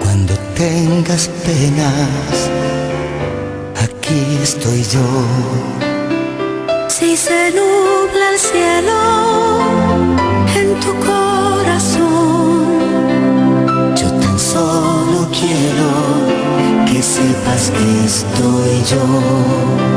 Cuando 0.00 0.34
tengas 0.56 1.28
penas, 1.46 2.50
aquí 4.04 4.38
estoy 4.42 4.82
yo. 4.82 5.00
Si 6.88 7.16
se 7.16 7.50
nubla 7.52 8.30
el 8.32 8.38
cielo 8.38 9.00
en 10.60 10.80
tu 10.80 10.92
corazón, 11.06 12.04
yo 13.96 14.08
tan 14.20 14.38
solo 14.38 15.28
quiero 15.30 15.90
que 16.86 17.02
sepas 17.02 17.70
que 17.70 18.04
estoy 18.04 18.82
yo. 18.90 19.93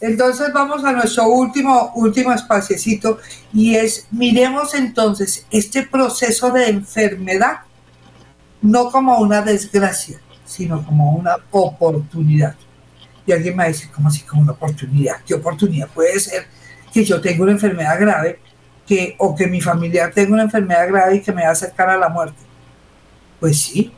Entonces 0.00 0.52
vamos 0.52 0.84
a 0.84 0.92
nuestro 0.92 1.28
último, 1.28 1.92
último 1.94 2.34
y 3.52 3.74
es, 3.76 4.06
miremos 4.10 4.74
entonces 4.74 5.46
este 5.50 5.84
proceso 5.84 6.50
de 6.50 6.68
enfermedad 6.68 7.60
no 8.60 8.90
como 8.90 9.18
una 9.18 9.40
desgracia, 9.40 10.20
sino 10.44 10.84
como 10.84 11.12
una 11.12 11.36
oportunidad. 11.50 12.54
Y 13.26 13.32
alguien 13.32 13.56
me 13.56 13.68
decir, 13.68 13.90
¿cómo 13.90 14.08
así 14.08 14.22
como 14.22 14.42
una 14.42 14.52
oportunidad? 14.52 15.16
¿Qué 15.26 15.34
oportunidad 15.34 15.88
puede 15.88 16.20
ser 16.20 16.46
que 16.92 17.04
yo 17.04 17.20
tenga 17.20 17.42
una 17.42 17.52
enfermedad 17.52 17.98
grave 17.98 18.38
que, 18.86 19.16
o 19.18 19.34
que 19.34 19.46
mi 19.46 19.60
familiar 19.60 20.12
tenga 20.12 20.34
una 20.34 20.42
enfermedad 20.42 20.88
grave 20.88 21.16
y 21.16 21.20
que 21.22 21.32
me 21.32 21.42
va 21.42 21.48
a 21.48 21.52
acercar 21.52 21.88
a 21.88 21.96
la 21.96 22.08
muerte? 22.08 22.38
Pues 23.40 23.58
sí, 23.58 23.92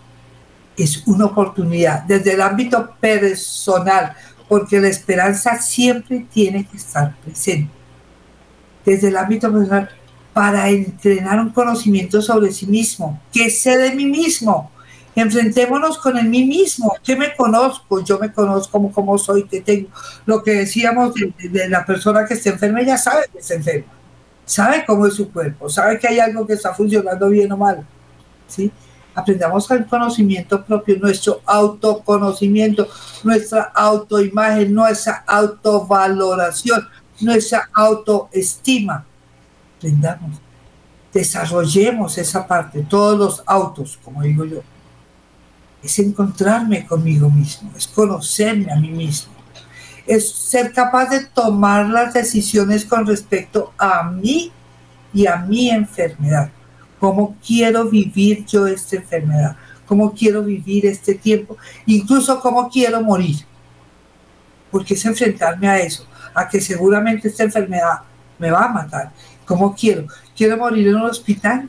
es 0.77 1.07
una 1.07 1.27
oportunidad 1.27 2.05
desde 2.05 2.35
el 2.35 2.41
ámbito 2.41 2.95
personal 3.01 4.15
porque 4.49 4.81
la 4.81 4.89
esperanza 4.89 5.61
siempre 5.61 6.27
tiene 6.33 6.67
que 6.67 6.77
estar 6.77 7.17
presente. 7.17 7.71
Desde 8.85 9.09
el 9.09 9.17
ámbito 9.17 9.53
personal, 9.53 9.91
para 10.33 10.69
entrenar 10.69 11.41
un 11.41 11.51
conocimiento 11.51 12.23
sobre 12.23 12.53
sí 12.53 12.67
mismo. 12.67 13.21
¿Qué 13.33 13.51
sé 13.51 13.77
de 13.77 13.93
mí 13.93 14.07
mismo? 14.07 14.71
Enfrentémonos 15.15 15.99
con 15.99 16.17
el 16.17 16.29
mí 16.29 16.45
mismo. 16.45 16.95
¿Qué 17.03 17.17
me 17.17 17.35
conozco? 17.35 18.05
Yo 18.05 18.21
me 18.21 18.33
conozco 18.33 18.71
como, 18.71 18.93
como 18.93 19.19
soy, 19.19 19.49
que 19.49 19.61
tengo. 19.61 19.89
Lo 20.27 20.43
que 20.43 20.53
decíamos 20.53 21.13
de, 21.15 21.69
la 21.69 21.85
persona 21.85 22.25
que 22.25 22.35
está 22.35 22.51
enferma, 22.51 22.83
ya 22.83 22.97
sabe 22.97 23.25
que 23.33 23.39
está 23.41 23.55
enferma. 23.55 23.93
Sabe 24.45 24.85
cómo 24.87 25.07
es 25.07 25.15
su 25.15 25.31
cuerpo, 25.31 25.69
sabe 25.69 25.99
que 25.99 26.09
hay 26.09 26.21
algo 26.21 26.47
que 26.47 26.55
está 26.55 26.73
funcionando 26.73 27.29
bien 27.29 27.51
o 27.51 27.57
mal. 27.57 27.85
¿sí? 28.47 28.71
Aprendamos 29.19 29.69
el 29.73 29.85
conocimiento 29.87 30.65
propio, 30.65 30.97
nuestro 30.99 31.41
autoconocimiento, 31.45 32.87
nuestra 33.25 33.73
autoimagen, 33.75 34.73
nuestra 34.73 35.25
autovaloración, 35.27 36.87
nuestra 37.21 37.69
autoestima. 37.73 39.05
Aprendamos, 39.77 40.41
desarrollemos 41.13 42.17
esa 42.17 42.47
parte, 42.47 42.87
todos 42.89 43.19
los 43.19 43.43
autos, 43.45 43.99
como 44.05 44.23
digo 44.23 44.45
yo. 44.45 44.61
Es 45.83 45.99
encontrarme 45.99 46.87
conmigo 46.87 47.29
mismo, 47.29 47.73
es 47.77 47.89
conocerme 47.89 48.73
a 48.73 48.77
mí 48.77 48.91
mismo, 48.91 49.33
es 50.07 50.31
ser 50.31 50.73
capaz 50.73 51.11
de 51.11 51.25
tomar 51.25 51.89
las 51.89 52.15
decisiones 52.15 52.85
con 52.85 53.05
respecto 53.05 53.73
a 53.77 54.05
mí 54.05 54.53
y 55.13 55.27
a 55.27 55.37
mi 55.39 55.71
enfermedad 55.71 56.51
cómo 56.99 57.37
quiero 57.45 57.85
vivir 57.89 58.45
yo 58.47 58.67
esta 58.67 58.97
enfermedad, 58.97 59.57
cómo 59.87 60.13
quiero 60.13 60.43
vivir 60.43 60.87
este 60.87 61.15
tiempo, 61.15 61.57
incluso 61.87 62.41
cómo 62.41 62.69
quiero 62.69 63.03
morir. 63.03 63.37
Porque 64.71 64.95
es 64.95 65.05
enfrentarme 65.05 65.69
a 65.69 65.79
eso, 65.79 66.07
a 66.35 66.49
que 66.49 66.61
seguramente 66.61 67.29
esta 67.29 67.45
enfermedad 67.45 68.01
me 68.39 68.51
va 68.51 68.65
a 68.65 68.69
matar. 68.69 69.13
¿Cómo 69.45 69.75
quiero? 69.75 70.07
¿Quiero 70.37 70.57
morir 70.57 70.89
en 70.89 70.97
un 70.97 71.03
hospital? 71.03 71.69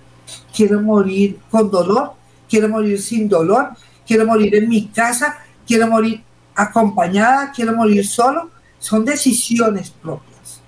¿Quiero 0.53 0.82
morir 0.82 1.39
con 1.49 1.71
dolor? 1.71 2.13
¿Quiero 2.49 2.67
morir 2.67 3.01
sin 3.01 3.30
dolor? 3.30 3.69
¿Quiero 4.05 4.25
morir 4.25 4.55
en 4.55 4.67
mi 4.67 4.88
casa? 4.88 5.38
¿Quiero 5.65 5.88
morir 5.88 6.23
acompañada? 6.55 7.51
¿Quiero 7.51 7.75
morir 7.75 8.05
solo? 8.05 8.49
Son 8.80 9.05
decisiones 9.05 9.91
propias. 9.91 10.61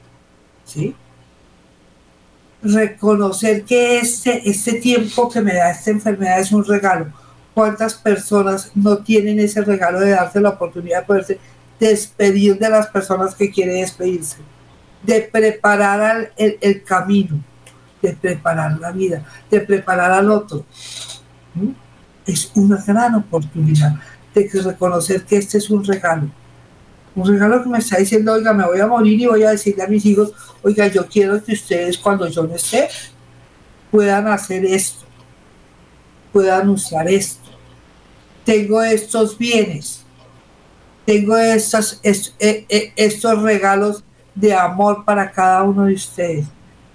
¿Sí? 0.63 0.95
Reconocer 2.61 3.63
que 3.63 3.99
este, 3.99 4.47
este 4.49 4.73
tiempo 4.73 5.29
que 5.29 5.41
me 5.41 5.53
da 5.53 5.71
esta 5.71 5.91
enfermedad 5.91 6.39
es 6.39 6.51
un 6.51 6.63
regalo. 6.63 7.07
¿Cuántas 7.53 7.95
personas 7.95 8.71
no 8.75 8.97
tienen 8.97 9.39
ese 9.39 9.61
regalo 9.61 9.99
de 9.99 10.11
darse 10.11 10.39
la 10.39 10.49
oportunidad 10.49 11.01
de 11.01 11.05
poderse 11.05 11.39
despedir 11.79 12.57
de 12.57 12.69
las 12.69 12.87
personas 12.87 13.35
que 13.35 13.51
quieren 13.51 13.81
despedirse? 13.81 14.37
De 15.03 15.21
preparar 15.21 16.31
el, 16.37 16.83
camino, 16.83 17.43
de 18.01 18.13
preparar 18.13 18.79
la 18.79 18.91
vida, 18.91 19.25
de 19.49 19.59
preparar 19.61 20.11
al 20.11 20.29
otro. 20.29 20.65
¿Mm? 21.55 21.71
Es 22.25 22.51
una 22.55 22.81
gran 22.85 23.15
oportunidad 23.15 23.95
de 24.33 24.49
reconocer 24.63 25.23
que 25.23 25.37
este 25.37 25.57
es 25.57 25.69
un 25.69 25.83
regalo 25.83 26.29
un 27.15 27.27
regalo 27.27 27.61
que 27.63 27.69
me 27.69 27.79
está 27.79 27.97
diciendo, 27.97 28.33
oiga, 28.33 28.53
me 28.53 28.65
voy 28.65 28.79
a 28.79 28.87
morir 28.87 29.19
y 29.19 29.25
voy 29.25 29.43
a 29.43 29.51
decirle 29.51 29.83
a 29.83 29.87
mis 29.87 30.05
hijos, 30.05 30.31
oiga, 30.61 30.87
yo 30.87 31.05
quiero 31.07 31.43
que 31.43 31.53
ustedes 31.53 31.97
cuando 31.97 32.27
yo 32.27 32.43
no 32.43 32.55
esté 32.55 32.87
puedan 33.91 34.27
hacer 34.27 34.63
esto, 34.65 35.05
puedan 36.31 36.69
usar 36.69 37.09
esto. 37.09 37.41
Tengo 38.45 38.81
estos 38.81 39.37
bienes, 39.37 40.03
tengo 41.05 41.37
estos, 41.37 41.99
e, 42.03 42.65
e, 42.69 42.93
estos 42.95 43.41
regalos 43.41 44.03
de 44.33 44.53
amor 44.53 45.03
para 45.03 45.31
cada 45.31 45.63
uno 45.63 45.85
de 45.85 45.93
ustedes. 45.93 46.47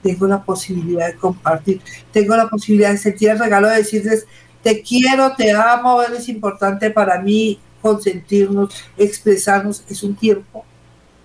Tengo 0.02 0.26
la 0.26 0.42
posibilidad 0.42 1.06
de 1.06 1.16
compartir, 1.16 1.82
tengo 2.12 2.34
la 2.36 2.48
posibilidad 2.48 2.92
de 2.92 2.98
sentir 2.98 3.30
el 3.30 3.38
regalo 3.38 3.68
de 3.68 3.76
decirles, 3.76 4.26
te 4.62 4.82
quiero, 4.82 5.34
te 5.36 5.52
amo, 5.52 6.02
eres 6.02 6.28
importante 6.28 6.90
para 6.90 7.20
mí, 7.20 7.60
consentirnos, 7.87 8.74
expresarnos, 8.97 9.84
es 9.89 10.03
un 10.03 10.16
tiempo 10.16 10.64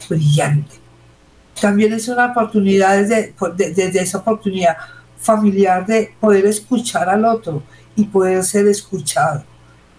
brillante. 0.08 0.76
También 1.60 1.92
es 1.94 2.08
una 2.08 2.28
oportunidad 2.28 2.98
desde, 2.98 4.00
esa 4.00 4.20
oportunidad 4.20 4.78
familiar 5.18 5.86
de 5.88 6.14
poder 6.20 6.46
escuchar 6.46 7.10
al 7.10 7.26
otro 7.26 7.64
y 7.96 8.06
poder 8.06 8.44
ser 8.44 8.68
escuchado, 8.68 9.44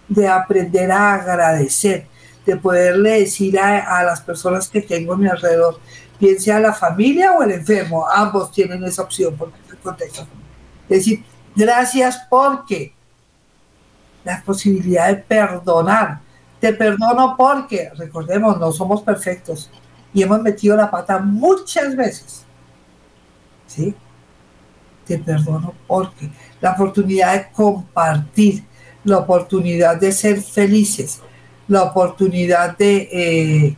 de 0.09 0.29
aprender 0.29 0.93
a 0.93 1.15
agradecer, 1.15 2.07
de 2.47 2.57
poderle 2.57 3.21
decir 3.21 3.59
a, 3.59 4.05
las 4.05 4.21
personas 4.21 4.69
que 4.69 4.83
tengo 4.83 5.15
a 5.15 5.17
mi 5.17 5.27
alrededor, 5.27 5.81
bien 6.21 6.41
sea 6.41 6.61
la 6.61 6.73
familia 6.73 7.33
o 7.33 7.43
el 7.43 7.53
enfermo, 7.53 8.07
ambos 8.09 8.53
tienen 8.53 8.85
esa 8.85 9.03
opción 9.03 9.35
porque 9.37 9.59
el 9.69 9.79
contexto. 9.79 10.27
Es 10.89 10.99
decir, 10.99 11.25
gracias 11.57 12.21
porque 12.31 12.93
la 14.25 14.43
posibilidad 14.43 15.09
de 15.09 15.17
perdonar, 15.17 16.21
te 16.63 16.73
perdono 16.73 17.35
porque, 17.37 17.91
recordemos, 17.97 18.57
no 18.57 18.71
somos 18.71 19.03
perfectos 19.03 19.69
y 20.15 20.23
hemos 20.23 20.41
metido 20.43 20.77
la 20.77 20.89
pata 20.89 21.19
muchas 21.19 21.97
veces. 21.97 22.45
¿Sí? 23.67 23.93
Te 25.05 25.19
perdono 25.19 25.75
porque 25.89 26.31
la 26.61 26.71
oportunidad 26.71 27.35
de 27.35 27.51
compartir, 27.51 28.63
la 29.03 29.19
oportunidad 29.19 29.97
de 29.97 30.13
ser 30.13 30.41
felices, 30.41 31.21
la 31.67 31.83
oportunidad 31.83 32.79
de, 32.79 33.09
eh, 33.11 33.77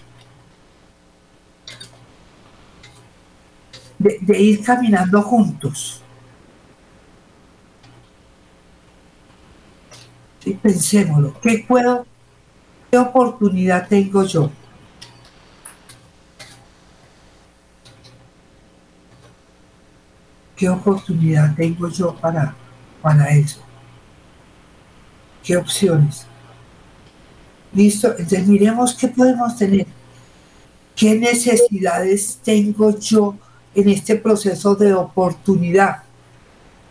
de, 3.99 4.39
ir 4.39 4.63
caminando 4.63 5.23
juntos. 5.23 6.03
¿Sí? 10.41 10.53
Pensémoslo. 10.63 11.33
¿Qué 11.41 11.65
puedo 11.67 12.05
¿Qué 12.95 12.99
oportunidad 12.99 13.89
tengo 13.89 14.23
yo? 14.23 14.49
¿Qué 20.55 20.69
oportunidad 20.69 21.57
tengo 21.57 21.89
yo 21.89 22.15
para, 22.15 22.55
para 23.03 23.31
eso? 23.31 23.59
¿Qué 25.43 25.57
opciones? 25.57 26.25
Listo, 27.73 28.11
entonces 28.11 28.47
miremos 28.47 28.95
qué 28.95 29.09
podemos 29.09 29.57
tener. 29.57 29.89
¿Qué 30.95 31.17
necesidades 31.17 32.39
tengo 32.45 32.97
yo 32.97 33.37
en 33.75 33.89
este 33.89 34.15
proceso 34.15 34.77
de 34.77 34.95
oportunidad 34.95 36.05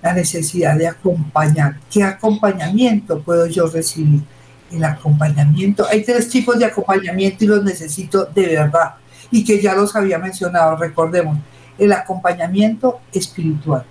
la 0.01 0.14
necesidad 0.14 0.78
de 0.78 0.86
acompañar. 0.86 1.80
¿Qué 1.89 2.04
acompañamiento 2.04 3.22
puedo 3.22 3.47
yo 3.47 3.68
recibir? 3.68 4.32
El 4.74 4.84
acompañamiento, 4.84 5.86
hay 5.88 6.03
tres 6.03 6.28
tipos 6.30 6.57
de 6.57 6.65
acompañamiento 6.65 7.43
y 7.43 7.47
los 7.47 7.63
necesito 7.63 8.26
de 8.26 8.47
verdad 8.47 8.95
y 9.34 9.43
que 9.43 9.59
ya 9.59 9.74
los 9.74 9.95
había 9.95 10.19
mencionado, 10.19 10.76
recordemos, 10.76 11.39
el 11.80 11.91
acompañamiento 11.91 12.99
espiritual, 13.11 13.84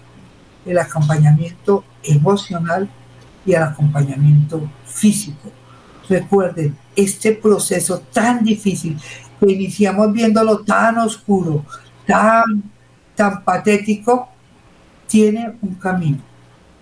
el 0.64 0.78
acompañamiento 0.78 1.84
emocional 2.04 2.88
y 3.44 3.52
el 3.52 3.62
acompañamiento 3.62 4.70
físico. 4.84 5.50
Recuerden, 6.08 6.76
este 6.94 7.32
proceso 7.32 8.00
tan 8.12 8.44
difícil, 8.44 8.96
que 9.40 9.52
iniciamos 9.52 10.12
viéndolo 10.12 10.60
tan 10.60 10.98
oscuro, 10.98 11.64
tan, 12.06 12.62
tan 13.16 13.42
patético, 13.42 14.28
tiene 15.08 15.56
un 15.60 15.74
camino, 15.74 16.20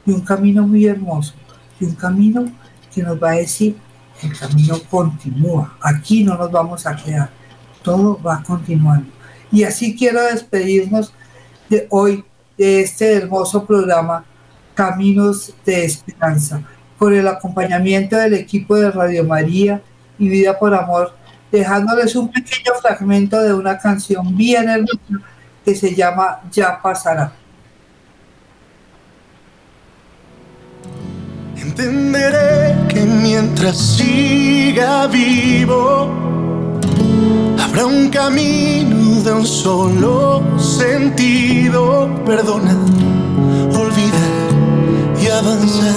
y 0.05 0.13
un 0.13 0.21
camino 0.21 0.67
muy 0.67 0.85
hermoso, 0.85 1.33
y 1.81 1.87
un 1.87 1.95
camino 1.95 2.45
que 2.95 3.03
nos 3.03 3.23
va 3.23 3.31
a 3.31 3.37
decir, 3.37 3.77
el 4.23 4.39
camino 4.39 4.77
continúa, 4.91 5.77
aquí 5.81 6.25
no 6.25 6.37
nos 6.37 6.51
vamos 6.51 6.87
a 6.87 6.97
quedar, 6.97 7.31
todo 7.83 8.21
va 8.23 8.43
continuando. 8.43 9.11
Y 9.53 9.65
así 9.65 9.97
quiero 9.97 10.23
despedirnos 10.23 11.13
de 11.69 11.87
hoy, 11.91 12.25
de 12.57 12.83
este 12.83 13.15
hermoso 13.15 13.65
programa, 13.65 14.25
Caminos 14.75 15.55
de 15.65 15.85
Esperanza, 15.85 16.63
con 16.99 17.15
el 17.15 17.27
acompañamiento 17.27 18.17
del 18.17 18.35
equipo 18.35 18.77
de 18.77 18.91
Radio 18.91 19.25
María 19.25 19.83
y 20.19 20.29
Vida 20.29 20.59
por 20.59 20.75
Amor, 20.75 21.15
dejándoles 21.51 22.15
un 22.15 22.31
pequeño 22.31 22.73
fragmento 22.81 23.41
de 23.41 23.55
una 23.55 23.79
canción 23.79 24.37
bien 24.37 24.69
hermosa 24.69 25.25
que 25.65 25.75
se 25.75 25.95
llama 25.95 26.41
Ya 26.51 26.81
pasará. 26.81 27.33
Entenderé 31.71 32.89
que 32.89 33.05
mientras 33.05 33.79
siga 33.79 35.07
vivo, 35.07 36.11
habrá 37.63 37.87
un 37.87 38.09
camino 38.09 39.23
de 39.23 39.33
un 39.33 39.47
solo 39.47 40.43
sentido. 40.59 42.11
Perdona, 42.27 42.77
olvidar 43.73 44.51
y 45.23 45.29
avanzar. 45.29 45.95